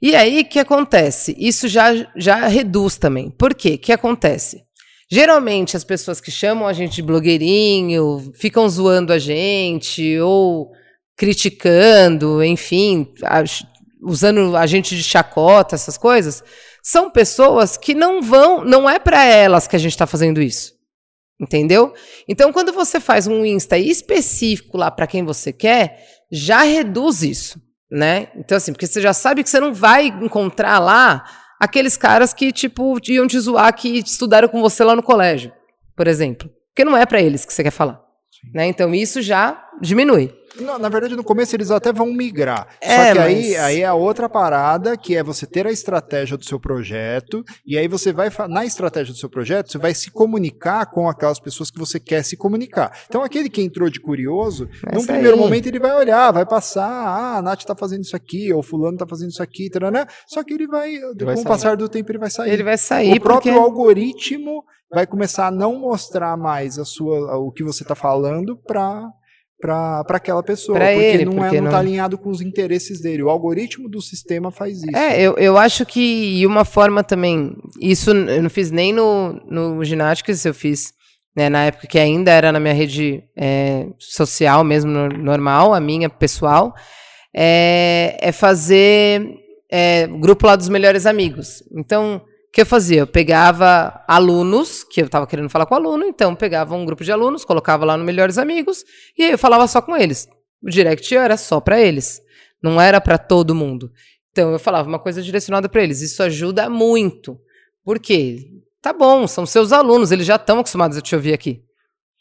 E 0.00 0.14
aí, 0.14 0.40
o 0.40 0.44
que 0.44 0.58
acontece? 0.60 1.34
Isso 1.38 1.66
já, 1.66 1.90
já 2.16 2.46
reduz 2.46 2.96
também. 2.96 3.30
Por 3.30 3.54
quê? 3.54 3.74
O 3.74 3.78
que 3.78 3.92
acontece? 3.92 4.62
Geralmente, 5.10 5.76
as 5.76 5.84
pessoas 5.84 6.20
que 6.20 6.30
chamam 6.30 6.66
a 6.66 6.72
gente 6.72 6.96
de 6.96 7.02
blogueirinho, 7.02 8.32
ficam 8.34 8.68
zoando 8.68 9.12
a 9.12 9.18
gente, 9.18 10.18
ou 10.20 10.72
criticando, 11.16 12.42
enfim, 12.42 13.12
usando 14.02 14.56
a 14.56 14.66
gente 14.66 14.96
de 14.96 15.02
chacota, 15.02 15.74
essas 15.74 15.96
coisas, 15.96 16.42
são 16.82 17.10
pessoas 17.10 17.76
que 17.76 17.94
não 17.94 18.20
vão, 18.20 18.64
não 18.64 18.88
é 18.88 18.98
para 18.98 19.24
elas 19.24 19.66
que 19.66 19.76
a 19.76 19.78
gente 19.78 19.92
está 19.92 20.06
fazendo 20.06 20.40
isso. 20.40 20.74
Entendeu? 21.40 21.92
Então, 22.28 22.52
quando 22.52 22.72
você 22.72 23.00
faz 23.00 23.26
um 23.26 23.44
Insta 23.44 23.76
específico 23.76 24.76
lá 24.76 24.90
para 24.90 25.06
quem 25.06 25.24
você 25.24 25.52
quer, 25.52 25.98
já 26.30 26.62
reduz 26.62 27.22
isso, 27.22 27.60
né? 27.90 28.28
Então, 28.36 28.56
assim, 28.56 28.72
porque 28.72 28.86
você 28.86 29.00
já 29.00 29.12
sabe 29.12 29.42
que 29.42 29.50
você 29.50 29.58
não 29.58 29.74
vai 29.74 30.06
encontrar 30.06 30.78
lá 30.78 31.24
aqueles 31.60 31.96
caras 31.96 32.32
que, 32.32 32.52
tipo, 32.52 32.98
iam 33.08 33.26
te 33.26 33.38
zoar 33.40 33.74
que 33.74 33.98
estudaram 33.98 34.48
com 34.48 34.60
você 34.60 34.84
lá 34.84 34.94
no 34.94 35.02
colégio, 35.02 35.52
por 35.96 36.06
exemplo. 36.06 36.48
Porque 36.68 36.84
não 36.84 36.96
é 36.96 37.04
para 37.04 37.20
eles 37.20 37.44
que 37.44 37.52
você 37.52 37.62
quer 37.62 37.70
falar. 37.70 38.00
Né? 38.52 38.66
Então, 38.66 38.94
isso 38.94 39.22
já 39.22 39.63
diminui. 39.80 40.32
Não, 40.60 40.78
na 40.78 40.88
verdade, 40.88 41.16
no 41.16 41.24
começo 41.24 41.54
eles 41.56 41.70
até 41.70 41.92
vão 41.92 42.12
migrar. 42.12 42.68
É, 42.80 42.96
Só 42.96 43.12
que 43.12 43.18
mas... 43.18 43.26
aí, 43.26 43.56
aí 43.56 43.80
é 43.80 43.86
a 43.86 43.94
outra 43.94 44.28
parada, 44.28 44.96
que 44.96 45.16
é 45.16 45.22
você 45.22 45.46
ter 45.46 45.66
a 45.66 45.72
estratégia 45.72 46.36
do 46.36 46.44
seu 46.44 46.60
projeto, 46.60 47.44
e 47.66 47.76
aí 47.76 47.88
você 47.88 48.12
vai, 48.12 48.30
na 48.48 48.64
estratégia 48.64 49.12
do 49.12 49.18
seu 49.18 49.28
projeto, 49.28 49.70
você 49.72 49.78
vai 49.78 49.92
se 49.94 50.10
comunicar 50.10 50.86
com 50.86 51.08
aquelas 51.08 51.40
pessoas 51.40 51.70
que 51.70 51.78
você 51.78 51.98
quer 51.98 52.22
se 52.22 52.36
comunicar. 52.36 52.96
Então, 53.08 53.22
aquele 53.22 53.48
que 53.48 53.62
entrou 53.62 53.90
de 53.90 54.00
curioso, 54.00 54.68
Essa 54.86 54.96
num 54.96 55.04
primeiro 55.04 55.34
aí. 55.34 55.40
momento 55.40 55.66
ele 55.66 55.80
vai 55.80 55.94
olhar, 55.94 56.32
vai 56.32 56.46
passar, 56.46 56.86
ah, 56.86 57.38
a 57.38 57.42
Nath 57.42 57.64
tá 57.64 57.74
fazendo 57.74 58.02
isso 58.02 58.14
aqui, 58.14 58.52
ou 58.52 58.62
fulano 58.62 58.96
tá 58.96 59.06
fazendo 59.06 59.30
isso 59.30 59.42
aqui, 59.42 59.68
né? 59.92 60.06
só 60.26 60.44
que 60.44 60.54
ele 60.54 60.66
vai, 60.66 60.94
ele 60.94 61.34
com 61.34 61.40
o 61.40 61.44
passar 61.44 61.76
do 61.76 61.88
tempo, 61.88 62.10
ele 62.12 62.18
vai 62.18 62.30
sair. 62.30 62.50
Ele 62.52 62.62
vai 62.62 62.78
sair 62.78 63.16
O 63.16 63.20
próprio 63.20 63.54
porque... 63.54 63.66
algoritmo 63.66 64.64
vai 64.90 65.06
começar 65.06 65.48
a 65.48 65.50
não 65.50 65.78
mostrar 65.78 66.36
mais 66.36 66.78
a 66.78 66.84
sua, 66.84 67.36
o 67.38 67.50
que 67.50 67.64
você 67.64 67.82
está 67.82 67.96
falando 67.96 68.56
para 68.56 69.10
para 69.64 70.04
aquela 70.10 70.42
pessoa. 70.42 70.76
Pra 70.76 70.88
porque 70.88 71.02
ele, 71.02 71.24
não, 71.24 71.32
é, 71.32 71.36
porque 71.36 71.56
é, 71.56 71.60
não, 71.60 71.64
não 71.64 71.70
tá 71.70 71.78
alinhado 71.78 72.18
com 72.18 72.28
os 72.28 72.42
interesses 72.42 73.00
dele. 73.00 73.22
O 73.22 73.30
algoritmo 73.30 73.88
do 73.88 74.02
sistema 74.02 74.50
faz 74.50 74.82
isso. 74.82 74.94
É, 74.94 75.18
eu, 75.18 75.36
eu 75.38 75.56
acho 75.56 75.86
que 75.86 76.00
e 76.40 76.46
uma 76.46 76.66
forma 76.66 77.02
também. 77.02 77.56
Isso 77.80 78.10
eu 78.10 78.42
não 78.42 78.50
fiz 78.50 78.70
nem 78.70 78.92
no, 78.92 79.32
no 79.48 79.82
ginásticas, 79.82 80.44
eu 80.44 80.52
fiz 80.52 80.92
né, 81.34 81.48
na 81.48 81.64
época 81.64 81.86
que 81.86 81.98
ainda 81.98 82.30
era 82.30 82.52
na 82.52 82.60
minha 82.60 82.74
rede 82.74 83.24
é, 83.36 83.86
social 83.98 84.62
mesmo, 84.62 84.90
normal, 84.90 85.72
a 85.72 85.80
minha 85.80 86.10
pessoal, 86.10 86.74
é, 87.34 88.18
é 88.20 88.32
fazer 88.32 89.26
é, 89.72 90.06
grupo 90.06 90.46
lá 90.46 90.56
dos 90.56 90.68
melhores 90.68 91.06
amigos. 91.06 91.62
Então, 91.74 92.20
que 92.54 92.60
eu 92.60 92.66
fazia? 92.66 93.00
Eu 93.00 93.06
pegava 93.06 94.04
alunos, 94.06 94.84
que 94.84 95.02
eu 95.02 95.06
estava 95.06 95.26
querendo 95.26 95.50
falar 95.50 95.66
com 95.66 95.74
aluno, 95.74 96.04
então 96.04 96.36
pegava 96.36 96.76
um 96.76 96.84
grupo 96.84 97.02
de 97.02 97.10
alunos, 97.10 97.44
colocava 97.44 97.84
lá 97.84 97.96
no 97.96 98.04
Melhores 98.04 98.38
Amigos, 98.38 98.84
e 99.18 99.24
aí 99.24 99.32
eu 99.32 99.38
falava 99.38 99.66
só 99.66 99.82
com 99.82 99.96
eles. 99.96 100.28
O 100.62 100.70
direct 100.70 101.16
era 101.16 101.36
só 101.36 101.60
para 101.60 101.80
eles, 101.80 102.22
não 102.62 102.80
era 102.80 103.00
para 103.00 103.18
todo 103.18 103.56
mundo. 103.56 103.90
Então 104.30 104.52
eu 104.52 104.58
falava 104.60 104.88
uma 104.88 105.00
coisa 105.00 105.20
direcionada 105.20 105.68
para 105.68 105.82
eles. 105.82 106.00
Isso 106.00 106.22
ajuda 106.22 106.70
muito. 106.70 107.36
Por 107.84 107.98
quê? 107.98 108.48
Tá 108.80 108.92
bom, 108.92 109.26
são 109.26 109.44
seus 109.44 109.72
alunos, 109.72 110.12
eles 110.12 110.24
já 110.24 110.36
estão 110.36 110.60
acostumados 110.60 110.96
a 110.96 111.00
te 111.00 111.16
ouvir 111.16 111.34
aqui. 111.34 111.60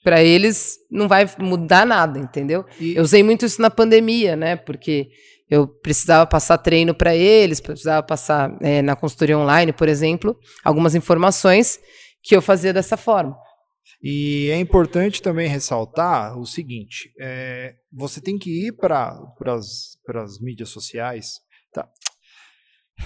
Para 0.03 0.23
eles 0.23 0.79
não 0.89 1.07
vai 1.07 1.29
mudar 1.37 1.85
nada, 1.85 2.17
entendeu? 2.17 2.65
E... 2.79 2.95
Eu 2.95 3.03
usei 3.03 3.21
muito 3.21 3.45
isso 3.45 3.61
na 3.61 3.69
pandemia, 3.69 4.35
né? 4.35 4.55
Porque 4.55 5.09
eu 5.49 5.67
precisava 5.67 6.25
passar 6.25 6.57
treino 6.57 6.93
para 6.93 7.15
eles, 7.15 7.59
precisava 7.59 8.05
passar 8.05 8.57
é, 8.61 8.81
na 8.81 8.95
consultoria 8.95 9.37
online, 9.37 9.71
por 9.71 9.87
exemplo, 9.87 10.37
algumas 10.63 10.95
informações 10.95 11.79
que 12.21 12.35
eu 12.35 12.41
fazia 12.41 12.73
dessa 12.73 12.97
forma. 12.97 13.37
E 14.01 14.49
é 14.49 14.59
importante 14.59 15.21
também 15.21 15.47
ressaltar 15.47 16.37
o 16.37 16.45
seguinte: 16.45 17.13
é, 17.19 17.75
você 17.91 18.19
tem 18.19 18.37
que 18.37 18.67
ir 18.67 18.73
para 18.73 19.17
as 20.15 20.39
mídias 20.41 20.69
sociais. 20.69 21.39
Tá? 21.71 21.89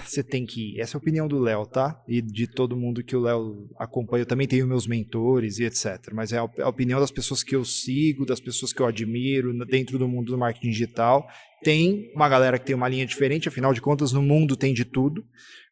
Você 0.04 0.22
tem 0.22 0.44
que 0.44 0.74
ir. 0.74 0.80
Essa 0.80 0.96
é 0.96 0.98
a 0.98 1.00
opinião 1.00 1.28
do 1.28 1.38
Léo, 1.38 1.66
tá? 1.66 2.02
E 2.08 2.20
de 2.20 2.46
todo 2.46 2.76
mundo 2.76 3.02
que 3.02 3.16
o 3.16 3.20
Léo 3.20 3.68
acompanha. 3.78 4.22
Eu 4.22 4.26
também 4.26 4.46
tenho 4.46 4.66
meus 4.66 4.86
mentores 4.86 5.58
e 5.58 5.64
etc. 5.64 6.12
Mas 6.12 6.32
é 6.32 6.38
a 6.38 6.68
opinião 6.68 7.00
das 7.00 7.10
pessoas 7.10 7.42
que 7.42 7.54
eu 7.54 7.64
sigo, 7.64 8.26
das 8.26 8.40
pessoas 8.40 8.72
que 8.72 8.82
eu 8.82 8.86
admiro 8.86 9.56
dentro 9.66 9.98
do 9.98 10.08
mundo 10.08 10.32
do 10.32 10.38
marketing 10.38 10.70
digital. 10.70 11.26
Tem 11.62 12.12
uma 12.14 12.28
galera 12.28 12.58
que 12.58 12.66
tem 12.66 12.74
uma 12.76 12.88
linha 12.88 13.06
diferente, 13.06 13.48
afinal 13.48 13.72
de 13.72 13.80
contas, 13.80 14.12
no 14.12 14.22
mundo 14.22 14.56
tem 14.56 14.72
de 14.72 14.84
tudo. 14.84 15.24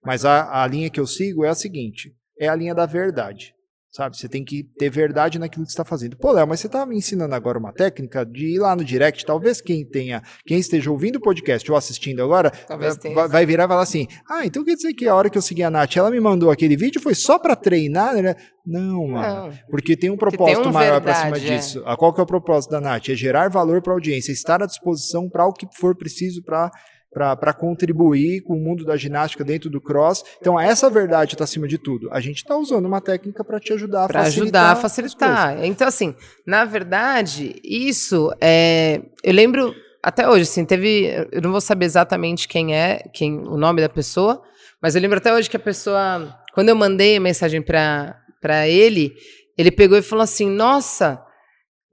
Mas 0.05 0.25
a, 0.25 0.63
a 0.63 0.67
linha 0.67 0.91
que 0.91 1.01
eu 1.01 1.07
sigo 1.07 1.45
é 1.45 1.49
a 1.49 1.55
seguinte: 1.55 2.15
é 2.39 2.49
a 2.49 2.55
linha 2.55 2.75
da 2.75 2.87
verdade. 2.87 3.56
Sabe? 3.97 4.15
Você 4.15 4.29
tem 4.29 4.45
que 4.45 4.63
ter 4.63 4.91
verdade 4.91 5.39
naquilo 5.39 5.65
que 5.65 5.71
está 5.71 5.83
fazendo. 5.83 6.19
Pô, 6.19 6.31
Léo, 6.31 6.47
mas 6.47 6.61
você 6.61 6.67
está 6.67 6.85
me 6.85 6.99
ensinando 6.99 7.35
agora 7.35 7.59
uma 7.59 7.73
técnica 7.73 8.27
de 8.27 8.57
ir 8.57 8.59
lá 8.59 8.77
no 8.77 8.85
direct. 8.85 9.25
Talvez 9.25 9.63
quem 9.63 9.87
tenha, 9.87 10.23
quem 10.47 10.59
esteja 10.59 10.91
ouvindo 10.91 11.17
o 11.17 11.21
podcast 11.21 11.71
ou 11.71 11.79
assistindo 11.79 12.23
agora, 12.23 12.53
vai, 12.69 13.27
vai, 13.27 13.47
virar 13.47 13.65
e 13.65 13.69
falar 13.69 13.81
assim: 13.81 14.07
Ah, 14.29 14.45
então 14.45 14.63
quer 14.63 14.75
dizer 14.75 14.93
que 14.93 15.09
a 15.09 15.15
hora 15.15 15.31
que 15.31 15.39
eu 15.39 15.41
segui 15.41 15.63
a 15.63 15.71
Nath, 15.71 15.97
ela 15.97 16.11
me 16.11 16.21
mandou 16.21 16.51
aquele 16.51 16.77
vídeo 16.77 17.01
foi 17.01 17.15
só 17.15 17.39
para 17.39 17.57
treinar, 17.57 18.17
né? 18.17 18.35
Não, 18.67 19.09
mano. 19.09 19.47
Não. 19.47 19.59
Porque 19.71 19.97
tem 19.97 20.11
um 20.11 20.17
propósito 20.19 20.61
tem 20.61 20.71
um 20.71 20.75
maior 20.75 21.01
para 21.01 21.15
cima 21.15 21.39
é. 21.39 21.41
disso. 21.41 21.83
Qual 21.97 22.13
que 22.13 22.21
é 22.21 22.23
o 22.23 22.27
propósito 22.27 22.73
da 22.73 22.83
Nath? 22.83 23.09
É 23.09 23.15
gerar 23.15 23.49
valor 23.49 23.81
para 23.81 23.95
a 23.95 23.97
audiência, 23.97 24.31
estar 24.31 24.63
à 24.63 24.67
disposição 24.67 25.27
para 25.27 25.47
o 25.47 25.55
que 25.55 25.67
for 25.73 25.97
preciso 25.97 26.43
para 26.43 26.71
para 27.17 27.55
contribuir 27.55 28.43
com 28.43 28.53
o 28.55 28.61
mundo 28.61 28.85
da 28.85 28.95
ginástica 28.95 29.43
dentro 29.43 29.71
do 29.71 29.81
cross. 29.81 30.23
Então, 30.39 30.61
essa 30.61 30.91
verdade 30.91 31.35
está 31.35 31.45
acima 31.45 31.67
de 31.67 31.79
tudo. 31.79 32.11
A 32.13 32.21
gente 32.21 32.37
está 32.37 32.55
usando 32.55 32.85
uma 32.85 33.01
técnica 33.01 33.43
para 33.43 33.59
te 33.59 33.73
ajudar 33.73 34.05
a 34.05 34.07
pra 34.07 34.25
facilitar. 34.25 34.51
Para 34.51 34.61
ajudar 34.61 34.73
a 34.73 34.77
facilitar. 34.77 35.65
Então, 35.65 35.89
assim, 35.89 36.15
na 36.47 36.67
verdade, 36.67 37.59
isso 37.65 38.31
é. 38.39 39.01
Eu 39.25 39.33
lembro 39.33 39.75
até 40.03 40.29
hoje, 40.29 40.43
assim, 40.43 40.67
teve. 40.67 41.07
Eu 41.33 41.41
não 41.41 41.53
vou 41.53 41.61
saber 41.61 41.87
exatamente 41.87 42.47
quem 42.47 42.77
é, 42.77 43.09
quem 43.15 43.39
o 43.39 43.57
nome 43.57 43.81
da 43.81 43.89
pessoa, 43.89 44.43
mas 44.83 44.95
eu 44.95 45.01
lembro 45.01 45.17
até 45.17 45.33
hoje 45.33 45.49
que 45.49 45.57
a 45.57 45.61
pessoa. 45.61 46.39
Quando 46.53 46.69
eu 46.69 46.77
mandei 46.77 47.17
a 47.17 47.21
mensagem 47.21 47.63
para 47.63 48.69
ele, 48.69 49.15
ele 49.57 49.71
pegou 49.71 49.97
e 49.97 50.03
falou 50.03 50.23
assim: 50.23 50.51
Nossa, 50.51 51.19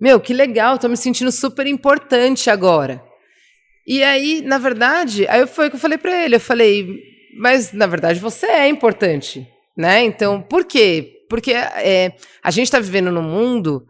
meu, 0.01 0.19
que 0.19 0.33
legal, 0.33 0.77
tô 0.77 0.89
me 0.89 0.97
sentindo 0.97 1.31
super 1.31 1.65
importante 1.65 2.49
agora. 2.49 3.01
E 3.85 4.03
aí, 4.03 4.41
na 4.41 4.57
verdade, 4.57 5.27
aí 5.27 5.45
foi 5.45 5.67
o 5.67 5.69
que 5.69 5.75
eu 5.75 5.79
falei 5.79 5.97
para 5.97 6.23
ele. 6.23 6.35
Eu 6.35 6.39
falei, 6.39 7.03
mas 7.37 7.73
na 7.73 7.87
verdade 7.87 8.19
você 8.19 8.45
é 8.45 8.67
importante, 8.67 9.47
né? 9.77 10.03
Então, 10.03 10.41
por 10.41 10.65
quê? 10.65 11.25
Porque 11.29 11.51
é, 11.51 12.13
a 12.43 12.51
gente 12.51 12.65
está 12.65 12.79
vivendo 12.79 13.11
num 13.11 13.23
mundo 13.23 13.85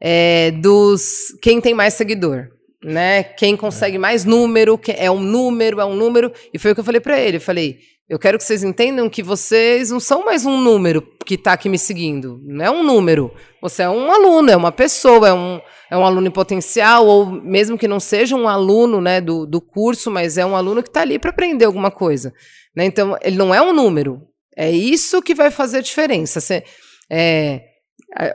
é, 0.00 0.50
dos 0.52 1.34
quem 1.42 1.60
tem 1.60 1.74
mais 1.74 1.94
seguidor, 1.94 2.48
né? 2.82 3.22
Quem 3.22 3.56
consegue 3.56 3.96
é. 3.96 3.98
mais 3.98 4.24
número, 4.24 4.80
é 4.88 5.10
um 5.10 5.20
número, 5.20 5.80
é 5.80 5.84
um 5.84 5.94
número. 5.94 6.32
E 6.52 6.58
foi 6.58 6.72
o 6.72 6.74
que 6.74 6.80
eu 6.80 6.84
falei 6.84 7.00
para 7.00 7.20
ele. 7.20 7.36
Eu 7.36 7.40
falei, 7.40 7.78
eu 8.08 8.18
quero 8.18 8.38
que 8.38 8.44
vocês 8.44 8.64
entendam 8.64 9.10
que 9.10 9.22
vocês 9.22 9.90
não 9.90 10.00
são 10.00 10.24
mais 10.24 10.46
um 10.46 10.58
número 10.58 11.02
que 11.26 11.34
está 11.34 11.52
aqui 11.52 11.68
me 11.68 11.78
seguindo. 11.78 12.40
Não 12.42 12.64
é 12.64 12.70
um 12.70 12.82
número. 12.82 13.30
Você 13.60 13.82
é 13.82 13.90
um 13.90 14.10
aluno, 14.10 14.50
é 14.50 14.56
uma 14.56 14.72
pessoa, 14.72 15.28
é 15.28 15.32
um, 15.32 15.60
é 15.90 15.96
um 15.96 16.06
aluno 16.06 16.26
em 16.26 16.30
potencial, 16.30 17.06
ou 17.06 17.26
mesmo 17.26 17.76
que 17.76 17.86
não 17.86 18.00
seja 18.00 18.34
um 18.34 18.48
aluno 18.48 18.98
né, 18.98 19.20
do, 19.20 19.44
do 19.44 19.60
curso, 19.60 20.10
mas 20.10 20.38
é 20.38 20.46
um 20.46 20.56
aluno 20.56 20.82
que 20.82 20.88
está 20.88 21.02
ali 21.02 21.18
para 21.18 21.30
aprender 21.30 21.66
alguma 21.66 21.90
coisa. 21.90 22.32
Né? 22.74 22.86
Então, 22.86 23.14
ele 23.20 23.36
não 23.36 23.54
é 23.54 23.60
um 23.60 23.74
número. 23.74 24.22
É 24.56 24.70
isso 24.70 25.20
que 25.20 25.34
vai 25.34 25.50
fazer 25.50 25.78
a 25.78 25.82
diferença. 25.82 26.40
Você, 26.40 26.64
é, 27.10 27.62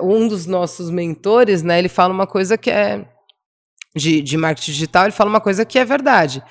um 0.02 0.28
dos 0.28 0.46
nossos 0.46 0.92
mentores, 0.92 1.64
né, 1.64 1.80
ele 1.80 1.90
fala 1.90 2.14
uma 2.14 2.28
coisa 2.28 2.60
que 2.60 2.70
é 2.70 3.04
de, 3.96 4.22
de 4.22 4.38
marketing 4.38 4.72
digital, 4.72 5.06
ele 5.06 5.12
fala 5.12 5.32
uma 5.32 5.42
coisa 5.42 5.66
que 5.66 5.80
é 5.80 5.86
verdade. 5.86 6.44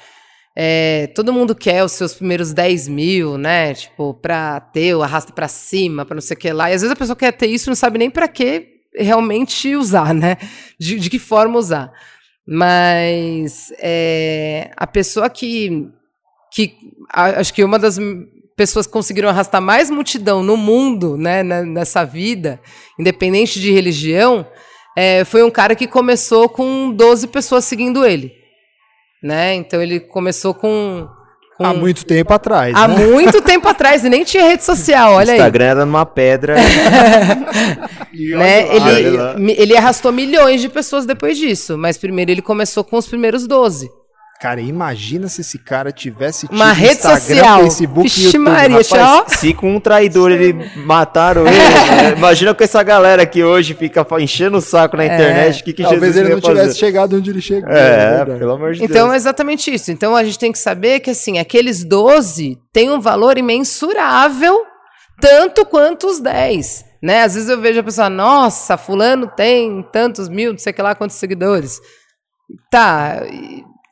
É, 0.54 1.06
todo 1.14 1.32
mundo 1.32 1.54
quer 1.54 1.82
os 1.82 1.92
seus 1.92 2.14
primeiros 2.14 2.52
10 2.52 2.88
mil, 2.88 3.38
né? 3.38 3.72
Tipo, 3.74 4.14
pra 4.14 4.60
ter 4.60 4.94
o 4.94 5.02
arrasta 5.02 5.32
para 5.32 5.48
cima, 5.48 6.04
para 6.04 6.14
não 6.14 6.20
sei 6.20 6.36
o 6.36 6.40
que 6.40 6.52
lá. 6.52 6.70
E 6.70 6.74
às 6.74 6.82
vezes 6.82 6.92
a 6.92 6.98
pessoa 6.98 7.16
quer 7.16 7.32
ter 7.32 7.46
isso 7.46 7.70
não 7.70 7.74
sabe 7.74 7.98
nem 7.98 8.10
para 8.10 8.28
que 8.28 8.68
realmente 8.94 9.74
usar, 9.74 10.14
né? 10.14 10.36
De, 10.78 10.98
de 10.98 11.08
que 11.08 11.18
forma 11.18 11.58
usar. 11.58 11.90
Mas 12.46 13.72
é, 13.78 14.70
a 14.76 14.86
pessoa 14.86 15.30
que, 15.30 15.88
que. 16.52 16.76
Acho 17.10 17.54
que 17.54 17.64
uma 17.64 17.78
das 17.78 17.98
pessoas 18.54 18.86
que 18.86 18.92
conseguiram 18.92 19.30
arrastar 19.30 19.62
mais 19.62 19.88
multidão 19.88 20.42
no 20.42 20.56
mundo, 20.56 21.16
né? 21.16 21.42
Nessa 21.42 22.04
vida, 22.04 22.60
independente 22.98 23.58
de 23.58 23.72
religião, 23.72 24.46
é, 24.94 25.24
foi 25.24 25.42
um 25.42 25.50
cara 25.50 25.74
que 25.74 25.86
começou 25.86 26.46
com 26.46 26.92
12 26.92 27.28
pessoas 27.28 27.64
seguindo 27.64 28.04
ele 28.04 28.41
né? 29.22 29.54
Então 29.54 29.80
ele 29.80 30.00
começou 30.00 30.52
com, 30.52 31.08
com... 31.56 31.64
Há 31.64 31.72
muito 31.72 32.04
tempo 32.04 32.32
atrás. 32.32 32.74
Há 32.74 32.88
né? 32.88 33.06
muito 33.06 33.40
tempo 33.40 33.68
atrás, 33.68 34.04
e 34.04 34.08
nem 34.08 34.24
tinha 34.24 34.44
rede 34.44 34.64
social, 34.64 35.12
olha 35.12 35.32
aí. 35.32 35.38
Instagram 35.38 35.64
era 35.64 35.86
numa 35.86 36.04
pedra. 36.04 36.56
né? 38.12 38.76
ele, 38.76 39.52
ele 39.52 39.76
arrastou 39.76 40.10
milhões 40.12 40.60
de 40.60 40.68
pessoas 40.68 41.06
depois 41.06 41.38
disso, 41.38 41.78
mas 41.78 41.96
primeiro 41.96 42.30
ele 42.30 42.42
começou 42.42 42.82
com 42.82 42.96
os 42.96 43.06
primeiros 43.06 43.46
12. 43.46 44.01
Cara, 44.42 44.60
imagina 44.60 45.28
se 45.28 45.40
esse 45.40 45.56
cara 45.56 45.92
tivesse 45.92 46.48
tido 46.48 46.56
uma 46.56 46.72
rede 46.72 46.94
Instagram, 46.94 47.20
social. 47.20 47.60
Facebook, 47.60 48.02
Vixe 48.02 48.24
YouTube, 48.24 48.42
Maria, 48.42 48.78
rapaz, 48.78 49.38
Se 49.38 49.54
com 49.54 49.76
um 49.76 49.78
traidor 49.78 50.32
ele 50.32 50.68
mataram 50.84 51.46
ele, 51.46 51.54
né? 52.10 52.14
imagina 52.16 52.52
com 52.52 52.64
essa 52.64 52.82
galera 52.82 53.24
que 53.24 53.44
hoje 53.44 53.72
fica 53.72 54.04
enchendo 54.18 54.56
o 54.56 54.60
saco 54.60 54.96
na 54.96 55.04
é. 55.04 55.14
internet, 55.14 55.62
que, 55.62 55.72
que 55.72 55.84
Talvez 55.84 56.16
Jesus 56.16 56.26
ele 56.26 56.34
não 56.34 56.40
tivesse 56.40 56.76
chegado 56.76 57.16
onde 57.16 57.30
ele 57.30 57.40
chegou. 57.40 57.70
É, 57.70 58.22
é 58.22 58.24
pelo 58.24 58.50
amor 58.50 58.72
de 58.72 58.78
então, 58.78 58.88
Deus. 58.88 58.90
Então 58.90 59.12
é 59.12 59.16
exatamente 59.16 59.72
isso. 59.72 59.92
Então 59.92 60.16
a 60.16 60.24
gente 60.24 60.40
tem 60.40 60.50
que 60.50 60.58
saber 60.58 60.98
que 60.98 61.10
assim, 61.10 61.38
aqueles 61.38 61.84
12 61.84 62.58
têm 62.72 62.90
um 62.90 62.98
valor 62.98 63.38
imensurável 63.38 64.64
tanto 65.20 65.64
quanto 65.64 66.08
os 66.08 66.18
10. 66.18 66.84
Né? 67.00 67.22
Às 67.22 67.34
vezes 67.34 67.48
eu 67.48 67.60
vejo 67.60 67.78
a 67.78 67.84
pessoa, 67.84 68.10
nossa, 68.10 68.76
fulano 68.76 69.28
tem 69.28 69.86
tantos 69.92 70.28
mil, 70.28 70.50
não 70.50 70.58
sei 70.58 70.72
que 70.72 70.82
lá, 70.82 70.96
quantos 70.96 71.14
seguidores. 71.14 71.80
Tá, 72.72 73.22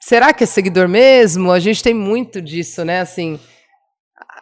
será 0.00 0.32
que 0.32 0.44
é 0.44 0.46
seguidor 0.46 0.88
mesmo? 0.88 1.52
A 1.52 1.60
gente 1.60 1.82
tem 1.82 1.94
muito 1.94 2.40
disso, 2.40 2.84
né? 2.84 3.00
Assim, 3.00 3.38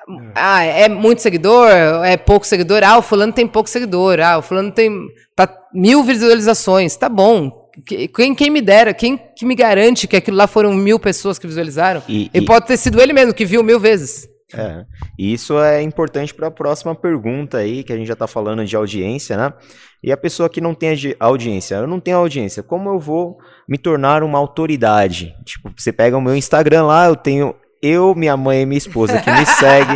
é. 0.09 0.33
ah, 0.35 0.63
é 0.63 0.89
muito 0.89 1.21
seguidor, 1.21 1.69
é 1.71 2.17
pouco 2.17 2.47
seguidor. 2.47 2.83
Ah, 2.85 2.99
o 2.99 3.03
fulano 3.03 3.33
tem 3.33 3.47
pouco 3.47 3.69
seguidor. 3.69 4.21
Ah, 4.21 4.39
o 4.39 4.43
fulano 4.43 4.71
tem 4.71 4.91
tá, 5.37 5.53
mil 5.75 6.03
visualizações. 6.03 6.97
Tá 6.97 7.09
bom. 7.09 7.69
Quem, 8.15 8.35
quem 8.35 8.51
me 8.51 8.61
dera, 8.61 8.93
quem 8.93 9.17
que 9.37 9.45
me 9.45 9.55
garante 9.55 10.09
que 10.09 10.17
aquilo 10.17 10.37
lá 10.37 10.47
foram 10.47 10.75
mil 10.75 10.99
pessoas 10.99 11.39
que 11.39 11.47
visualizaram? 11.47 12.03
E, 12.09 12.31
e, 12.35 12.39
e 12.39 12.45
pode 12.45 12.67
ter 12.67 12.77
sido 12.77 13.01
ele 13.01 13.13
mesmo 13.13 13.35
que 13.35 13.45
viu 13.45 13.63
mil 13.63 13.79
vezes. 13.79 14.29
É, 14.55 14.87
e 15.19 15.33
isso 15.35 15.59
é 15.61 15.83
importante 15.83 16.35
para 16.35 16.47
a 16.47 16.51
próxima 16.51 16.95
pergunta 16.95 17.59
aí, 17.59 17.85
que 17.85 17.93
a 17.93 17.97
gente 17.97 18.07
já 18.07 18.15
está 18.15 18.27
falando 18.27 18.65
de 18.65 18.75
audiência, 18.75 19.37
né? 19.37 19.53
E 20.03 20.11
a 20.11 20.17
pessoa 20.17 20.49
que 20.49 20.61
não 20.61 20.75
tem 20.75 20.97
audiência, 21.21 21.75
eu 21.77 21.87
não 21.87 22.01
tenho 22.01 22.17
audiência, 22.17 22.63
como 22.63 22.89
eu 22.89 22.99
vou 22.99 23.39
me 23.69 23.79
tornar 23.79 24.23
uma 24.23 24.39
autoridade? 24.39 25.35
Tipo, 25.45 25.71
você 25.77 25.93
pega 25.93 26.17
o 26.17 26.21
meu 26.21 26.35
Instagram 26.35 26.85
lá, 26.85 27.07
eu 27.07 27.17
tenho 27.17 27.55
eu, 27.83 28.15
minha 28.15 28.37
mãe 28.37 28.63
e 28.63 28.67
minha 28.67 28.79
esposa 28.79 29.21
que 29.21 29.31
me 29.31 29.47
segue, 29.47 29.93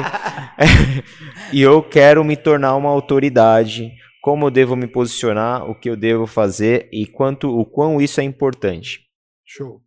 e 1.53 1.61
eu 1.61 1.83
quero 1.83 2.23
me 2.23 2.37
tornar 2.37 2.77
uma 2.77 2.91
autoridade 2.91 3.91
como 4.23 4.47
eu 4.47 4.51
devo 4.53 4.77
me 4.77 4.87
posicionar, 4.87 5.69
o 5.69 5.75
que 5.75 5.91
eu 5.91 5.97
devo 5.97 6.29
fazer 6.29 6.89
e 6.93 7.07
quanto 7.07 7.49
o 7.49 7.67
quão 7.67 8.01
isso 8.01 8.21
é 8.21 8.25
importante. 8.25 9.01
Show. 9.45 9.83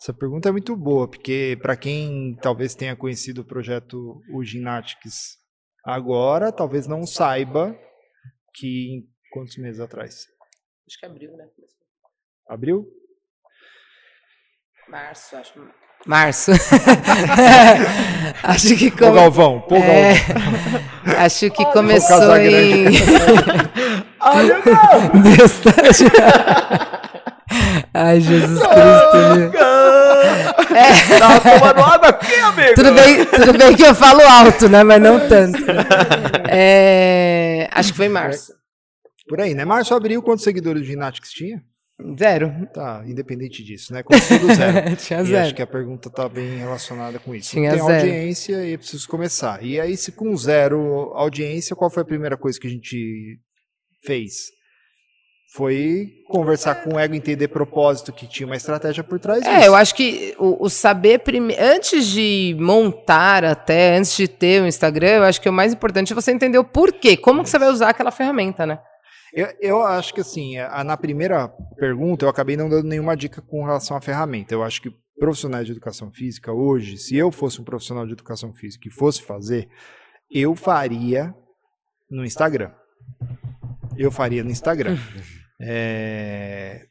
Essa 0.00 0.14
pergunta 0.14 0.48
é 0.48 0.52
muito 0.52 0.76
boa, 0.76 1.08
porque 1.08 1.58
para 1.60 1.76
quem 1.76 2.36
talvez 2.40 2.76
tenha 2.76 2.96
conhecido 2.96 3.42
o 3.42 3.44
projeto 3.44 4.20
o 4.32 4.44
Ginatics 4.44 5.36
agora, 5.84 6.52
talvez 6.52 6.86
não 6.86 7.04
saiba 7.04 7.76
que 8.54 9.04
quantos 9.32 9.56
meses 9.58 9.80
atrás? 9.80 10.26
Acho 10.86 10.98
que 10.98 11.06
abril, 11.06 11.36
né? 11.36 11.48
Abril? 12.48 12.86
Março, 14.92 15.36
acho. 15.36 15.52
Março. 16.04 16.52
acho 18.44 18.76
que 18.76 18.90
come... 18.90 19.06
Pô, 19.06 19.12
Galvão, 19.12 19.60
pô, 19.62 19.76
é... 19.76 20.12
Acho 21.16 21.50
que 21.50 21.64
começou 21.72 22.36
em. 22.36 22.88
Olha, 24.20 24.58
não! 24.66 25.22
Deus 25.22 25.60
tá... 25.60 25.72
Ai, 27.94 28.20
Jesus 28.20 28.60
Cristo. 28.60 29.16
É. 30.74 31.18
Tava 31.18 31.40
tomando 31.40 31.84
água 31.84 32.08
aqui, 32.10 32.34
amigo. 32.34 32.74
Tudo 32.74 32.92
bem, 32.92 33.24
tudo 33.24 33.58
bem 33.58 33.74
que 33.74 33.82
eu 33.82 33.94
falo 33.94 34.20
alto, 34.20 34.68
né? 34.68 34.84
Mas 34.84 35.00
não 35.00 35.26
tanto. 35.26 35.64
É... 36.50 37.66
Acho 37.72 37.92
que 37.92 37.96
foi 37.96 38.06
em 38.06 38.10
março. 38.10 38.52
Por 39.26 39.40
aí, 39.40 39.54
né? 39.54 39.64
Março, 39.64 39.94
abril, 39.94 40.22
quantos 40.22 40.44
seguidores 40.44 40.82
de 40.82 40.88
Ginatics 40.88 41.30
tinha? 41.30 41.62
Zero. 42.18 42.52
Tá, 42.74 43.02
independente 43.06 43.62
disso, 43.62 43.92
né? 43.92 44.02
Começou 44.02 44.38
do 44.38 44.52
zero. 44.54 44.96
Tinha 44.96 45.20
e 45.20 45.24
zero. 45.26 45.44
acho 45.44 45.54
que 45.54 45.62
a 45.62 45.66
pergunta 45.66 46.08
está 46.08 46.28
bem 46.28 46.58
relacionada 46.58 47.18
com 47.18 47.34
isso. 47.34 47.50
Tinha 47.50 47.70
Tem 47.70 47.80
zero. 47.80 47.94
audiência 47.94 48.64
e 48.66 48.72
é 48.72 48.76
preciso 48.76 49.06
começar. 49.08 49.62
E 49.62 49.78
aí, 49.80 49.96
se 49.96 50.10
com 50.12 50.36
zero 50.36 51.12
audiência, 51.14 51.76
qual 51.76 51.90
foi 51.90 52.02
a 52.02 52.06
primeira 52.06 52.36
coisa 52.36 52.58
que 52.58 52.66
a 52.66 52.70
gente 52.70 53.38
fez? 54.04 54.50
Foi 55.54 56.08
conversar 56.28 56.76
com 56.76 56.94
o 56.94 56.98
ego, 56.98 57.14
entender 57.14 57.46
propósito, 57.48 58.10
que 58.10 58.26
tinha 58.26 58.46
uma 58.46 58.56
estratégia 58.56 59.04
por 59.04 59.20
trás 59.20 59.42
É, 59.44 59.56
disso. 59.56 59.66
eu 59.66 59.74
acho 59.74 59.94
que 59.94 60.34
o, 60.38 60.64
o 60.64 60.70
saber 60.70 61.18
primeiro. 61.18 61.62
Antes 61.62 62.06
de 62.06 62.56
montar 62.58 63.44
até, 63.44 63.96
antes 63.98 64.16
de 64.16 64.26
ter 64.26 64.62
o 64.62 64.66
Instagram, 64.66 65.08
eu 65.18 65.24
acho 65.24 65.40
que 65.42 65.48
o 65.50 65.52
mais 65.52 65.74
importante 65.74 66.10
é 66.10 66.16
você 66.16 66.32
entender 66.32 66.56
o 66.58 66.64
porquê. 66.64 67.18
Como 67.18 67.42
que 67.42 67.50
você 67.50 67.58
vai 67.58 67.68
usar 67.68 67.90
aquela 67.90 68.10
ferramenta, 68.10 68.64
né? 68.64 68.78
Eu, 69.32 69.48
eu 69.60 69.82
acho 69.82 70.12
que 70.12 70.20
assim, 70.20 70.58
a- 70.58 70.84
na 70.84 70.96
primeira 70.96 71.48
pergunta 71.76 72.24
eu 72.24 72.28
acabei 72.28 72.56
não 72.56 72.68
dando 72.68 72.86
nenhuma 72.88 73.16
dica 73.16 73.40
com 73.40 73.64
relação 73.64 73.96
à 73.96 74.00
ferramenta. 74.00 74.52
Eu 74.54 74.62
acho 74.62 74.80
que 74.82 74.90
profissionais 75.18 75.66
de 75.66 75.72
educação 75.72 76.10
física 76.10 76.52
hoje, 76.52 76.98
se 76.98 77.16
eu 77.16 77.30
fosse 77.30 77.60
um 77.60 77.64
profissional 77.64 78.06
de 78.06 78.12
educação 78.12 78.52
física 78.52 78.88
e 78.88 78.90
fosse 78.90 79.22
fazer, 79.22 79.68
eu 80.30 80.54
faria 80.54 81.34
no 82.10 82.24
Instagram. 82.24 82.70
Eu 83.96 84.10
faria 84.10 84.42
no 84.44 84.50
Instagram. 84.50 84.96
É, 85.64 86.86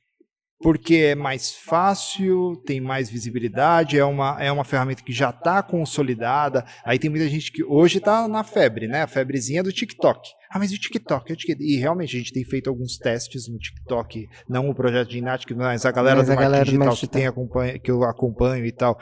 porque 0.61 0.95
é 0.95 1.15
mais 1.15 1.51
fácil, 1.51 2.55
tem 2.65 2.79
mais 2.79 3.09
visibilidade, 3.09 3.97
é 3.97 4.05
uma, 4.05 4.37
é 4.41 4.51
uma 4.51 4.63
ferramenta 4.63 5.03
que 5.03 5.11
já 5.11 5.31
está 5.31 5.61
consolidada. 5.63 6.63
Aí 6.85 6.99
tem 6.99 7.09
muita 7.09 7.27
gente 7.27 7.51
que 7.51 7.63
hoje 7.63 7.97
está 7.97 8.27
na 8.27 8.43
febre, 8.43 8.87
né? 8.87 9.03
A 9.03 9.07
febrezinha 9.07 9.63
do 9.63 9.71
TikTok. 9.71 10.29
Ah, 10.53 10.59
mas 10.59 10.71
e 10.71 10.75
o 10.75 10.77
TikTok? 10.77 11.33
E 11.61 11.77
realmente 11.77 12.15
a 12.15 12.19
gente 12.19 12.33
tem 12.33 12.43
feito 12.43 12.69
alguns 12.69 12.97
testes 12.97 13.47
no 13.47 13.57
TikTok, 13.57 14.27
não 14.49 14.69
o 14.69 14.75
projeto 14.75 15.07
de 15.07 15.17
Inatic, 15.17 15.53
mas 15.55 15.85
a 15.85 15.91
galera 15.91 16.17
Mas 16.17 16.27
do 16.27 16.33
a 16.33 16.35
galera 16.35 16.65
do 16.65 16.71
digital 16.71 16.95
que, 16.95 17.07
tem 17.07 17.25
acompanha, 17.25 17.79
que 17.79 17.89
eu 17.89 18.03
acompanho 18.03 18.65
e 18.65 18.71
tal, 18.71 18.99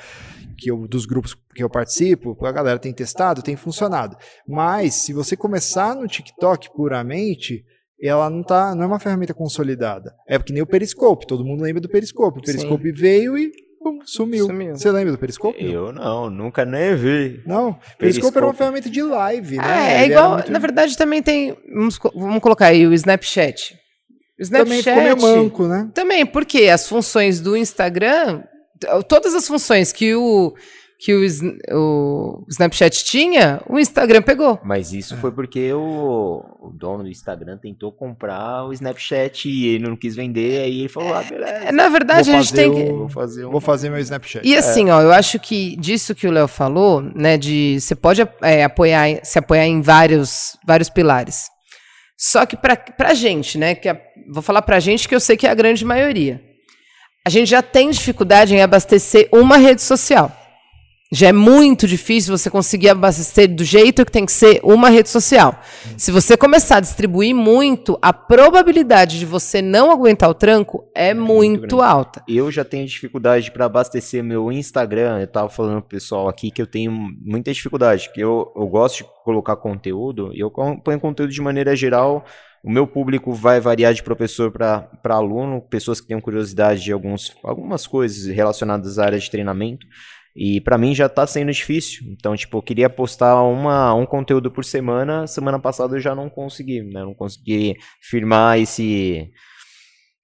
que 0.55 0.69
eu, 0.69 0.87
dos 0.87 1.07
grupos 1.07 1.35
que 1.55 1.63
eu 1.63 1.69
participo, 1.69 2.37
a 2.45 2.51
galera 2.51 2.77
tem 2.77 2.93
testado, 2.93 3.41
tem 3.41 3.55
funcionado. 3.55 4.15
Mas 4.47 4.93
se 4.93 5.11
você 5.11 5.35
começar 5.35 5.95
no 5.95 6.07
TikTok 6.07 6.69
puramente, 6.75 7.65
ela 8.07 8.29
não 8.29 8.43
tá, 8.43 8.73
não 8.75 8.83
é 8.83 8.87
uma 8.87 8.99
ferramenta 8.99 9.33
consolidada. 9.33 10.13
É 10.27 10.37
que 10.39 10.53
nem 10.53 10.61
o 10.61 10.67
Periscope, 10.67 11.27
todo 11.27 11.43
mundo 11.43 11.63
lembra 11.63 11.81
do 11.81 11.89
Periscope. 11.89 12.39
O 12.39 12.45
Sim. 12.45 12.51
Periscope 12.53 12.91
veio 12.91 13.37
e 13.37 13.51
pum, 13.81 13.99
sumiu. 14.05 14.45
Sumiu. 14.45 14.75
Você 14.75 14.91
lembra 14.91 15.11
do 15.11 15.17
Periscope? 15.17 15.57
Eu 15.63 15.91
não, 15.91 16.29
nunca 16.29 16.63
nem 16.65 16.95
vi. 16.95 17.41
Não, 17.45 17.77
Periscope 17.97 18.37
era 18.37 18.45
uma 18.45 18.53
Periscope. 18.53 18.57
ferramenta 18.57 18.89
de 18.89 19.01
live, 19.01 19.57
né? 19.57 19.93
é 20.01 20.03
Ele 20.03 20.13
igual. 20.13 20.33
muito- 20.33 20.51
Na 20.51 20.59
verdade, 20.59 20.97
também 20.97 21.21
tem. 21.21 21.57
Vamos, 21.73 21.97
vamos 22.15 22.39
colocar 22.41 22.67
aí 22.67 22.85
o 22.87 22.93
Snapchat. 22.93 23.77
O 24.41 24.49
também 24.49 24.81
ficou 24.81 24.95
meio 25.01 25.15
Snapchat. 25.17 25.37
manco, 25.43 25.67
né? 25.67 25.89
Também, 25.93 26.25
porque 26.25 26.63
as 26.69 26.87
funções 26.87 27.41
do 27.41 27.57
Instagram, 27.57 28.43
todas 29.09 29.35
as 29.35 29.45
funções 29.45 29.91
que 29.91 30.15
o, 30.15 30.53
que 31.01 31.13
o, 31.15 31.25
o 31.71 32.45
Snapchat 32.49 33.05
tinha, 33.05 33.61
o 33.69 33.79
Instagram 33.79 34.21
pegou. 34.21 34.59
Mas 34.65 34.91
isso 34.91 35.15
foi 35.15 35.31
porque 35.31 35.71
o, 35.71 36.43
o 36.59 36.71
dono 36.73 37.03
do 37.03 37.09
Instagram 37.09 37.57
tentou 37.57 37.89
comprar 37.89 38.65
o 38.65 38.73
Snapchat 38.73 39.47
e 39.47 39.67
ele 39.67 39.87
não 39.87 39.95
quis 39.95 40.13
vender, 40.13 40.61
aí 40.61 40.79
ele 40.81 40.89
falou, 40.89 41.13
ah, 41.13 41.23
beleza. 41.23 41.51
É, 41.53 41.71
Na 41.71 41.87
verdade, 41.87 42.29
a 42.29 42.33
gente 42.41 42.53
tem 42.53 42.73
que. 42.73 42.91
Vou 42.91 43.07
fazer 43.07 43.45
um... 43.45 43.51
Vou 43.51 43.61
fazer 43.61 43.89
meu 43.89 43.99
Snapchat. 43.99 44.45
E 44.45 44.57
assim, 44.57 44.89
ó, 44.89 45.01
eu 45.01 45.13
acho 45.13 45.39
que 45.39 45.77
disso 45.77 46.13
que 46.13 46.27
o 46.27 46.31
Léo 46.31 46.49
falou, 46.49 47.01
né, 47.01 47.37
de 47.37 47.79
você 47.79 47.95
pode 47.95 48.21
é, 48.41 48.65
apoiar, 48.65 49.07
se 49.23 49.39
apoiar 49.39 49.65
em 49.65 49.81
vários, 49.81 50.57
vários 50.67 50.89
pilares. 50.89 51.45
Só 52.17 52.45
que 52.45 52.57
pra, 52.57 52.75
pra 52.75 53.13
gente, 53.13 53.57
né, 53.57 53.73
que 53.73 53.87
a- 53.87 53.97
vou 54.29 54.43
falar 54.43 54.61
pra 54.63 54.81
gente 54.81 55.07
que 55.07 55.15
eu 55.15 55.19
sei 55.21 55.37
que 55.37 55.47
é 55.47 55.49
a 55.49 55.55
grande 55.55 55.85
maioria. 55.85 56.41
A 57.25 57.29
gente 57.29 57.49
já 57.49 57.61
tem 57.61 57.89
dificuldade 57.89 58.53
em 58.53 58.61
abastecer 58.61 59.29
uma 59.31 59.55
rede 59.55 59.81
social. 59.81 60.29
Já 61.11 61.29
é 61.29 61.33
muito 61.33 61.87
difícil 61.87 62.37
você 62.37 62.51
conseguir 62.51 62.89
abastecer 62.89 63.47
do 63.47 63.63
jeito 63.63 64.05
que 64.05 64.11
tem 64.11 64.27
que 64.27 64.31
ser 64.31 64.59
uma 64.63 64.89
rede 64.89 65.09
social. 65.09 65.59
Se 65.97 66.11
você 66.11 66.37
começar 66.37 66.77
a 66.77 66.81
distribuir 66.81 67.33
muito, 67.33 67.97
a 67.99 68.13
probabilidade 68.13 69.17
de 69.17 69.25
você 69.25 69.59
não 69.59 69.89
aguentar 69.89 70.29
o 70.29 70.35
tranco 70.35 70.87
é 70.93 71.11
muito, 71.15 71.75
grande. 71.75 71.83
alta. 71.83 72.23
Eu 72.27 72.51
já 72.51 72.63
tenho 72.63 72.85
dificuldade 72.85 73.49
para 73.49 73.65
abastecer 73.65 74.23
meu 74.23 74.51
Instagram. 74.51 75.19
Eu 75.19 75.25
tava 75.25 75.49
falando 75.49 75.81
pro 75.81 75.89
pessoal 75.89 76.29
aqui 76.29 76.51
que 76.51 76.61
eu 76.61 76.67
tenho 76.67 76.91
muita 76.91 77.51
dificuldade, 77.51 78.11
que 78.13 78.21
eu, 78.21 78.53
eu 78.55 78.67
gosto 78.67 78.97
de 78.97 79.09
colocar 79.23 79.55
conteúdo 79.55 80.29
e 80.31 80.39
eu 80.39 80.51
ponho 80.51 80.99
conteúdo 80.99 81.33
de 81.33 81.41
maneira 81.41 81.75
geral. 81.75 82.23
O 82.63 82.69
meu 82.69 82.85
público 82.85 83.33
vai 83.33 83.59
variar 83.59 83.95
de 83.95 84.03
professor 84.03 84.51
para 84.51 84.87
aluno, 85.05 85.59
pessoas 85.59 85.99
que 85.99 86.05
tenham 86.05 86.21
curiosidade 86.21 86.83
de 86.83 86.91
alguns, 86.91 87.35
algumas 87.43 87.87
coisas 87.87 88.27
relacionadas 88.27 88.99
à 88.99 89.05
área 89.05 89.17
de 89.17 89.31
treinamento. 89.31 89.87
E 90.41 90.61
para 90.61 90.77
mim 90.77 90.95
já 90.95 91.09
tá 91.09 91.27
sendo 91.27 91.51
difícil. 91.51 92.05
Então, 92.11 92.33
tipo, 92.35 92.57
eu 92.57 92.61
queria 92.61 92.89
postar 92.89 93.43
uma, 93.43 93.93
um 93.93 94.05
conteúdo 94.05 94.49
por 94.49 94.63
semana. 94.63 95.27
Semana 95.27 95.59
passada 95.59 95.97
eu 95.97 95.99
já 95.99 96.15
não 96.15 96.29
consegui, 96.29 96.81
né? 96.81 97.01
Não 97.01 97.13
consegui 97.13 97.75
firmar 98.01 98.57
esse, 98.57 99.29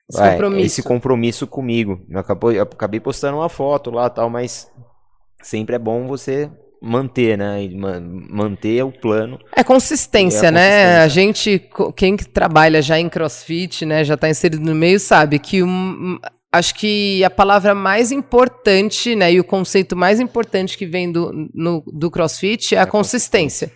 Esse 0.10 0.20
Vai, 0.20 0.32
compromisso. 0.32 0.66
esse 0.66 0.84
compromisso 0.84 1.48
comigo. 1.48 2.06
Eu 2.10 2.20
acabou- 2.20 2.52
eu 2.54 2.64
acabei 2.64 3.00
postando 3.00 3.38
uma 3.40 3.50
foto 3.50 3.90
lá 3.92 4.10
tal, 4.10 4.30
mas 4.30 4.72
sempre 5.42 5.76
é 5.76 5.80
bom 5.80 6.06
você 6.08 6.50
manter, 6.82 7.38
né? 7.38 7.68
Ma- 7.76 8.00
manter 8.00 8.84
o 8.86 8.92
plano. 8.92 9.40
É 9.56 9.64
consistência, 9.64 10.46
É 10.46 10.48
a 10.48 10.52
né? 10.52 10.98
A 11.00 11.08
gente, 11.08 11.60
quem 11.96 12.16
que 12.16 12.26
trabalha 12.26 12.82
já 12.82 13.00
em 13.00 13.10
crossfit, 13.10 13.84
né, 13.86 14.04
já 14.04 14.14
está 14.14 14.30
inserido 14.30 14.64
no 14.64 14.76
meio, 14.76 15.00
sabe 15.00 15.40
que 15.40 15.64
um, 15.64 16.20
acho 16.58 16.76
que 16.76 17.24
a 17.24 17.30
palavra 17.30 17.74
mais 17.76 18.12
importante, 18.12 19.16
né, 19.16 19.34
e 19.34 19.40
o 19.40 19.44
conceito 19.44 19.96
mais 19.96 20.20
importante 20.20 20.78
que 20.78 20.86
vem 20.86 21.12
do, 21.12 21.32
no- 21.54 21.84
do 21.88 22.10
crossfit 22.12 22.76
é 22.76 22.80
a, 22.80 22.84
a 22.84 22.88
consistência. 22.88 23.72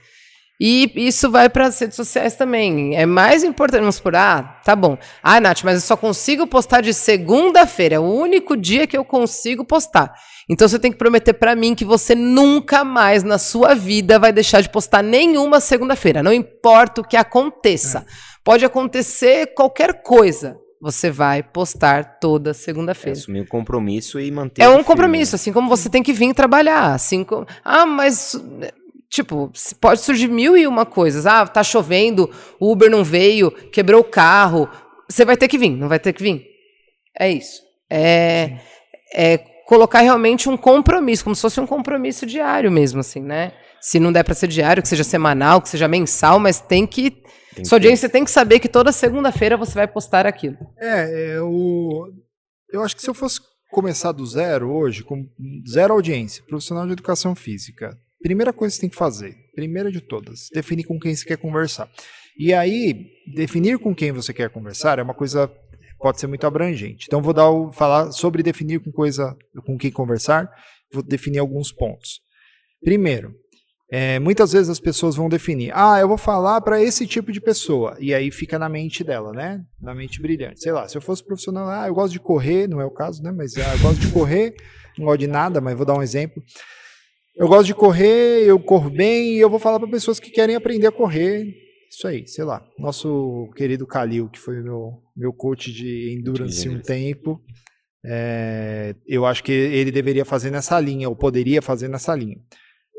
E 0.62 0.92
isso 0.96 1.32
vai 1.32 1.48
para 1.50 1.68
as 1.68 1.80
redes 1.80 1.96
sociais 1.96 2.36
também. 2.36 2.94
É 2.94 3.06
mais 3.06 3.46
importante, 3.46 3.80
vamos 3.80 4.00
por, 4.00 4.14
ah, 4.14 4.60
tá 4.66 4.76
bom. 4.76 4.98
Ah, 5.24 5.40
Nath, 5.40 5.64
mas 5.64 5.76
eu 5.76 5.82
só 5.82 5.96
consigo 5.96 6.46
postar 6.46 6.82
de 6.82 6.94
segunda-feira. 6.94 7.96
É 7.96 8.00
o 8.00 8.04
único 8.04 8.58
dia 8.58 8.86
que 8.86 8.98
eu 8.98 9.06
consigo 9.06 9.64
postar. 9.64 10.14
Então 10.50 10.68
você 10.68 10.78
tem 10.78 10.92
que 10.92 10.98
prometer 10.98 11.32
para 11.32 11.56
mim 11.56 11.74
que 11.74 11.86
você 11.86 12.14
nunca 12.14 12.84
mais 12.84 13.24
na 13.24 13.38
sua 13.38 13.74
vida 13.74 14.20
vai 14.20 14.34
deixar 14.34 14.60
de 14.60 14.68
postar 14.70 15.02
nenhuma 15.02 15.62
segunda-feira. 15.62 16.22
Não 16.22 16.34
importa 16.34 17.00
o 17.00 17.08
que 17.08 17.16
aconteça. 17.16 18.06
Pode 18.44 18.66
acontecer 18.66 19.54
qualquer 19.54 20.02
coisa. 20.04 20.58
Você 20.82 21.12
vai 21.12 21.44
postar 21.44 22.20
toda 22.20 22.52
É 22.52 22.54
segunda-feira. 22.54 23.18
assumir 23.18 23.42
o 23.42 23.48
compromisso 23.48 24.20
e 24.20 24.32
manter. 24.32 24.62
É 24.62 24.70
um 24.70 24.84
compromisso, 24.84 25.36
assim 25.36 25.52
como 25.52 25.68
você 25.68 25.90
tem 25.90 26.02
que 26.02 26.14
vir 26.14 26.34
trabalhar. 26.34 26.94
Assim 26.94 27.24
como... 27.24 27.46
Ah, 27.64 27.86
mas. 27.86 28.42
Tipo, 29.10 29.52
pode 29.82 30.02
surgir 30.02 30.28
mil 30.30 30.56
e 30.56 30.66
uma 30.68 30.86
coisas. 30.86 31.26
Ah, 31.26 31.46
tá 31.46 31.64
chovendo, 31.64 32.30
o 32.60 32.72
Uber 32.72 32.90
não 32.90 33.04
veio, 33.04 33.52
quebrou 33.52 34.02
o 34.02 34.06
carro. 34.06 34.70
Você 35.10 35.26
vai 35.26 35.36
ter 35.36 35.48
que 35.48 35.58
vir, 35.58 35.72
não 35.72 35.90
vai 35.90 36.00
ter 36.00 36.14
que 36.14 36.24
vir. 36.24 36.46
É 37.20 37.30
isso. 37.30 37.62
É, 37.90 38.60
é 39.14 39.38
colocar 39.66 40.02
realmente 40.02 40.48
um 40.48 40.56
compromisso, 40.56 41.24
como 41.24 41.36
se 41.36 41.42
fosse 41.42 41.60
um 41.60 41.68
compromisso 41.68 42.26
diário 42.26 42.72
mesmo, 42.72 43.00
assim, 43.00 43.20
né? 43.22 43.52
Se 43.82 44.00
não 44.00 44.12
der 44.12 44.24
para 44.24 44.34
ser 44.36 44.48
diário, 44.48 44.82
que 44.82 44.90
seja 44.90 45.04
semanal, 45.04 45.62
que 45.62 45.70
seja 45.70 45.88
mensal, 45.88 46.40
mas 46.40 46.62
tem 46.62 46.86
que. 46.86 47.22
Tem 47.60 47.66
Sua 47.66 47.80
que- 47.80 47.86
audiência 47.86 48.10
tem 48.10 48.24
que 48.24 48.32
saber 48.32 48.60
que 48.60 48.68
toda 48.70 48.92
segunda-feira 48.92 49.58
você 49.58 49.74
vai 49.74 49.88
postar 49.88 50.26
aquilo. 50.26 50.58
É, 50.78 51.34
é 51.36 51.42
o... 51.42 52.08
eu 52.72 52.82
acho 52.84 52.96
que 52.96 53.02
se 53.02 53.10
eu 53.10 53.14
fosse 53.14 53.40
começar 53.72 54.12
do 54.12 54.26
zero 54.26 54.72
hoje, 54.72 55.04
com 55.04 55.26
zero 55.70 55.94
audiência, 55.94 56.44
profissional 56.44 56.86
de 56.88 56.94
educação 56.94 57.36
física, 57.36 57.96
primeira 58.22 58.52
coisa 58.52 58.72
que 58.74 58.76
você 58.78 58.82
tem 58.82 58.90
que 58.90 58.96
fazer, 58.96 59.36
Primeira 59.56 59.92
de 59.92 60.00
todas, 60.00 60.48
definir 60.54 60.86
com 60.86 60.98
quem 60.98 61.14
você 61.14 61.26
quer 61.26 61.38
conversar. 61.38 61.90
E 62.38 62.54
aí, 62.54 63.08
definir 63.36 63.78
com 63.78 63.94
quem 63.94 64.14
você 64.14 64.34
quer 64.34 64.50
conversar 64.50 65.00
é 65.00 65.04
uma 65.04 65.14
coisa 65.14 65.52
pode 65.98 66.18
ser 66.18 66.28
muito 66.28 66.48
abrangente. 66.48 67.08
Então 67.08 67.22
vou 67.22 67.34
dar 67.34 67.50
o, 67.50 67.74
falar 67.74 68.14
sobre 68.14 68.42
definir 68.42 68.80
com 68.80 68.90
coisa 68.90 69.36
com 69.66 69.78
quem 69.78 69.92
conversar, 69.92 70.50
vou 70.94 71.04
definir 71.04 71.40
alguns 71.40 71.74
pontos. 71.74 72.22
Primeiro, 72.82 73.36
é, 73.92 74.20
muitas 74.20 74.52
vezes 74.52 74.70
as 74.70 74.80
pessoas 74.80 75.16
vão 75.16 75.28
definir, 75.28 75.72
ah, 75.74 76.00
eu 76.00 76.08
vou 76.08 76.18
falar 76.18 76.62
para 76.62 76.82
esse 76.82 77.08
tipo 77.08 77.32
de 77.32 77.42
pessoa, 77.42 77.98
e 78.00 78.14
aí 78.14 78.30
fica 78.30 78.60
na 78.60 78.70
mente 78.70 79.04
dela, 79.04 79.32
né? 79.32 79.64
Na 79.82 79.96
mente 79.96 80.22
brilhante. 80.22 80.62
Sei 80.62 80.72
lá, 80.72 80.88
se 80.88 80.96
eu 80.96 81.02
fosse 81.02 81.26
profissional, 81.26 81.68
ah, 81.68 81.88
eu 81.88 81.96
gosto 81.96 82.14
de 82.14 82.20
correr, 82.20 82.68
não 82.68 82.80
é 82.80 82.86
o 82.86 82.92
caso, 82.92 83.24
né? 83.24 83.32
Mas 83.32 83.58
ah, 83.58 83.74
eu 83.74 83.80
gosto 83.80 84.00
de 84.00 84.12
correr, 84.12 84.56
não 84.98 85.06
gosto 85.06 85.20
de 85.20 85.28
nada, 85.28 85.60
mas 85.60 85.76
vou 85.76 85.86
dar 85.86 85.96
um 85.96 86.04
exemplo. 86.04 86.44
Eu 87.36 87.48
gosto 87.48 87.66
de 87.66 87.74
correr, 87.74 88.44
eu 88.46 88.60
corro 88.60 88.92
bem, 88.92 89.34
e 89.34 89.40
eu 89.40 89.50
vou 89.50 89.60
falar 89.60 89.80
para 89.80 89.90
pessoas 89.90 90.20
que 90.20 90.30
querem 90.30 90.56
aprender 90.56 90.88
a 90.88 90.92
correr. 90.92 91.56
Isso 91.90 92.08
aí, 92.08 92.28
sei 92.28 92.44
lá. 92.44 92.64
Nosso 92.78 93.50
querido 93.56 93.88
Kalil, 93.88 94.30
que 94.30 94.38
foi 94.38 94.62
meu, 94.62 95.02
meu 95.18 95.34
coach 95.34 95.72
de 95.72 96.16
endurance 96.16 96.70
um 96.70 96.80
tempo, 96.80 97.42
é, 98.06 98.96
eu 99.08 99.26
acho 99.26 99.44
que 99.44 99.52
ele 99.52 99.92
deveria 99.92 100.24
fazer 100.24 100.52
nessa 100.52 100.80
linha, 100.80 101.10
ou 101.10 101.16
poderia 101.16 101.62
fazer 101.62 101.88
nessa 101.88 102.14
linha. 102.14 102.38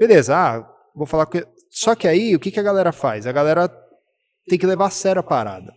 Beleza, 0.01 0.35
ah, 0.35 0.67
vou 1.01 1.07
falar 1.07 1.27
com 1.27 1.39
Só 1.71 1.95
que 1.95 2.07
aí, 2.07 2.35
o 2.37 2.39
que, 2.39 2.51
que 2.51 2.61
a 2.61 2.63
galera 2.63 2.93
faz? 2.93 3.27
A 3.27 3.33
galera 3.33 3.69
tem 4.47 4.59
que 4.59 4.67
levar 4.67 4.87
a 4.87 4.91
sério 4.91 5.21
a 5.21 5.23
parada. 5.23 5.73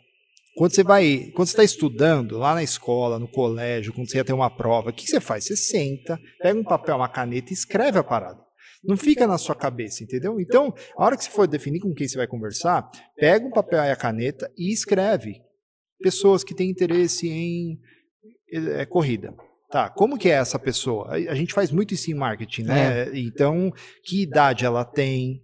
Quando 0.55 0.75
você 0.75 0.83
vai, 0.83 1.31
quando 1.33 1.47
você 1.47 1.53
está 1.53 1.63
estudando 1.63 2.37
lá 2.37 2.53
na 2.53 2.61
escola, 2.61 3.17
no 3.17 3.27
colégio, 3.27 3.93
quando 3.93 4.09
você 4.09 4.17
ia 4.17 4.25
ter 4.25 4.33
uma 4.33 4.55
prova, 4.55 4.91
o 4.91 4.93
que, 4.93 5.07
você 5.07 5.19
faz? 5.19 5.45
Você 5.45 5.55
senta, 5.55 6.19
pega 6.39 6.59
um 6.59 6.63
papel, 6.63 6.95
uma 6.95 7.09
caneta 7.09 7.51
e 7.51 7.53
escreve 7.53 7.97
a 7.97 8.03
parada. 8.03 8.39
Não 8.83 8.97
fica 8.97 9.25
na 9.25 9.37
sua 9.37 9.55
cabeça, 9.55 10.03
entendeu? 10.03 10.39
Então, 10.39 10.73
a 10.97 11.05
hora 11.05 11.17
que 11.17 11.23
você 11.23 11.31
for 11.31 11.47
definir 11.47 11.79
com 11.79 11.93
quem 11.93 12.07
você 12.07 12.17
vai 12.17 12.27
conversar, 12.27 12.87
pega 13.15 13.47
um 13.47 13.49
papel 13.49 13.83
e 13.83 13.89
a 13.89 13.95
caneta 13.95 14.51
e 14.57 14.71
escreve. 14.71 15.41
Pessoas 16.01 16.43
que 16.43 16.53
têm 16.53 16.69
interesse 16.69 17.29
em 17.29 17.79
é, 18.51 18.85
corrida. 18.85 19.33
Tá, 19.73 19.89
como 19.89 20.19
que 20.19 20.29
é 20.29 20.33
essa 20.33 20.59
pessoa? 20.59 21.09
A 21.09 21.33
gente 21.33 21.51
faz 21.51 21.71
muito 21.71 21.95
isso 21.95 22.11
em 22.11 22.13
marketing, 22.13 22.61
né? 22.61 23.05
É. 23.05 23.11
Então, 23.15 23.73
que 24.05 24.21
idade 24.21 24.65
ela 24.65 24.85
tem? 24.85 25.41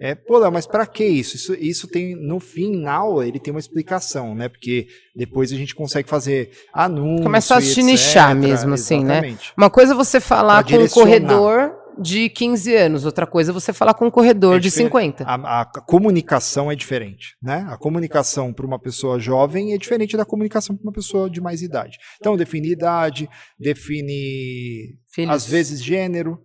É, 0.00 0.16
pô, 0.16 0.36
Léo, 0.36 0.50
mas 0.50 0.66
para 0.66 0.84
que 0.84 1.04
isso? 1.04 1.36
isso? 1.36 1.54
Isso 1.54 1.86
tem, 1.86 2.16
no 2.16 2.40
final, 2.40 3.22
ele 3.22 3.38
tem 3.38 3.52
uma 3.52 3.60
explicação, 3.60 4.34
né? 4.34 4.48
Porque 4.48 4.88
depois 5.14 5.52
a 5.52 5.54
gente 5.54 5.76
consegue 5.76 6.08
fazer 6.08 6.50
anúncios. 6.74 7.22
Começa 7.22 7.54
a 7.54 7.60
se 7.60 7.80
nichar 7.84 8.34
mesmo, 8.34 8.74
assim, 8.74 9.04
né? 9.04 9.38
Uma 9.56 9.70
coisa 9.70 9.92
é 9.92 9.96
você 9.96 10.18
falar 10.18 10.64
com 10.64 10.74
o 10.74 10.90
corredor 10.90 11.77
de 12.00 12.28
15 12.28 12.74
anos, 12.74 13.04
outra 13.04 13.26
coisa 13.26 13.50
é 13.50 13.54
você 13.54 13.72
falar 13.72 13.94
com 13.94 14.06
um 14.06 14.10
corredor 14.10 14.56
é 14.56 14.58
de 14.58 14.70
50. 14.70 15.24
A, 15.24 15.62
a, 15.62 15.64
comunicação 15.64 16.70
é 16.70 16.76
diferente, 16.76 17.36
né? 17.42 17.66
A 17.68 17.76
comunicação 17.76 18.52
para 18.52 18.66
uma 18.66 18.78
pessoa 18.78 19.18
jovem 19.18 19.72
é 19.72 19.78
diferente 19.78 20.16
da 20.16 20.24
comunicação 20.24 20.76
para 20.76 20.84
uma 20.84 20.92
pessoa 20.92 21.28
de 21.28 21.40
mais 21.40 21.62
idade. 21.62 21.98
Então, 22.20 22.36
define 22.36 22.70
idade, 22.70 23.28
define, 23.58 24.98
Filhos. 25.12 25.34
às 25.34 25.46
vezes, 25.46 25.82
gênero, 25.82 26.38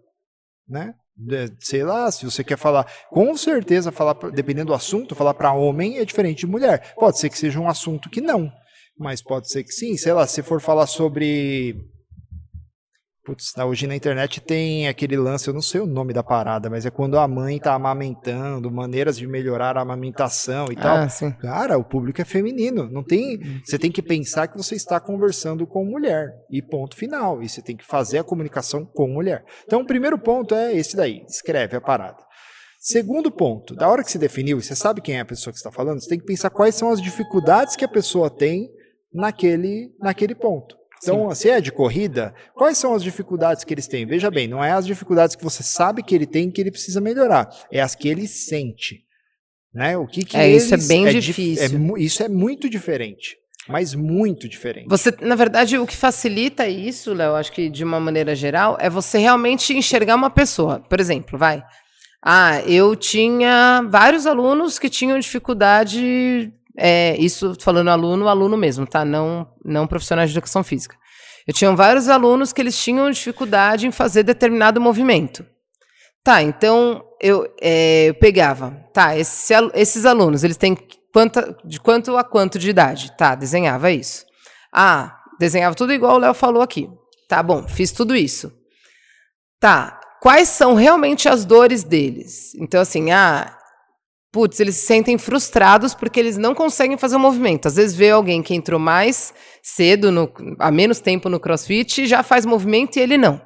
né? 0.68 0.94
Sei 1.60 1.84
lá, 1.84 2.10
se 2.12 2.26
você 2.26 2.44
quer 2.44 2.58
falar, 2.58 2.92
com 3.10 3.38
certeza, 3.38 3.92
falar, 3.92 4.16
dependendo 4.32 4.68
do 4.68 4.74
assunto, 4.74 5.14
falar 5.14 5.36
para 5.36 5.54
homem 5.54 6.00
é 6.00 6.06
diferente 6.06 6.40
de 6.40 6.48
mulher. 6.48 6.94
Pode 6.96 7.20
ser 7.20 7.30
que 7.30 7.38
seja 7.38 7.60
um 7.60 7.68
assunto 7.68 8.10
que 8.10 8.20
não, 8.20 8.52
mas 8.98 9.22
pode 9.22 9.50
ser 9.50 9.64
que 9.64 9.72
sim. 9.72 9.96
Sei 9.96 10.12
lá, 10.12 10.26
se 10.26 10.42
for 10.42 10.60
falar 10.60 10.88
sobre 10.88 11.76
Putz, 13.26 13.54
hoje 13.58 13.88
na 13.88 13.96
internet 13.96 14.42
tem 14.42 14.90
aquele 14.90 15.16
lance, 15.16 15.48
eu 15.48 15.54
não 15.54 15.62
sei 15.62 15.80
o 15.80 15.86
nome 15.86 16.12
da 16.12 16.22
parada, 16.22 16.70
mas 16.70 16.86
é 16.86 16.92
quando 16.92 17.18
a 17.18 17.26
mãe 17.26 17.58
tá 17.58 17.74
amamentando, 17.74 18.70
maneiras 18.70 19.18
de 19.18 19.26
melhorar 19.26 19.78
a 19.78 19.82
amamentação 19.82 20.66
e 20.70 20.76
ah, 20.78 20.82
tal. 20.82 21.10
Sim. 21.10 21.32
Cara, 21.32 21.78
o 21.78 21.86
público 21.86 22.22
é 22.22 22.26
feminino. 22.26 22.90
Não 22.92 23.02
tem. 23.02 23.40
Você 23.64 23.80
tem 23.80 23.90
que 23.90 24.02
pensar 24.02 24.48
que 24.48 24.58
você 24.58 24.76
está 24.76 25.00
conversando 25.00 25.66
com 25.66 25.86
mulher. 25.86 26.34
E 26.52 26.62
ponto 26.62 26.98
final. 26.98 27.42
E 27.42 27.48
você 27.48 27.62
tem 27.62 27.78
que 27.78 27.86
fazer 27.86 28.18
a 28.18 28.24
comunicação 28.26 28.86
com 28.86 29.08
mulher. 29.08 29.46
Então, 29.64 29.80
o 29.80 29.88
primeiro 29.88 30.20
ponto 30.20 30.54
é 30.54 30.76
esse 30.76 30.98
daí. 30.98 31.24
Escreve 31.26 31.78
a 31.78 31.82
parada. 31.82 32.22
Segundo 32.78 33.32
ponto, 33.32 33.74
da 33.74 33.88
hora 33.88 34.04
que 34.04 34.12
você 34.12 34.20
definiu, 34.20 34.62
você 34.62 34.76
sabe 34.76 35.00
quem 35.00 35.16
é 35.16 35.22
a 35.22 35.26
pessoa 35.26 35.54
que 35.54 35.58
está 35.58 35.72
falando, 35.72 36.02
você 36.02 36.10
tem 36.10 36.20
que 36.20 36.26
pensar 36.26 36.50
quais 36.50 36.76
são 36.76 36.90
as 36.90 37.02
dificuldades 37.02 37.78
que 37.78 37.86
a 37.86 37.88
pessoa 37.88 38.30
tem 38.30 38.70
naquele, 39.14 39.96
naquele 40.02 40.36
ponto. 40.36 40.83
Então, 41.04 41.30
Sim. 41.30 41.36
se 41.36 41.50
é 41.50 41.62
de 41.62 41.72
corrida, 41.72 42.34
quais 42.56 42.78
são 42.78 42.94
as 42.94 43.04
dificuldades 43.04 43.64
que 43.64 43.74
eles 43.74 43.88
têm? 43.88 44.06
Veja 44.06 44.32
bem, 44.32 44.48
não 44.48 44.64
é 44.64 44.72
as 44.72 44.86
dificuldades 44.86 45.36
que 45.36 45.44
você 45.44 45.62
sabe 45.62 46.02
que 46.02 46.16
ele 46.16 46.26
tem 46.26 46.50
que 46.50 46.60
ele 46.60 46.72
precisa 46.72 47.00
melhorar, 47.00 47.50
é 47.72 47.82
as 47.82 47.94
que 47.94 48.08
ele 48.08 48.28
sente. 48.28 49.04
Né? 49.74 49.98
O 49.98 50.08
que, 50.08 50.24
que 50.24 50.38
é, 50.38 50.50
isso 50.50 50.74
é 50.74 50.78
bem 50.78 51.08
é 51.08 51.14
difícil. 51.14 51.96
É, 51.96 52.00
isso 52.00 52.24
é 52.24 52.30
muito 52.30 52.70
diferente. 52.70 53.38
Mas 53.68 53.96
muito 53.96 54.48
diferente. 54.50 54.90
Você, 54.90 55.14
na 55.22 55.36
verdade, 55.36 55.78
o 55.78 55.88
que 55.88 55.96
facilita 55.96 56.68
isso, 56.68 57.14
Léo, 57.14 57.36
acho 57.36 57.52
que 57.52 57.70
de 57.70 57.84
uma 57.84 58.00
maneira 58.00 58.36
geral, 58.36 58.78
é 58.80 58.90
você 58.90 59.18
realmente 59.18 59.74
enxergar 59.74 60.16
uma 60.16 60.30
pessoa. 60.30 60.80
Por 60.80 61.00
exemplo, 61.00 61.40
vai. 61.40 61.64
Ah, 62.22 62.62
eu 62.62 62.96
tinha 62.96 63.82
vários 63.90 64.26
alunos 64.26 64.78
que 64.78 64.90
tinham 64.90 65.18
dificuldade 65.18 66.54
é, 66.78 67.16
isso 67.18 67.56
falando 67.60 67.90
aluno, 67.90 68.28
aluno 68.28 68.58
mesmo, 68.58 68.86
tá? 68.86 69.06
Não, 69.06 69.48
não 69.64 69.88
profissionais 69.88 70.30
de 70.30 70.38
educação 70.38 70.64
física. 70.64 70.96
Eu 71.48 71.54
tinha 71.54 71.76
vários 71.76 72.08
alunos 72.10 72.54
que 72.54 72.62
eles 72.62 72.78
tinham 72.78 73.12
dificuldade 73.12 73.86
em 73.86 73.92
fazer 73.92 74.24
determinado 74.24 74.80
movimento. 74.80 75.46
Tá, 76.24 76.42
então 76.42 77.04
eu, 77.22 77.46
é, 77.62 78.06
eu 78.10 78.14
pegava, 78.14 78.72
tá, 78.94 79.18
esse, 79.18 79.54
esses 79.74 80.06
alunos, 80.06 80.44
eles 80.44 80.56
têm 80.56 80.78
quanta, 81.14 81.58
de 81.66 81.82
quanto 81.82 82.16
a 82.16 82.24
quanto 82.24 82.58
de 82.58 82.70
idade? 82.70 83.12
Tá, 83.18 83.36
desenhava 83.36 83.92
isso. 83.92 84.26
Ah, 84.74 85.20
desenhava 85.38 85.76
tudo 85.76 85.92
igual 85.92 86.16
o 86.16 86.20
Léo 86.20 86.34
falou 86.34 86.62
aqui. 86.62 86.90
Tá 87.28 87.44
bom, 87.44 87.68
fiz 87.68 87.92
tudo 87.92 88.16
isso. 88.16 88.52
Tá, 89.60 90.00
quais 90.22 90.48
são 90.48 90.76
realmente 90.76 91.28
as 91.28 91.44
dores 91.44 91.84
deles? 91.84 92.56
Então, 92.56 92.80
assim, 92.80 93.12
ah, 93.12 93.54
putz, 94.34 94.60
eles 94.60 94.76
se 94.78 94.88
sentem 94.88 95.16
frustrados 95.16 95.94
porque 95.94 96.20
eles 96.20 96.38
não 96.38 96.56
conseguem 96.56 96.98
fazer 96.98 97.16
o 97.16 97.20
movimento. 97.20 97.68
Às 97.68 97.76
vezes 97.76 97.96
vê 97.96 98.10
alguém 98.10 98.42
que 98.42 98.56
entrou 98.56 98.80
mais 98.80 99.32
cedo, 99.62 100.12
no, 100.12 100.34
há 100.60 100.72
menos 100.72 101.00
tempo 101.00 101.30
no 101.30 101.40
crossfit, 101.40 102.08
já 102.08 102.24
faz 102.24 102.44
movimento 102.44 102.98
e 102.98 103.00
ele 103.00 103.16
não. 103.16 103.40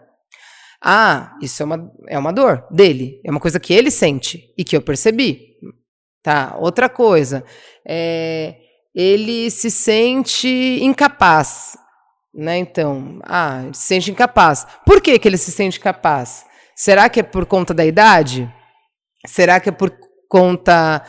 Ah, 0.82 1.36
isso 1.42 1.62
é 1.62 1.66
uma, 1.66 1.92
é 2.08 2.18
uma 2.18 2.32
dor 2.32 2.66
dele, 2.72 3.20
é 3.26 3.30
uma 3.30 3.40
coisa 3.40 3.60
que 3.60 3.74
ele 3.74 3.92
sente 3.92 4.54
e 4.58 4.64
que 4.64 4.78
eu 4.78 4.82
percebi. 4.82 5.58
Tá, 6.24 6.56
outra 6.58 6.88
coisa, 6.88 7.44
é, 7.86 8.56
ele 8.96 9.52
se 9.52 9.70
sente 9.70 10.48
incapaz, 10.82 11.78
né? 12.34 12.58
Então, 12.58 13.20
ah, 13.24 13.64
ele 13.66 13.74
se 13.74 13.84
sente 13.84 14.12
incapaz. 14.12 14.66
Por 14.86 15.02
que, 15.02 15.20
que 15.20 15.28
ele 15.28 15.38
se 15.38 15.52
sente 15.52 15.80
incapaz? 15.80 16.46
Será 16.76 17.10
que 17.10 17.20
é 17.20 17.24
por 17.24 17.46
conta 17.46 17.74
da 17.74 17.86
idade? 17.86 18.50
Será 19.26 19.60
que 19.60 19.70
é 19.70 19.72
por 19.72 20.07
conta 20.28 21.04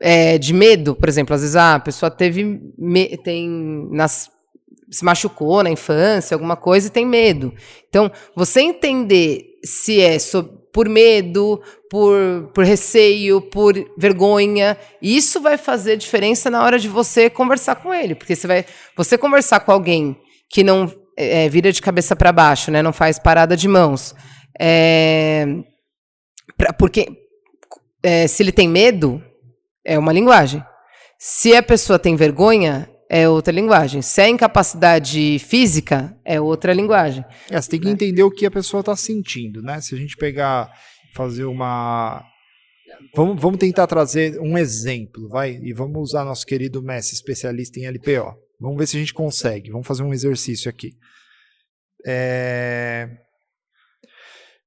é, 0.00 0.38
de 0.38 0.52
medo, 0.52 0.94
por 0.94 1.08
exemplo, 1.08 1.34
às 1.34 1.40
vezes 1.40 1.56
ah, 1.56 1.76
a 1.76 1.80
pessoa 1.80 2.10
teve 2.10 2.60
tem 3.22 3.48
nas, 3.90 4.30
se 4.90 5.04
machucou 5.04 5.62
na 5.62 5.70
infância, 5.70 6.34
alguma 6.34 6.56
coisa 6.56 6.88
e 6.88 6.90
tem 6.90 7.06
medo. 7.06 7.52
Então, 7.88 8.10
você 8.34 8.60
entender 8.60 9.44
se 9.64 10.00
é 10.00 10.16
por 10.72 10.88
medo, 10.88 11.62
por, 11.88 12.50
por 12.52 12.64
receio, 12.64 13.40
por 13.40 13.74
vergonha, 13.96 14.76
isso 15.00 15.40
vai 15.40 15.56
fazer 15.56 15.96
diferença 15.96 16.50
na 16.50 16.64
hora 16.64 16.78
de 16.80 16.88
você 16.88 17.30
conversar 17.30 17.76
com 17.76 17.94
ele, 17.94 18.14
porque 18.16 18.34
você 18.34 18.46
vai 18.46 18.64
você 18.96 19.16
conversar 19.16 19.60
com 19.60 19.70
alguém 19.70 20.16
que 20.50 20.64
não 20.64 20.92
é, 21.16 21.48
vira 21.48 21.70
de 21.70 21.80
cabeça 21.80 22.16
para 22.16 22.32
baixo, 22.32 22.72
né, 22.72 22.82
não 22.82 22.92
faz 22.92 23.20
parada 23.20 23.56
de 23.56 23.68
mãos, 23.68 24.16
é, 24.60 25.46
pra, 26.58 26.72
porque 26.72 27.23
é, 28.04 28.26
se 28.26 28.42
ele 28.42 28.52
tem 28.52 28.68
medo, 28.68 29.24
é 29.82 29.98
uma 29.98 30.12
linguagem. 30.12 30.62
Se 31.18 31.56
a 31.56 31.62
pessoa 31.62 31.98
tem 31.98 32.14
vergonha, 32.14 32.86
é 33.08 33.26
outra 33.26 33.50
linguagem. 33.50 34.02
Se 34.02 34.20
é 34.20 34.28
incapacidade 34.28 35.38
física, 35.38 36.14
é 36.22 36.38
outra 36.38 36.74
linguagem. 36.74 37.24
É, 37.50 37.58
você 37.58 37.70
tem 37.70 37.80
que 37.80 37.86
né? 37.86 37.92
entender 37.92 38.22
o 38.22 38.30
que 38.30 38.44
a 38.44 38.50
pessoa 38.50 38.80
está 38.80 38.94
sentindo, 38.94 39.62
né? 39.62 39.80
Se 39.80 39.94
a 39.94 39.98
gente 39.98 40.18
pegar, 40.18 40.70
fazer 41.14 41.46
uma. 41.46 42.22
Vamos, 43.16 43.40
vamos 43.40 43.58
tentar 43.58 43.86
trazer 43.86 44.38
um 44.38 44.58
exemplo, 44.58 45.26
vai? 45.30 45.58
E 45.62 45.72
vamos 45.72 46.10
usar 46.10 46.26
nosso 46.26 46.44
querido 46.44 46.82
Messi, 46.82 47.14
especialista 47.14 47.80
em 47.80 47.88
LPO. 47.88 48.34
Vamos 48.60 48.76
ver 48.76 48.86
se 48.86 48.98
a 48.98 49.00
gente 49.00 49.14
consegue. 49.14 49.70
Vamos 49.70 49.86
fazer 49.86 50.02
um 50.02 50.12
exercício 50.12 50.68
aqui. 50.68 50.92
É... 52.06 53.08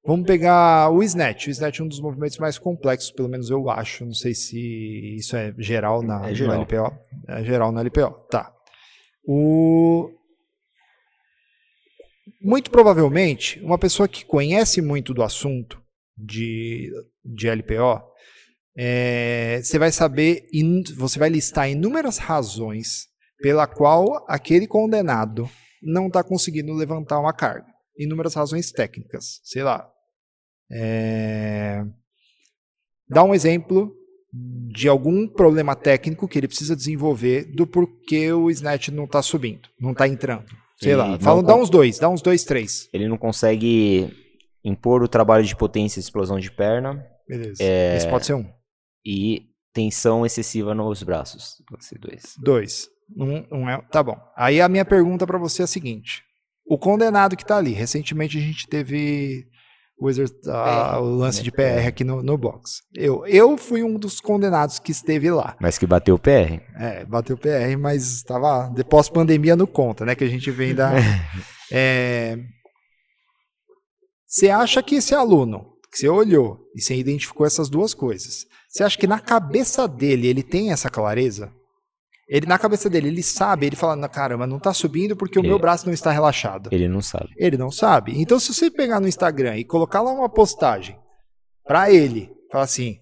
Vamos 0.08 0.26
pegar 0.26 0.90
o 0.90 1.04
snatch. 1.04 1.48
O 1.48 1.50
snatch 1.50 1.82
é 1.82 1.84
um 1.84 1.88
dos 1.90 2.00
movimentos 2.00 2.38
mais 2.38 2.58
complexos, 2.58 3.12
pelo 3.12 3.28
menos 3.28 3.50
eu 3.50 3.70
acho. 3.70 4.06
Não 4.06 4.14
sei 4.14 4.34
se 4.34 5.18
isso 5.18 5.36
é 5.36 5.54
geral 5.58 6.02
na, 6.02 6.30
é 6.30 6.34
geral. 6.34 6.62
LPO. 6.62 6.98
É 7.28 7.44
geral 7.44 7.74
no 7.74 7.82
LPO. 7.82 8.12
Tá. 8.30 8.56
O... 9.28 10.10
Muito 12.42 12.72
provavelmente, 12.72 13.60
uma 13.60 13.78
pessoa 13.78 14.08
que 14.08 14.24
conhece 14.24 14.82
muito 14.82 15.14
do 15.14 15.22
assunto 15.22 15.84
de, 16.18 16.90
de 17.26 17.50
LPO, 17.50 18.02
é, 18.78 19.60
você 19.62 19.78
vai 19.78 19.92
saber, 19.92 20.48
você 20.96 21.20
vai 21.20 21.28
listar 21.28 21.70
inúmeras 21.70 22.18
razões 22.18 23.08
pela 23.42 23.68
qual 23.68 24.26
aquele 24.30 24.68
condenado 24.68 25.50
não 25.84 26.08
está 26.08 26.24
conseguindo 26.24 26.72
levantar 26.74 27.20
uma 27.20 27.34
carga. 27.34 27.68
Inúmeras 28.00 28.36
razões 28.36 28.72
técnicas, 28.72 29.42
sei 29.44 29.64
lá. 29.64 29.92
É... 30.72 31.84
Dá 33.10 33.24
um 33.24 33.34
exemplo 33.34 33.94
de 34.34 34.88
algum 34.88 35.28
problema 35.28 35.76
técnico 35.76 36.28
que 36.28 36.38
ele 36.38 36.48
precisa 36.48 36.76
desenvolver 36.76 37.46
do 37.46 37.66
porquê 37.66 38.32
o 38.32 38.50
Snatch 38.52 38.90
não 38.90 39.06
está 39.06 39.22
subindo, 39.22 39.70
não 39.80 39.92
está 39.92 40.08
entrando. 40.08 40.46
Sei 40.80 40.92
ele 40.92 40.98
lá, 40.98 41.20
fala, 41.20 41.42
dá 41.42 41.56
uns 41.56 41.70
dois, 41.70 41.98
dá 41.98 42.08
uns 42.08 42.22
dois, 42.22 42.44
três. 42.44 42.88
Ele 42.94 43.08
não 43.08 43.18
consegue 43.18 44.14
impor 44.64 45.02
o 45.02 45.08
trabalho 45.08 45.44
de 45.44 45.56
potência 45.56 46.00
e 46.00 46.02
explosão 46.02 46.40
de 46.40 46.52
perna. 46.52 47.04
Beleza. 47.28 47.64
É... 47.64 47.98
Esse 47.98 48.10
pode 48.10 48.26
ser 48.26 48.34
um. 48.36 48.46
E 49.06 49.48
tensão 49.74 50.26
excessiva 50.26 50.76
nos 50.76 51.02
braços. 51.02 51.64
Pode 51.68 51.86
ser 51.86 51.98
dois. 51.98 52.34
Dois. 52.44 52.90
Um, 53.16 53.46
um 53.52 53.70
é... 53.70 53.82
Tá 53.92 54.04
bom. 54.04 54.18
Aí 54.36 54.62
a 54.62 54.70
minha 54.70 54.86
pergunta 54.86 55.26
para 55.26 55.40
você 55.40 55.64
é 55.64 55.66
a 55.66 55.68
seguinte: 55.68 56.24
o 56.66 56.78
condenado 56.78 57.36
que 57.36 57.44
está 57.44 57.58
ali, 57.58 57.72
recentemente 57.72 58.38
a 58.38 58.42
gente 58.42 58.68
teve 58.68 59.48
o, 60.00 60.10
uh, 60.10 61.02
o 61.02 61.16
lance 61.16 61.42
de 61.42 61.52
PR 61.52 61.88
aqui 61.88 62.04
no, 62.04 62.22
no 62.22 62.38
box. 62.38 62.82
Eu, 62.94 63.26
eu 63.26 63.58
fui 63.58 63.84
um 63.84 63.98
dos 63.98 64.22
condenados 64.22 64.80
que 64.80 64.92
esteve 64.92 65.30
lá. 65.32 65.56
Mas 65.60 65.78
que 65.78 65.88
bateu 65.88 66.16
o 66.16 66.20
PR? 66.20 66.62
É, 66.76 67.04
bateu 67.06 67.36
o 67.36 67.40
PR, 67.40 67.78
mas 67.80 68.04
estava 68.04 68.70
de 68.70 68.84
pós-pandemia 68.84 69.56
no 69.56 69.66
conta, 69.66 70.06
né? 70.06 70.16
Que 70.16 70.24
a 70.24 70.30
gente 70.30 70.52
vem 70.52 70.76
da. 70.76 70.92
é... 71.72 72.38
Você 74.28 74.50
acha 74.50 74.84
que 74.84 74.96
esse 74.96 75.16
aluno, 75.16 75.66
que 75.92 75.98
você 75.98 76.08
olhou 76.10 76.60
e 76.76 76.82
você 76.82 76.96
identificou 76.96 77.48
essas 77.48 77.70
duas 77.70 77.94
coisas, 77.94 78.46
você 78.70 78.84
acha 78.84 78.98
que 78.98 79.08
na 79.08 79.20
cabeça 79.20 79.88
dele 79.88 80.28
ele 80.28 80.44
tem 80.44 80.72
essa 80.72 80.90
clareza? 80.90 81.52
Ele, 82.28 82.46
na 82.46 82.60
cabeça 82.60 82.90
dele, 82.90 83.08
ele 83.08 83.24
sabe, 83.24 83.66
ele 83.66 83.76
fala, 83.78 84.08
caramba, 84.10 84.46
não 84.46 84.60
tá 84.60 84.74
subindo 84.74 85.16
porque 85.16 85.40
ele, 85.40 85.48
o 85.48 85.50
meu 85.50 85.58
braço 85.58 85.86
não 85.86 85.94
está 85.94 86.12
relaxado. 86.12 86.70
Ele 86.74 86.88
não 86.88 87.02
sabe. 87.02 87.30
Ele 87.38 87.58
não 87.58 87.72
sabe. 87.72 88.20
Então, 88.20 88.38
se 88.38 88.54
você 88.54 88.70
pegar 88.70 89.00
no 89.00 89.08
Instagram 89.08 89.56
e 89.58 89.64
colocar 89.64 90.02
lá 90.02 90.12
uma 90.12 90.28
postagem 90.28 91.00
para 91.66 91.90
ele, 91.90 92.30
falar 92.52 92.66
assim, 92.66 92.98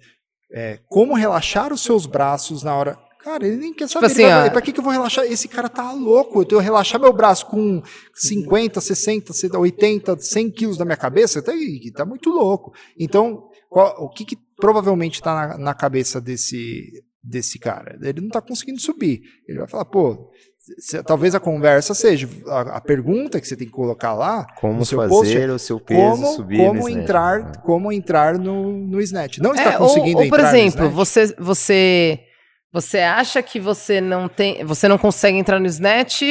é, 0.54 0.80
como 0.88 1.16
relaxar 1.16 1.74
os 1.74 1.82
seus 1.82 2.06
braços 2.06 2.64
na 2.64 2.76
hora. 2.76 2.98
Cara, 3.24 3.48
ele 3.48 3.58
nem 3.58 3.74
quer 3.74 3.88
tipo 3.88 4.00
saber. 4.00 4.14
Tipo 4.14 4.22
assim, 4.22 4.32
vai, 4.32 4.52
pra 4.52 4.62
que, 4.62 4.72
que 4.72 4.80
eu 4.80 4.84
vou 4.84 4.94
relaxar? 4.94 5.26
Esse 5.26 5.48
cara 5.48 5.68
tá 5.68 5.92
louco. 5.92 6.42
Eu 6.42 6.46
tenho 6.46 6.62
que 6.62 6.66
relaxar 6.66 7.02
meu 7.02 7.12
braço 7.12 7.48
com 7.48 7.82
50, 8.14 8.80
60, 8.80 9.58
80, 9.58 10.18
100 10.18 10.52
quilos 10.52 10.78
da 10.78 10.86
minha 10.86 10.96
cabeça. 10.96 11.42
Tá, 11.42 11.52
tá 11.96 12.06
muito 12.06 12.30
louco. 12.30 12.74
Então, 12.98 13.50
qual, 13.68 13.96
o 14.04 14.10
que, 14.10 14.24
que 14.24 14.38
provavelmente 14.56 15.22
tá 15.22 15.34
na, 15.34 15.58
na 15.58 15.74
cabeça 15.74 16.22
desse 16.22 17.04
desse 17.26 17.58
cara. 17.58 17.98
Ele 18.02 18.22
não 18.22 18.28
está 18.28 18.42
conseguindo 18.42 18.80
subir. 18.80 19.22
Ele 19.48 19.60
vai 19.60 19.68
falar, 19.68 19.86
pô, 19.86 20.32
se, 20.80 21.02
talvez 21.04 21.36
a 21.36 21.40
conversa 21.40 21.94
seja 21.94 22.28
a, 22.48 22.78
a, 22.78 22.82
pergunta 22.82 23.40
que 23.40 23.48
você 23.48 23.56
tem 23.56 23.68
que 23.68 23.74
colocar 23.74 24.14
lá 24.14 24.48
como 24.56 24.80
no 24.80 24.86
seu 24.86 24.98
fazer 24.98 25.10
post, 25.10 25.38
o 25.38 25.60
seu 25.60 25.80
peso 25.80 26.00
como, 26.00 26.28
subir 26.34 26.58
como 26.58 26.90
entrar 26.90 27.40
snatch. 27.40 27.62
como 27.62 27.92
entrar 27.92 28.40
no, 28.40 28.72
no 28.72 29.00
snatch 29.00 29.38
não 29.38 29.54
está 29.54 29.74
é, 29.74 29.78
conseguindo 29.78 30.18
ou, 30.18 30.24
ou, 30.24 30.30
por 30.30 30.40
exemplo 30.40 30.90
você 30.90 31.36
você 31.38 32.20
você 32.74 32.98
acha 33.00 33.44
que 33.44 33.60
você 33.60 34.02
não 34.02 34.28
tem 34.28 34.66
você 34.66 34.88
não 34.88 34.98
consegue 34.98 35.38
entrar 35.38 35.60
no 35.60 35.68
snatch 35.68 36.24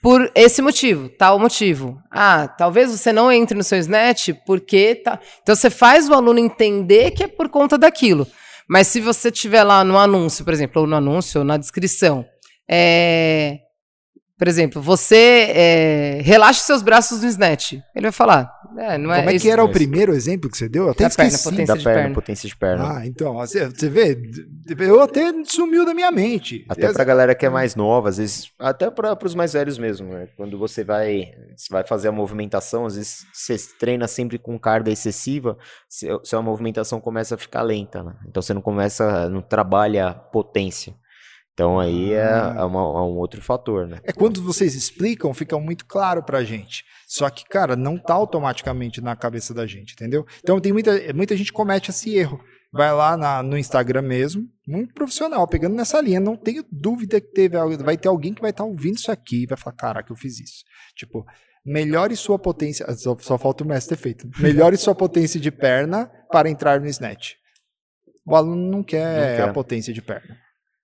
por 0.00 0.30
esse 0.32 0.62
motivo 0.62 1.08
tal 1.08 1.36
motivo 1.40 1.98
ah 2.08 2.46
talvez 2.46 2.96
você 2.96 3.12
não 3.12 3.32
entre 3.32 3.56
no 3.56 3.64
seu 3.64 3.78
snatch 3.78 4.28
porque 4.46 4.94
tá 4.94 5.18
então 5.42 5.56
você 5.56 5.68
faz 5.68 6.08
o 6.08 6.14
aluno 6.14 6.38
entender 6.38 7.10
que 7.10 7.24
é 7.24 7.28
por 7.28 7.48
conta 7.48 7.76
daquilo 7.76 8.28
mas 8.68 8.86
se 8.88 9.00
você 9.00 9.30
tiver 9.30 9.64
lá 9.64 9.84
no 9.84 9.98
anúncio, 9.98 10.44
por 10.44 10.52
exemplo, 10.52 10.82
ou 10.82 10.88
no 10.88 10.96
anúncio, 10.96 11.40
ou 11.40 11.44
na 11.44 11.56
descrição, 11.56 12.24
é, 12.70 13.58
por 14.42 14.48
exemplo, 14.48 14.82
você 14.82 15.52
é, 15.54 16.20
relaxa 16.20 16.64
seus 16.64 16.82
braços 16.82 17.22
no 17.22 17.28
snatch. 17.28 17.74
Ele 17.94 18.06
vai 18.06 18.10
falar. 18.10 18.52
É, 18.76 18.98
não 18.98 19.14
é 19.14 19.18
Como 19.18 19.30
é 19.30 19.38
que 19.38 19.48
era 19.48 19.62
o 19.62 19.70
primeiro 19.70 20.12
exemplo 20.12 20.50
que 20.50 20.58
você 20.58 20.68
deu? 20.68 20.86
Eu 20.86 20.90
até 20.90 21.04
da 21.04 21.10
esqueci. 21.10 21.30
Perna, 21.30 21.44
potência 21.44 21.66
da 21.66 21.78
de 21.78 21.84
perna, 21.84 22.00
perna, 22.00 22.14
potência 22.16 22.48
de 22.48 22.56
perna. 22.56 22.98
Ah, 22.98 23.06
então, 23.06 23.34
você, 23.34 23.68
você 23.68 23.88
vê, 23.88 24.20
eu 24.80 25.00
até 25.00 25.32
sumiu 25.44 25.86
da 25.86 25.94
minha 25.94 26.10
mente. 26.10 26.66
Até 26.68 26.92
pra 26.92 27.04
galera 27.04 27.36
que 27.36 27.46
é 27.46 27.48
mais 27.48 27.76
nova, 27.76 28.08
às 28.08 28.18
vezes, 28.18 28.50
até 28.58 28.90
para 28.90 29.16
os 29.24 29.34
mais 29.36 29.52
velhos 29.52 29.78
mesmo, 29.78 30.08
né? 30.08 30.26
Quando 30.36 30.58
você 30.58 30.82
vai, 30.82 31.30
você 31.56 31.68
vai 31.70 31.84
fazer 31.84 32.08
a 32.08 32.12
movimentação, 32.12 32.84
às 32.84 32.96
vezes 32.96 33.24
você 33.32 33.56
treina 33.78 34.08
sempre 34.08 34.38
com 34.38 34.58
carga 34.58 34.90
excessiva, 34.90 35.56
sua 36.24 36.42
movimentação 36.42 37.00
começa 37.00 37.36
a 37.36 37.38
ficar 37.38 37.62
lenta, 37.62 38.02
né? 38.02 38.16
Então 38.26 38.42
você 38.42 38.52
não 38.52 38.60
começa, 38.60 39.28
não 39.28 39.40
trabalha 39.40 40.12
potência. 40.12 41.00
Então 41.54 41.78
aí 41.78 42.12
é, 42.12 42.22
ah. 42.22 42.54
é, 42.58 42.64
uma, 42.64 42.80
é, 42.80 43.02
um 43.02 43.18
outro 43.18 43.42
fator, 43.42 43.86
né? 43.86 44.00
É 44.04 44.12
quando 44.12 44.42
vocês 44.42 44.74
explicam, 44.74 45.32
fica 45.34 45.58
muito 45.58 45.84
claro 45.84 46.22
pra 46.22 46.42
gente. 46.42 46.84
Só 47.06 47.28
que, 47.28 47.44
cara, 47.44 47.76
não 47.76 47.98
tá 47.98 48.14
automaticamente 48.14 49.00
na 49.00 49.14
cabeça 49.14 49.52
da 49.52 49.66
gente, 49.66 49.92
entendeu? 49.92 50.26
Então 50.42 50.60
tem 50.60 50.72
muita, 50.72 50.92
muita 51.14 51.36
gente 51.36 51.52
comete 51.52 51.90
esse 51.90 52.14
erro. 52.16 52.40
Vai 52.72 52.90
lá 52.90 53.18
na, 53.18 53.42
no 53.42 53.58
Instagram 53.58 54.00
mesmo, 54.00 54.48
muito 54.66 54.94
profissional, 54.94 55.46
pegando 55.46 55.76
nessa 55.76 56.00
linha. 56.00 56.18
Não 56.18 56.38
tenho 56.38 56.64
dúvida 56.72 57.20
que 57.20 57.30
teve, 57.30 57.58
vai 57.76 57.98
ter 57.98 58.08
alguém 58.08 58.32
que 58.32 58.40
vai 58.40 58.50
estar 58.50 58.64
tá 58.64 58.70
ouvindo 58.70 58.96
isso 58.96 59.12
aqui 59.12 59.42
e 59.42 59.46
vai 59.46 59.58
falar, 59.58 59.76
caraca, 59.76 60.10
eu 60.10 60.16
fiz 60.16 60.40
isso. 60.40 60.64
Tipo, 60.96 61.22
melhore 61.66 62.16
sua 62.16 62.38
potência. 62.38 62.90
Só, 62.94 63.14
só 63.18 63.36
falta 63.36 63.62
o 63.62 63.66
mestre 63.66 63.94
ter 63.94 64.02
feito. 64.02 64.26
Melhore 64.40 64.78
sua 64.78 64.94
potência 64.94 65.38
de 65.38 65.50
perna 65.50 66.10
para 66.30 66.48
entrar 66.48 66.80
no 66.80 66.86
snatch. 66.86 67.34
O 68.24 68.34
aluno 68.34 68.70
não 68.70 68.82
quer, 68.82 69.16
não 69.16 69.36
quer. 69.36 69.50
a 69.50 69.52
potência 69.52 69.92
de 69.92 70.00
perna. 70.00 70.38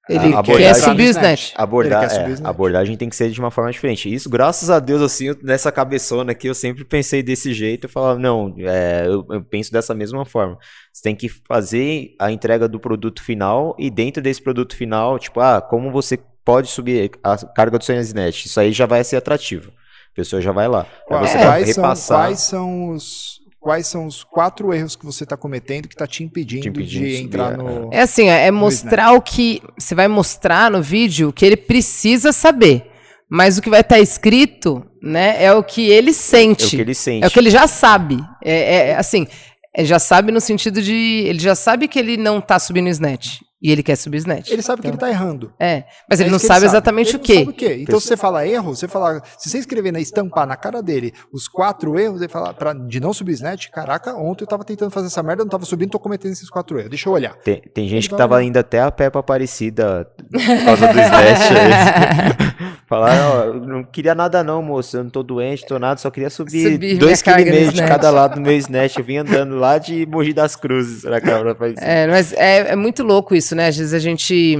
Ele 0.08 0.34
a 0.34 0.42
quer 0.42 0.74
subir 0.74 1.08
o 1.08 1.10
snatch. 1.10 1.52
Abordar, 1.54 2.04
é, 2.04 2.36
a 2.42 2.48
abordagem 2.48 2.96
tem 2.96 3.08
que 3.10 3.16
ser 3.16 3.30
de 3.30 3.38
uma 3.38 3.50
forma 3.50 3.70
diferente. 3.70 4.12
Isso, 4.12 4.30
graças 4.30 4.70
a 4.70 4.78
Deus, 4.78 5.02
assim, 5.02 5.34
nessa 5.42 5.70
cabeçona 5.70 6.32
aqui, 6.32 6.46
eu 6.46 6.54
sempre 6.54 6.84
pensei 6.84 7.22
desse 7.22 7.52
jeito. 7.52 7.84
Eu 7.84 7.90
falava, 7.90 8.18
não, 8.18 8.54
é, 8.58 9.04
eu, 9.06 9.26
eu, 9.28 9.44
penso 9.44 9.70
dessa 9.70 9.94
mesma 9.94 10.24
forma. 10.24 10.58
Você 10.92 11.02
tem 11.02 11.14
que 11.14 11.28
fazer 11.28 12.14
a 12.18 12.32
entrega 12.32 12.66
do 12.66 12.80
produto 12.80 13.22
final 13.22 13.76
e 13.78 13.90
dentro 13.90 14.22
desse 14.22 14.40
produto 14.40 14.74
final, 14.74 15.18
tipo, 15.18 15.40
ah, 15.40 15.60
como 15.60 15.92
você 15.92 16.18
pode 16.42 16.68
subir 16.68 17.10
a 17.22 17.36
carga 17.36 17.78
do 17.78 17.84
seu 17.84 17.94
snatch? 18.00 18.46
Isso 18.46 18.58
aí 18.58 18.72
já 18.72 18.86
vai 18.86 19.04
ser 19.04 19.16
atrativo. 19.16 19.70
A 20.12 20.14
pessoa 20.14 20.40
já 20.40 20.52
vai 20.52 20.68
lá. 20.68 20.86
Pra 21.06 21.18
você 21.18 21.38
quais, 21.38 21.76
repassar... 21.76 21.94
são, 21.96 22.16
quais 22.16 22.40
são 22.40 22.90
os 22.90 23.37
quais 23.60 23.86
são 23.86 24.06
os 24.06 24.24
quatro 24.24 24.72
erros 24.72 24.96
que 24.96 25.04
você 25.04 25.24
está 25.24 25.36
cometendo 25.36 25.88
que 25.88 25.94
está 25.94 26.06
te 26.06 26.22
impedindo, 26.22 26.62
te 26.62 26.68
impedindo 26.68 27.06
de 27.06 27.16
entrar 27.16 27.56
no. 27.56 27.92
É 27.92 28.02
assim, 28.02 28.28
é 28.28 28.50
mostrar 28.50 29.12
o 29.12 29.20
que. 29.20 29.62
Você 29.78 29.94
vai 29.94 30.08
mostrar 30.08 30.70
no 30.70 30.82
vídeo 30.82 31.28
o 31.28 31.32
que 31.32 31.44
ele 31.44 31.56
precisa 31.56 32.32
saber. 32.32 32.90
Mas 33.30 33.58
o 33.58 33.62
que 33.62 33.68
vai 33.68 33.82
estar 33.82 33.96
tá 33.96 34.00
escrito, 34.00 34.82
né, 35.02 35.42
é 35.42 35.52
o 35.52 35.62
que 35.62 35.90
ele 35.90 36.14
sente. 36.14 36.64
É 36.64 36.66
o 36.66 36.70
que 36.70 36.80
ele 36.80 36.94
sente. 36.94 37.24
É 37.24 37.26
o 37.26 37.30
que 37.30 37.38
ele 37.38 37.50
já 37.50 37.66
sabe. 37.66 38.18
É, 38.42 38.88
é 38.88 38.96
assim, 38.96 39.26
é, 39.74 39.84
já 39.84 39.98
sabe 39.98 40.32
no 40.32 40.40
sentido 40.40 40.80
de. 40.80 40.94
Ele 41.26 41.38
já 41.38 41.54
sabe 41.54 41.88
que 41.88 41.98
ele 41.98 42.16
não 42.16 42.38
está 42.38 42.58
subindo 42.58 42.88
snatch. 42.88 43.40
E 43.60 43.72
ele 43.72 43.82
quer 43.82 43.96
subir 43.96 44.18
snatch. 44.18 44.50
Ele 44.50 44.62
sabe 44.62 44.80
então, 44.80 44.82
que 44.82 44.86
ele 44.88 44.94
está 44.96 45.10
errando. 45.10 45.52
É, 45.58 45.84
mas 46.08 46.20
é 46.20 46.22
ele 46.22 46.30
não 46.30 46.38
sabe 46.38 46.60
ele 46.60 46.66
exatamente 46.66 47.10
sabe. 47.12 47.22
o, 47.22 47.26
quê. 47.26 47.46
o 47.48 47.52
quê. 47.52 47.78
Então, 47.80 47.98
se 47.98 48.06
você 48.06 48.16
fala 48.16 48.46
erro, 48.46 48.74
você 48.74 48.86
fala. 48.86 49.20
Se 49.36 49.50
você 49.50 49.58
escrever 49.58 49.92
na 49.92 50.00
estampar 50.00 50.46
na 50.46 50.56
cara 50.56 50.80
dele 50.80 51.12
os 51.32 51.48
quatro 51.48 51.98
erros, 51.98 52.20
ele 52.20 52.30
fala 52.30 52.54
pra, 52.54 52.72
de 52.72 53.00
não 53.00 53.12
subir 53.12 53.32
snatch, 53.32 53.68
caraca, 53.70 54.14
ontem 54.14 54.44
eu 54.44 54.46
estava 54.46 54.64
tentando 54.64 54.90
fazer 54.90 55.08
essa 55.08 55.22
merda, 55.22 55.42
não 55.42 55.48
estava 55.48 55.64
subindo, 55.64 55.90
tô 55.90 55.98
cometendo 55.98 56.32
esses 56.32 56.48
quatro 56.48 56.78
erros. 56.78 56.90
Deixa 56.90 57.08
eu 57.08 57.12
olhar. 57.12 57.34
Tem, 57.36 57.60
tem 57.60 57.88
gente 57.88 58.04
ele 58.04 58.08
que 58.08 58.14
estava 58.14 58.42
indo 58.44 58.56
até 58.56 58.80
a 58.80 58.92
Peppa 58.92 59.18
Aparecida 59.18 60.08
por 60.16 60.64
causa 60.64 60.86
do 60.92 61.00
snatch 61.00 61.50
aí. 61.50 62.68
Falar, 62.88 63.52
não 63.52 63.84
queria 63.84 64.14
nada 64.14 64.42
não, 64.42 64.62
moço, 64.62 64.96
eu 64.96 65.04
não 65.04 65.10
tô 65.10 65.22
doente, 65.22 65.66
tô 65.66 65.78
nada, 65.78 66.00
só 66.00 66.10
queria 66.10 66.30
subir, 66.30 66.72
subir 66.72 66.96
dois 66.96 67.20
km 67.20 67.70
de 67.70 67.82
cada 67.86 68.10
lado 68.10 68.36
do 68.36 68.40
meu 68.40 68.56
snatch. 68.56 68.96
Eu 68.96 69.04
vim 69.04 69.18
andando 69.18 69.56
lá 69.56 69.76
de 69.76 70.06
Mogi 70.06 70.32
das 70.32 70.56
Cruzes 70.56 71.02
pra 71.02 71.20
cá, 71.20 71.54
pra 71.54 71.68
É, 71.76 72.06
mas 72.06 72.32
é, 72.32 72.72
é 72.72 72.76
muito 72.76 73.02
louco 73.02 73.34
isso, 73.34 73.47
né? 73.54 73.68
Às 73.68 73.76
vezes 73.76 73.94
a 73.94 73.98
gente 73.98 74.56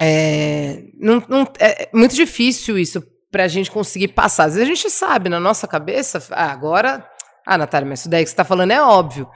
é, 0.00 0.84
não, 0.98 1.22
não, 1.28 1.52
é 1.58 1.90
muito 1.92 2.14
difícil 2.14 2.78
isso 2.78 3.02
para 3.30 3.44
a 3.44 3.48
gente 3.48 3.70
conseguir 3.70 4.08
passar. 4.08 4.44
Às 4.44 4.54
vezes 4.54 4.68
a 4.68 4.74
gente 4.74 4.90
sabe 4.90 5.28
na 5.28 5.38
nossa 5.38 5.68
cabeça, 5.68 6.22
ah, 6.30 6.50
agora, 6.50 7.06
ah, 7.46 7.58
Natália, 7.58 7.88
mas 7.88 8.00
isso 8.00 8.08
daí 8.08 8.22
que 8.24 8.30
você 8.30 8.32
está 8.32 8.44
falando 8.44 8.70
é 8.70 8.82
óbvio. 8.82 9.28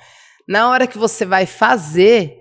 Na 0.49 0.71
hora 0.71 0.87
que 0.87 0.99
você 0.99 1.25
vai 1.25 1.47
fazer, 1.47 2.35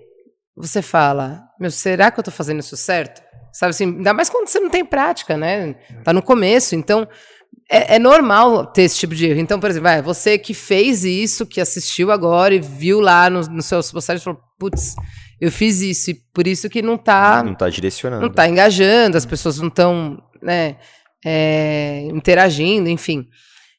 você 0.56 0.80
fala, 0.80 1.42
meu, 1.60 1.70
será 1.70 2.10
que 2.10 2.18
eu 2.18 2.22
estou 2.22 2.34
fazendo 2.34 2.60
isso 2.60 2.76
certo? 2.76 3.22
Sabe 3.52 3.70
assim, 3.70 3.84
ainda 3.84 4.12
mais 4.12 4.28
quando 4.28 4.48
você 4.48 4.58
não 4.58 4.70
tem 4.70 4.84
prática, 4.84 5.36
né? 5.36 5.74
Tá 6.02 6.12
no 6.12 6.22
começo, 6.22 6.74
então 6.74 7.06
é, 7.70 7.96
é, 7.96 7.98
normal 7.98 8.66
ter 8.66 8.82
esse 8.82 8.98
tipo 8.98 9.14
de 9.14 9.26
erro. 9.26 9.40
Então, 9.40 9.60
por 9.60 9.70
exemplo, 9.70 9.88
vai, 9.88 10.02
você 10.02 10.36
que 10.38 10.54
fez 10.54 11.04
isso, 11.04 11.46
que 11.46 11.60
assistiu 11.60 12.10
agora 12.10 12.54
e 12.54 12.60
viu 12.60 13.00
lá 13.00 13.30
nos 13.30 13.48
no 13.48 13.62
seus 13.62 13.92
postagens, 13.92 14.24
falou, 14.24 14.40
putz, 14.58 14.96
eu 15.40 15.50
fiz 15.50 15.80
isso 15.80 16.10
e 16.10 16.14
por 16.32 16.46
isso 16.46 16.68
que 16.68 16.82
não 16.82 16.94
está 16.94 17.42
não 17.42 17.54
tá 17.54 17.68
direcionando, 17.68 18.22
não 18.22 18.30
está 18.30 18.48
engajando, 18.48 19.16
as 19.16 19.26
pessoas 19.26 19.58
não 19.58 19.68
estão, 19.68 20.22
né, 20.42 20.76
é, 21.24 22.08
interagindo, 22.12 22.88
enfim. 22.88 23.26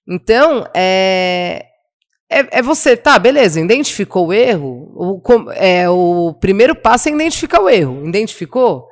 Então, 0.08 0.66
é, 0.76 1.66
é, 2.30 2.40
é, 2.40 2.48
é, 2.52 2.62
você, 2.62 2.98
tá, 2.98 3.18
beleza, 3.20 3.60
identificou 3.60 4.28
o 4.28 4.34
erro, 4.34 4.92
o, 4.96 5.22
é, 5.54 5.90
o 5.90 6.34
primeiro 6.34 6.76
passo 6.76 7.10
é 7.10 7.12
identificar 7.12 7.62
o 7.62 7.70
erro. 7.70 8.06
Identificou? 8.08 8.88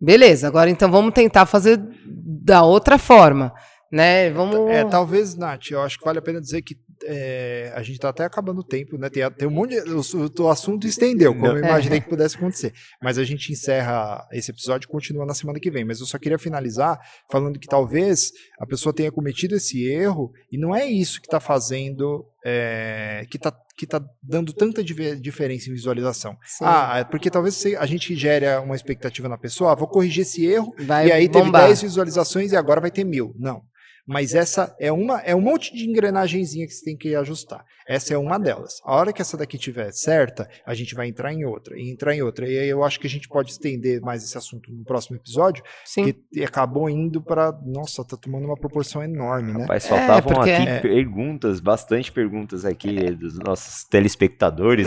Beleza, 0.00 0.46
agora 0.46 0.70
então 0.70 0.90
vamos 0.90 1.14
tentar 1.14 1.46
fazer 1.46 1.80
da 2.06 2.62
outra 2.62 2.98
forma. 2.98 3.52
Né? 3.90 4.30
Vamos... 4.30 4.70
É, 4.70 4.84
talvez, 4.84 5.34
Nath, 5.34 5.70
eu 5.70 5.80
acho 5.80 5.98
que 5.98 6.04
vale 6.04 6.18
a 6.18 6.22
pena 6.22 6.40
dizer 6.40 6.62
que 6.62 6.76
é, 7.04 7.72
a 7.74 7.82
gente 7.82 7.96
está 7.96 8.08
até 8.08 8.24
acabando 8.24 8.60
o 8.60 8.64
tempo, 8.64 8.96
né? 8.96 9.08
Tem, 9.10 9.28
tem 9.32 9.48
um 9.48 9.50
monte 9.50 9.70
de, 9.70 9.90
o, 9.90 10.44
o, 10.44 10.48
assunto 10.48 10.86
estendeu, 10.86 11.34
como 11.34 11.46
eu 11.46 11.58
imaginei 11.58 12.00
que 12.00 12.08
pudesse 12.08 12.36
acontecer. 12.36 12.72
Mas 13.02 13.18
a 13.18 13.24
gente 13.24 13.52
encerra 13.52 14.26
esse 14.32 14.50
episódio 14.50 14.86
e 14.86 14.88
continua 14.88 15.26
na 15.26 15.34
semana 15.34 15.58
que 15.58 15.70
vem. 15.70 15.84
Mas 15.84 16.00
eu 16.00 16.06
só 16.06 16.18
queria 16.18 16.38
finalizar 16.38 16.98
falando 17.30 17.58
que 17.58 17.66
talvez 17.66 18.32
a 18.58 18.66
pessoa 18.66 18.94
tenha 18.94 19.10
cometido 19.10 19.54
esse 19.54 19.84
erro 19.86 20.32
e 20.50 20.58
não 20.58 20.74
é 20.74 20.86
isso 20.86 21.20
que 21.20 21.26
está 21.26 21.40
fazendo, 21.40 22.26
é, 22.44 23.26
que 23.30 23.36
está 23.36 23.52
que 23.76 23.86
tá 23.86 24.00
dando 24.22 24.52
tanta 24.52 24.84
diferença 24.84 25.68
em 25.68 25.72
visualização. 25.72 26.38
Sim. 26.44 26.64
Ah, 26.64 26.98
é 27.00 27.04
porque 27.04 27.28
talvez 27.28 27.64
a 27.76 27.86
gente 27.86 28.14
gere 28.14 28.46
uma 28.58 28.76
expectativa 28.76 29.28
na 29.28 29.36
pessoa, 29.36 29.72
ah, 29.72 29.74
vou 29.74 29.88
corrigir 29.88 30.22
esse 30.22 30.46
erro, 30.46 30.72
vai 30.78 31.08
e 31.08 31.12
aí 31.12 31.28
bombar. 31.28 31.62
teve 31.62 31.66
10 31.66 31.82
visualizações 31.82 32.52
e 32.52 32.56
agora 32.56 32.80
vai 32.80 32.90
ter 32.90 33.02
mil. 33.02 33.34
Não. 33.36 33.62
Mas 34.06 34.34
essa 34.34 34.74
é 34.78 34.92
uma 34.92 35.20
é 35.20 35.34
um 35.34 35.40
monte 35.40 35.74
de 35.74 35.88
engrenagenzinha 35.88 36.66
que 36.66 36.72
você 36.72 36.84
tem 36.84 36.96
que 36.96 37.14
ajustar. 37.14 37.64
Essa 37.86 38.14
é 38.14 38.18
uma 38.18 38.38
delas. 38.38 38.80
A 38.84 38.94
hora 38.96 39.12
que 39.12 39.22
essa 39.22 39.36
daqui 39.36 39.58
tiver 39.58 39.92
certa, 39.92 40.48
a 40.66 40.74
gente 40.74 40.94
vai 40.94 41.08
entrar 41.08 41.32
em 41.32 41.44
outra 41.44 41.78
e 41.78 41.90
entrar 41.90 42.14
em 42.14 42.22
outra. 42.22 42.46
E 42.48 42.58
aí 42.58 42.68
eu 42.68 42.84
acho 42.84 43.00
que 43.00 43.06
a 43.06 43.10
gente 43.10 43.28
pode 43.28 43.52
estender 43.52 44.00
mais 44.00 44.22
esse 44.22 44.36
assunto 44.36 44.70
no 44.70 44.84
próximo 44.84 45.16
episódio, 45.16 45.62
Sim. 45.84 46.14
que 46.32 46.44
acabou 46.44 46.88
indo 46.88 47.22
para, 47.22 47.52
nossa, 47.64 48.04
tá 48.04 48.16
tomando 48.16 48.46
uma 48.46 48.56
proporção 48.56 49.02
enorme, 49.02 49.52
né? 49.52 49.60
Rapaz, 49.62 49.86
faltavam 49.86 50.32
é, 50.32 50.34
porque... 50.34 50.50
aqui 50.50 50.68
é... 50.68 50.80
perguntas, 50.80 51.60
bastante 51.60 52.12
perguntas 52.12 52.64
aqui 52.64 52.98
é. 52.98 53.10
dos 53.10 53.38
nossos 53.38 53.84
telespectadores. 53.84 54.86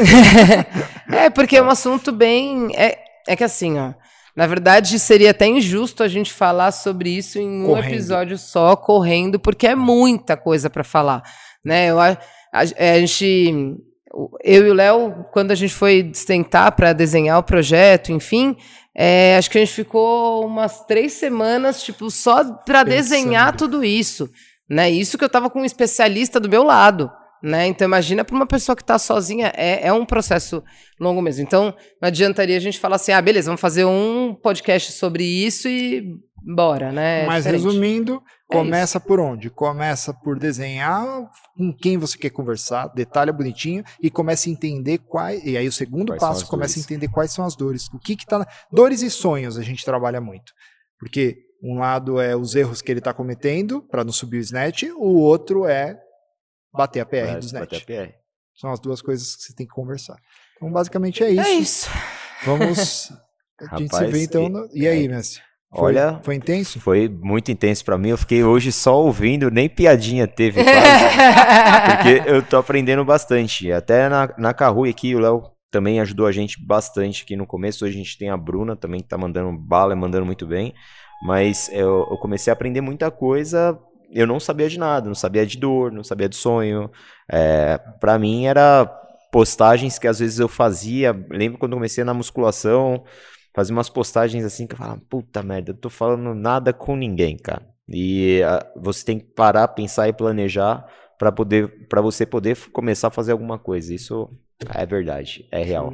é, 1.11 1.29
porque 1.29 1.57
é 1.57 1.61
um 1.61 1.69
assunto 1.69 2.11
bem 2.11 2.75
é, 2.75 2.99
é 3.27 3.35
que 3.35 3.43
assim, 3.43 3.77
ó, 3.77 3.93
na 4.37 4.45
verdade, 4.45 4.99
seria 4.99 5.31
até 5.31 5.47
injusto 5.47 6.03
a 6.03 6.07
gente 6.07 6.31
falar 6.31 6.71
sobre 6.71 7.09
isso 7.09 7.39
em 7.39 7.63
um 7.63 7.65
correndo. 7.65 7.87
episódio 7.87 8.37
só, 8.37 8.75
correndo, 8.75 9.39
porque 9.39 9.65
é 9.65 9.73
muita 9.73 10.37
coisa 10.37 10.69
para 10.69 10.83
falar. 10.83 11.23
Né? 11.65 11.87
Eu, 11.87 11.99
a, 11.99 12.09
a, 12.53 12.59
a 12.59 12.99
gente 12.99 13.75
eu 14.43 14.67
e 14.67 14.69
o 14.69 14.75
Léo, 14.75 15.25
quando 15.33 15.49
a 15.49 15.55
gente 15.55 15.73
foi 15.73 16.11
tentar 16.27 16.71
para 16.73 16.93
desenhar 16.93 17.39
o 17.39 17.43
projeto, 17.43 18.11
enfim, 18.11 18.55
é, 18.95 19.35
acho 19.37 19.49
que 19.49 19.57
a 19.57 19.65
gente 19.65 19.73
ficou 19.73 20.45
umas 20.45 20.85
três 20.85 21.13
semanas, 21.13 21.81
tipo, 21.81 22.11
só 22.11 22.43
para 22.57 22.83
desenhar 22.83 23.55
tudo 23.57 23.83
isso. 23.83 24.29
Né? 24.69 24.87
Isso 24.91 25.17
que 25.17 25.23
eu 25.23 25.27
estava 25.27 25.49
com 25.49 25.61
um 25.61 25.65
especialista 25.65 26.39
do 26.39 26.47
meu 26.47 26.61
lado. 26.61 27.11
Né? 27.41 27.67
Então, 27.67 27.85
imagina 27.85 28.25
para 28.25 28.35
uma 28.35 28.47
pessoa 28.47 28.75
que 28.75 28.81
está 28.81 28.97
sozinha, 28.97 29.53
é, 29.55 29.87
é 29.87 29.93
um 29.93 30.05
processo 30.05 30.63
longo 30.99 31.21
mesmo. 31.21 31.43
Então, 31.43 31.73
não 32.01 32.07
adiantaria 32.07 32.57
a 32.57 32.59
gente 32.59 32.79
falar 32.79 32.95
assim, 32.95 33.11
ah, 33.11 33.21
beleza, 33.21 33.47
vamos 33.47 33.61
fazer 33.61 33.85
um 33.85 34.33
podcast 34.33 34.91
sobre 34.93 35.23
isso 35.23 35.67
e 35.67 36.17
bora, 36.55 36.91
né? 36.91 37.23
É 37.23 37.25
Mas 37.27 37.43
diferente. 37.43 37.63
resumindo, 37.63 38.21
é 38.49 38.55
começa 38.55 38.97
é 38.97 39.01
por 39.01 39.19
onde? 39.19 39.49
Começa 39.49 40.13
por 40.13 40.39
desenhar 40.39 41.29
com 41.57 41.73
quem 41.73 41.97
você 41.97 42.17
quer 42.17 42.29
conversar, 42.29 42.87
detalha 42.87 43.33
bonitinho 43.33 43.83
e 44.01 44.09
começa 44.09 44.49
a 44.49 44.51
entender 44.51 44.99
quais. 44.99 45.43
E 45.45 45.57
aí 45.57 45.67
o 45.67 45.71
segundo 45.71 46.07
quais 46.07 46.21
passo 46.21 46.47
começa 46.47 46.79
a 46.79 46.81
entender 46.81 47.09
quais 47.09 47.31
são 47.31 47.45
as 47.45 47.55
dores. 47.55 47.87
O 47.93 47.99
que 47.99 48.15
que 48.15 48.25
tá. 48.25 48.47
Dores 48.71 49.01
e 49.01 49.09
sonhos 49.09 49.57
a 49.57 49.61
gente 49.61 49.83
trabalha 49.83 50.21
muito. 50.21 50.53
Porque 50.99 51.37
um 51.61 51.79
lado 51.79 52.19
é 52.19 52.35
os 52.35 52.55
erros 52.55 52.81
que 52.81 52.91
ele 52.91 52.99
está 52.99 53.13
cometendo 53.13 53.81
para 53.81 54.03
não 54.03 54.11
subir 54.11 54.37
o 54.37 54.41
snatch, 54.41 54.83
o 54.95 55.19
outro 55.19 55.65
é 55.65 55.99
bater 56.73 57.01
a 57.01 57.05
PR 57.05 57.39
dos 57.39 57.51
net. 57.51 57.61
Bater 57.61 57.81
a 57.81 58.05
PR. 58.05 58.13
São 58.55 58.71
as 58.71 58.79
duas 58.79 59.01
coisas 59.01 59.35
que 59.35 59.43
você 59.43 59.53
tem 59.53 59.67
que 59.67 59.73
conversar. 59.73 60.17
Então, 60.55 60.71
basicamente 60.71 61.23
é 61.23 61.29
isso. 61.29 61.41
É 61.41 61.51
isso. 61.51 61.89
Vamos. 62.43 63.11
A 63.59 63.77
gente 63.77 63.91
Rapaz, 63.91 64.05
se 64.05 64.11
vê 64.11 64.23
então. 64.23 64.49
No... 64.49 64.69
E 64.71 64.87
aí, 64.87 65.05
é, 65.05 65.07
Messi? 65.07 65.41
Foi, 65.73 65.81
Olha, 65.81 66.19
foi 66.23 66.35
intenso? 66.35 66.79
Foi 66.79 67.09
muito 67.09 67.51
intenso 67.51 67.83
para 67.83 67.97
mim. 67.97 68.09
Eu 68.09 68.17
fiquei 68.17 68.43
hoje 68.43 68.71
só 68.71 69.01
ouvindo, 69.01 69.51
nem 69.51 69.67
piadinha 69.67 70.27
teve 70.27 70.61
quase, 70.63 71.95
porque 71.97 72.29
eu 72.29 72.41
tô 72.41 72.57
aprendendo 72.57 73.03
bastante. 73.03 73.71
Até 73.71 74.07
na, 74.07 74.33
na 74.37 74.53
Carrui 74.53 74.89
aqui, 74.89 75.13
o 75.13 75.19
Léo 75.19 75.51
também 75.69 75.99
ajudou 75.99 76.25
a 76.25 76.31
gente 76.31 76.63
bastante 76.65 77.23
aqui 77.23 77.35
no 77.35 77.45
começo. 77.45 77.83
Hoje 77.83 77.95
a 77.95 77.97
gente 77.97 78.17
tem 78.17 78.29
a 78.29 78.37
Bruna 78.37 78.75
também 78.75 79.01
que 79.01 79.09
tá 79.09 79.17
mandando 79.17 79.51
bala, 79.57 79.95
mandando 79.95 80.25
muito 80.25 80.45
bem. 80.47 80.73
Mas 81.23 81.67
eu, 81.73 82.07
eu 82.09 82.17
comecei 82.17 82.51
a 82.51 82.53
aprender 82.53 82.79
muita 82.79 83.11
coisa 83.11 83.77
eu 84.11 84.27
não 84.27 84.39
sabia 84.39 84.69
de 84.69 84.79
nada, 84.79 85.07
não 85.07 85.15
sabia 85.15 85.45
de 85.45 85.57
dor, 85.57 85.91
não 85.91 86.03
sabia 86.03 86.29
de 86.29 86.35
sonho. 86.35 86.89
É, 87.29 87.77
para 87.99 88.17
mim 88.17 88.45
era 88.45 88.85
postagens 89.31 89.99
que 89.99 90.07
às 90.07 90.19
vezes 90.19 90.39
eu 90.39 90.47
fazia. 90.47 91.11
Lembro 91.29 91.57
quando 91.57 91.73
comecei 91.73 92.03
na 92.03 92.13
musculação, 92.13 93.03
fazia 93.53 93.75
umas 93.75 93.89
postagens 93.89 94.43
assim 94.45 94.67
que 94.67 94.73
eu 94.73 94.77
falava, 94.77 95.01
puta 95.09 95.43
merda, 95.43 95.71
eu 95.71 95.77
tô 95.77 95.89
falando 95.89 96.33
nada 96.33 96.73
com 96.73 96.95
ninguém, 96.95 97.37
cara. 97.37 97.67
E 97.89 98.41
uh, 98.43 98.81
você 98.81 99.05
tem 99.05 99.19
que 99.19 99.25
parar, 99.25 99.67
pensar 99.69 100.07
e 100.07 100.13
planejar 100.13 100.85
para 101.17 101.31
poder 101.31 101.87
para 101.87 102.01
você 102.01 102.25
poder 102.25 102.57
começar 102.71 103.07
a 103.07 103.11
fazer 103.11 103.31
alguma 103.31 103.57
coisa. 103.57 103.93
Isso 103.93 104.29
é 104.73 104.85
verdade, 104.85 105.47
é 105.51 105.63
real. 105.63 105.93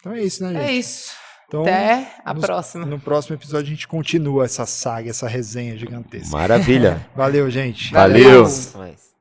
Então 0.00 0.12
é 0.12 0.20
isso, 0.20 0.42
né, 0.42 0.52
gente? 0.52 0.62
É 0.62 0.72
isso. 0.72 1.21
Então, 1.52 1.64
Até 1.64 2.14
a 2.24 2.34
próxima. 2.34 2.86
No 2.86 2.98
próximo 2.98 3.36
episódio 3.36 3.66
a 3.66 3.74
gente 3.74 3.86
continua 3.86 4.46
essa 4.46 4.64
saga, 4.64 5.10
essa 5.10 5.28
resenha 5.28 5.76
gigantesca. 5.76 6.34
Maravilha. 6.34 7.06
Valeu, 7.14 7.50
gente. 7.50 7.92
Valeu. 7.92 8.46
Valeu. 8.46 9.11